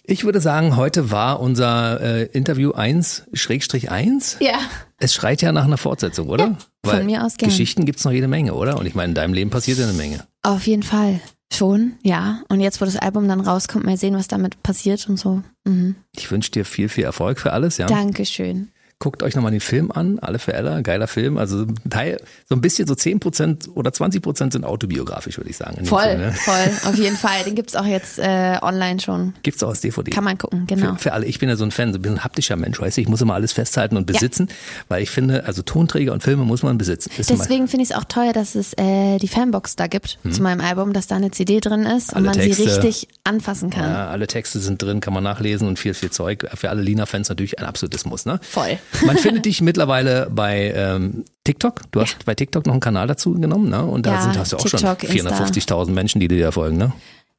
Ich 0.04 0.22
würde 0.22 0.40
sagen, 0.40 0.76
heute 0.76 1.10
war 1.10 1.40
unser 1.40 2.00
äh, 2.00 2.26
Interview 2.26 2.70
1 2.70 3.24
Schrägstrich 3.32 3.90
1. 3.90 4.36
Ja. 4.38 4.60
Es 4.98 5.12
schreit 5.12 5.42
ja 5.42 5.50
nach 5.50 5.64
einer 5.64 5.76
Fortsetzung, 5.76 6.28
oder? 6.28 6.56
Ja, 6.86 6.90
von 6.92 7.06
mir 7.06 7.24
aus 7.24 7.38
gern. 7.38 7.50
Geschichten 7.50 7.86
gibt's 7.86 8.04
noch 8.04 8.12
jede 8.12 8.28
Menge, 8.28 8.54
oder? 8.54 8.78
Und 8.78 8.86
ich 8.86 8.94
meine, 8.94 9.08
in 9.08 9.14
deinem 9.16 9.34
Leben 9.34 9.50
passiert 9.50 9.78
ja 9.78 9.84
eine 9.84 9.94
Menge. 9.94 10.24
Auf 10.42 10.68
jeden 10.68 10.84
Fall. 10.84 11.18
Schon, 11.52 11.94
ja. 12.02 12.42
Und 12.48 12.60
jetzt, 12.60 12.80
wo 12.80 12.84
das 12.84 12.96
Album 12.96 13.28
dann 13.28 13.40
rauskommt, 13.40 13.84
mal 13.84 13.96
sehen, 13.96 14.16
was 14.16 14.28
damit 14.28 14.62
passiert 14.62 15.08
und 15.08 15.18
so. 15.18 15.42
Mhm. 15.64 15.94
Ich 16.16 16.30
wünsche 16.30 16.50
dir 16.50 16.64
viel, 16.64 16.88
viel 16.88 17.04
Erfolg 17.04 17.38
für 17.38 17.52
alles, 17.52 17.78
ja? 17.78 17.86
Dankeschön. 17.86 18.70
Guckt 19.04 19.22
euch 19.22 19.34
nochmal 19.34 19.50
den 19.52 19.60
Film 19.60 19.92
an, 19.92 20.18
alle 20.18 20.38
für 20.38 20.54
Ella, 20.54 20.80
geiler 20.80 21.06
Film. 21.06 21.36
Also 21.36 21.66
ein 21.66 21.90
Teil, 21.90 22.16
so 22.48 22.54
ein 22.54 22.62
bisschen 22.62 22.86
so 22.88 22.94
10% 22.94 23.68
oder 23.74 23.90
20% 23.90 24.50
sind 24.50 24.64
autobiografisch, 24.64 25.36
würde 25.36 25.50
ich 25.50 25.58
sagen. 25.58 25.84
Voll, 25.84 26.00
Film, 26.04 26.20
ne? 26.20 26.32
voll, 26.32 26.70
auf 26.90 26.96
jeden 26.96 27.16
Fall. 27.18 27.44
Den 27.44 27.54
gibt's 27.54 27.76
auch 27.76 27.84
jetzt 27.84 28.18
äh, 28.18 28.56
online 28.62 29.00
schon. 29.00 29.34
Gibt's 29.42 29.62
auch 29.62 29.68
als 29.68 29.82
DVD. 29.82 30.10
Kann 30.10 30.24
man 30.24 30.38
gucken, 30.38 30.66
genau. 30.66 30.94
Für, 30.94 30.98
für 30.98 31.12
alle, 31.12 31.26
ich 31.26 31.38
bin 31.38 31.50
ja 31.50 31.56
so 31.56 31.64
ein 31.64 31.70
Fan, 31.70 31.92
so 31.92 31.98
ein 31.98 32.02
bisschen 32.02 32.24
haptischer 32.24 32.56
Mensch, 32.56 32.80
weißt 32.80 32.96
du, 32.96 33.02
ich 33.02 33.08
muss 33.08 33.20
immer 33.20 33.34
alles 33.34 33.52
festhalten 33.52 33.98
und 33.98 34.06
besitzen, 34.06 34.48
weil 34.88 35.02
ich 35.02 35.10
finde, 35.10 35.44
also 35.44 35.60
Tonträger 35.60 36.14
und 36.14 36.22
Filme 36.22 36.44
muss 36.44 36.62
man 36.62 36.78
besitzen. 36.78 37.10
Deswegen 37.18 37.68
finde 37.68 37.82
ich 37.82 37.90
es 37.90 37.96
auch 37.96 38.04
teuer, 38.04 38.32
dass 38.32 38.54
es 38.54 38.72
äh, 38.78 39.18
die 39.18 39.28
Fanbox 39.28 39.76
da 39.76 39.86
gibt 39.86 40.18
zu 40.30 40.40
meinem 40.42 40.62
Album, 40.62 40.94
dass 40.94 41.06
da 41.08 41.16
eine 41.16 41.30
CD 41.30 41.60
drin 41.60 41.82
ist 41.84 42.14
und 42.14 42.24
Hm. 42.24 42.28
Alle 42.28 42.38
man 42.38 42.46
Texte. 42.46 42.62
sie 42.62 42.68
richtig 42.70 43.08
anfassen 43.24 43.68
kann. 43.68 43.84
Ja, 43.90 44.08
alle 44.08 44.26
Texte 44.26 44.60
sind 44.60 44.80
drin, 44.82 45.00
kann 45.00 45.12
man 45.12 45.22
nachlesen 45.22 45.68
und 45.68 45.78
viel, 45.78 45.92
viel 45.92 46.10
Zeug. 46.10 46.46
Für 46.54 46.70
alle 46.70 46.80
Lina-Fans 46.80 47.28
natürlich 47.28 47.58
ein 47.58 47.66
absolutes 47.66 48.06
Muss, 48.06 48.24
ne? 48.24 48.40
Voll. 48.42 48.78
Man 49.04 49.16
findet 49.16 49.44
dich 49.44 49.60
mittlerweile 49.60 50.28
bei 50.30 50.72
ähm, 50.74 51.24
TikTok. 51.44 51.82
Du 51.90 52.00
hast 52.00 52.24
bei 52.24 52.34
TikTok 52.34 52.66
noch 52.66 52.74
einen 52.74 52.80
Kanal 52.80 53.06
dazu 53.06 53.32
genommen, 53.32 53.68
ne? 53.70 53.84
Und 53.84 54.06
da 54.06 54.14
Ja, 54.14 54.22
sind 54.22 54.38
hast 54.38 54.52
du 54.52 54.56
auch 54.56 54.62
TikTok, 54.62 55.00
schon 55.00 55.10
450.000 55.10 55.90
Menschen, 55.90 56.20
die 56.20 56.28
dir 56.28 56.52
folgen, 56.52 56.76
ne? 56.76 56.92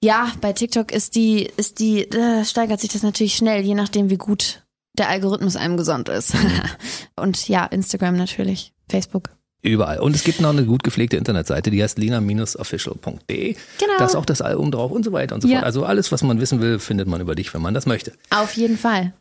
Ja, 0.04 0.32
bei 0.42 0.54
TikTok 0.54 0.92
ist 0.92 1.16
die, 1.16 1.50
ist 1.58 1.80
die, 1.80 2.08
da 2.10 2.44
steigert 2.46 2.80
sich 2.82 2.92
das 2.92 3.02
natürlich 3.04 3.36
schnell, 3.36 3.64
je 3.64 3.74
nachdem, 3.76 4.10
wie 4.10 4.18
gut 4.18 4.64
der 4.98 5.10
Algorithmus 5.10 5.56
einem 5.56 5.78
gesonnen 5.78 6.06
ist. 6.06 6.34
Mhm. 6.34 6.62
und 7.16 7.48
ja, 7.48 7.66
Instagram 7.66 8.16
natürlich, 8.18 8.74
Facebook. 8.90 9.30
Überall. 9.62 10.00
Und 10.00 10.16
es 10.16 10.24
gibt 10.24 10.42
noch 10.42 10.52
eine 10.52 10.64
gut 10.66 10.84
gepflegte 10.84 11.18
Internetseite, 11.18 11.72
die 11.72 11.82
heißt 11.82 11.98
lina-official.de. 11.98 13.54
Genau. 13.80 13.92
Da 13.98 14.06
ist 14.06 14.16
auch 14.16 14.26
das 14.26 14.42
Album 14.42 14.70
drauf 14.72 14.92
und 14.92 15.04
so 15.04 15.12
weiter 15.12 15.34
und 15.36 15.42
so 15.42 15.48
Ja. 15.48 15.56
fort. 15.56 15.66
Also 15.66 15.86
alles, 15.86 16.12
was 16.12 16.22
man 16.24 16.40
wissen 16.40 16.62
will, 16.62 16.78
findet 16.80 17.08
man 17.08 17.20
über 17.22 17.34
dich, 17.36 17.54
wenn 17.54 17.62
man 17.62 17.74
das 17.74 17.86
möchte. 17.86 18.14
Auf 18.30 18.54
jeden 18.54 18.78
Fall. 18.78 19.14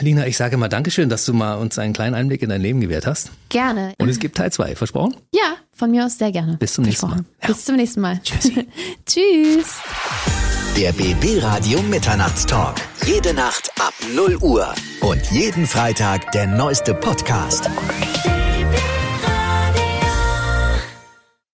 Lina, 0.00 0.26
ich 0.26 0.36
sage 0.36 0.56
mal 0.56 0.68
Dankeschön, 0.68 1.08
dass 1.08 1.24
du 1.24 1.34
mal 1.34 1.54
uns 1.54 1.78
einen 1.78 1.92
kleinen 1.92 2.14
Einblick 2.14 2.42
in 2.42 2.50
dein 2.50 2.60
Leben 2.60 2.80
gewährt 2.80 3.06
hast. 3.06 3.32
Gerne. 3.48 3.94
Und 3.98 4.08
es 4.08 4.18
gibt 4.20 4.36
Teil 4.36 4.52
zwei, 4.52 4.76
versprochen? 4.76 5.16
Ja, 5.32 5.56
von 5.72 5.90
mir 5.90 6.06
aus 6.06 6.18
sehr 6.18 6.30
gerne. 6.30 6.56
Bis 6.58 6.74
zum 6.74 6.84
nächsten. 6.84 7.08
Mal. 7.08 7.24
Ja. 7.42 7.48
Bis 7.48 7.64
zum 7.64 7.76
nächsten 7.76 8.00
Mal. 8.00 8.20
Tschüss. 9.06 9.76
Der 10.76 10.92
BB 10.92 11.42
Radio 11.42 11.82
Mitternachtstalk. 11.82 12.76
Jede 13.04 13.34
Nacht 13.34 13.70
ab 13.80 13.94
0 14.14 14.36
Uhr. 14.36 14.72
Und 15.00 15.26
jeden 15.32 15.66
Freitag 15.66 16.30
der 16.32 16.46
neueste 16.46 16.94
Podcast. 16.94 17.68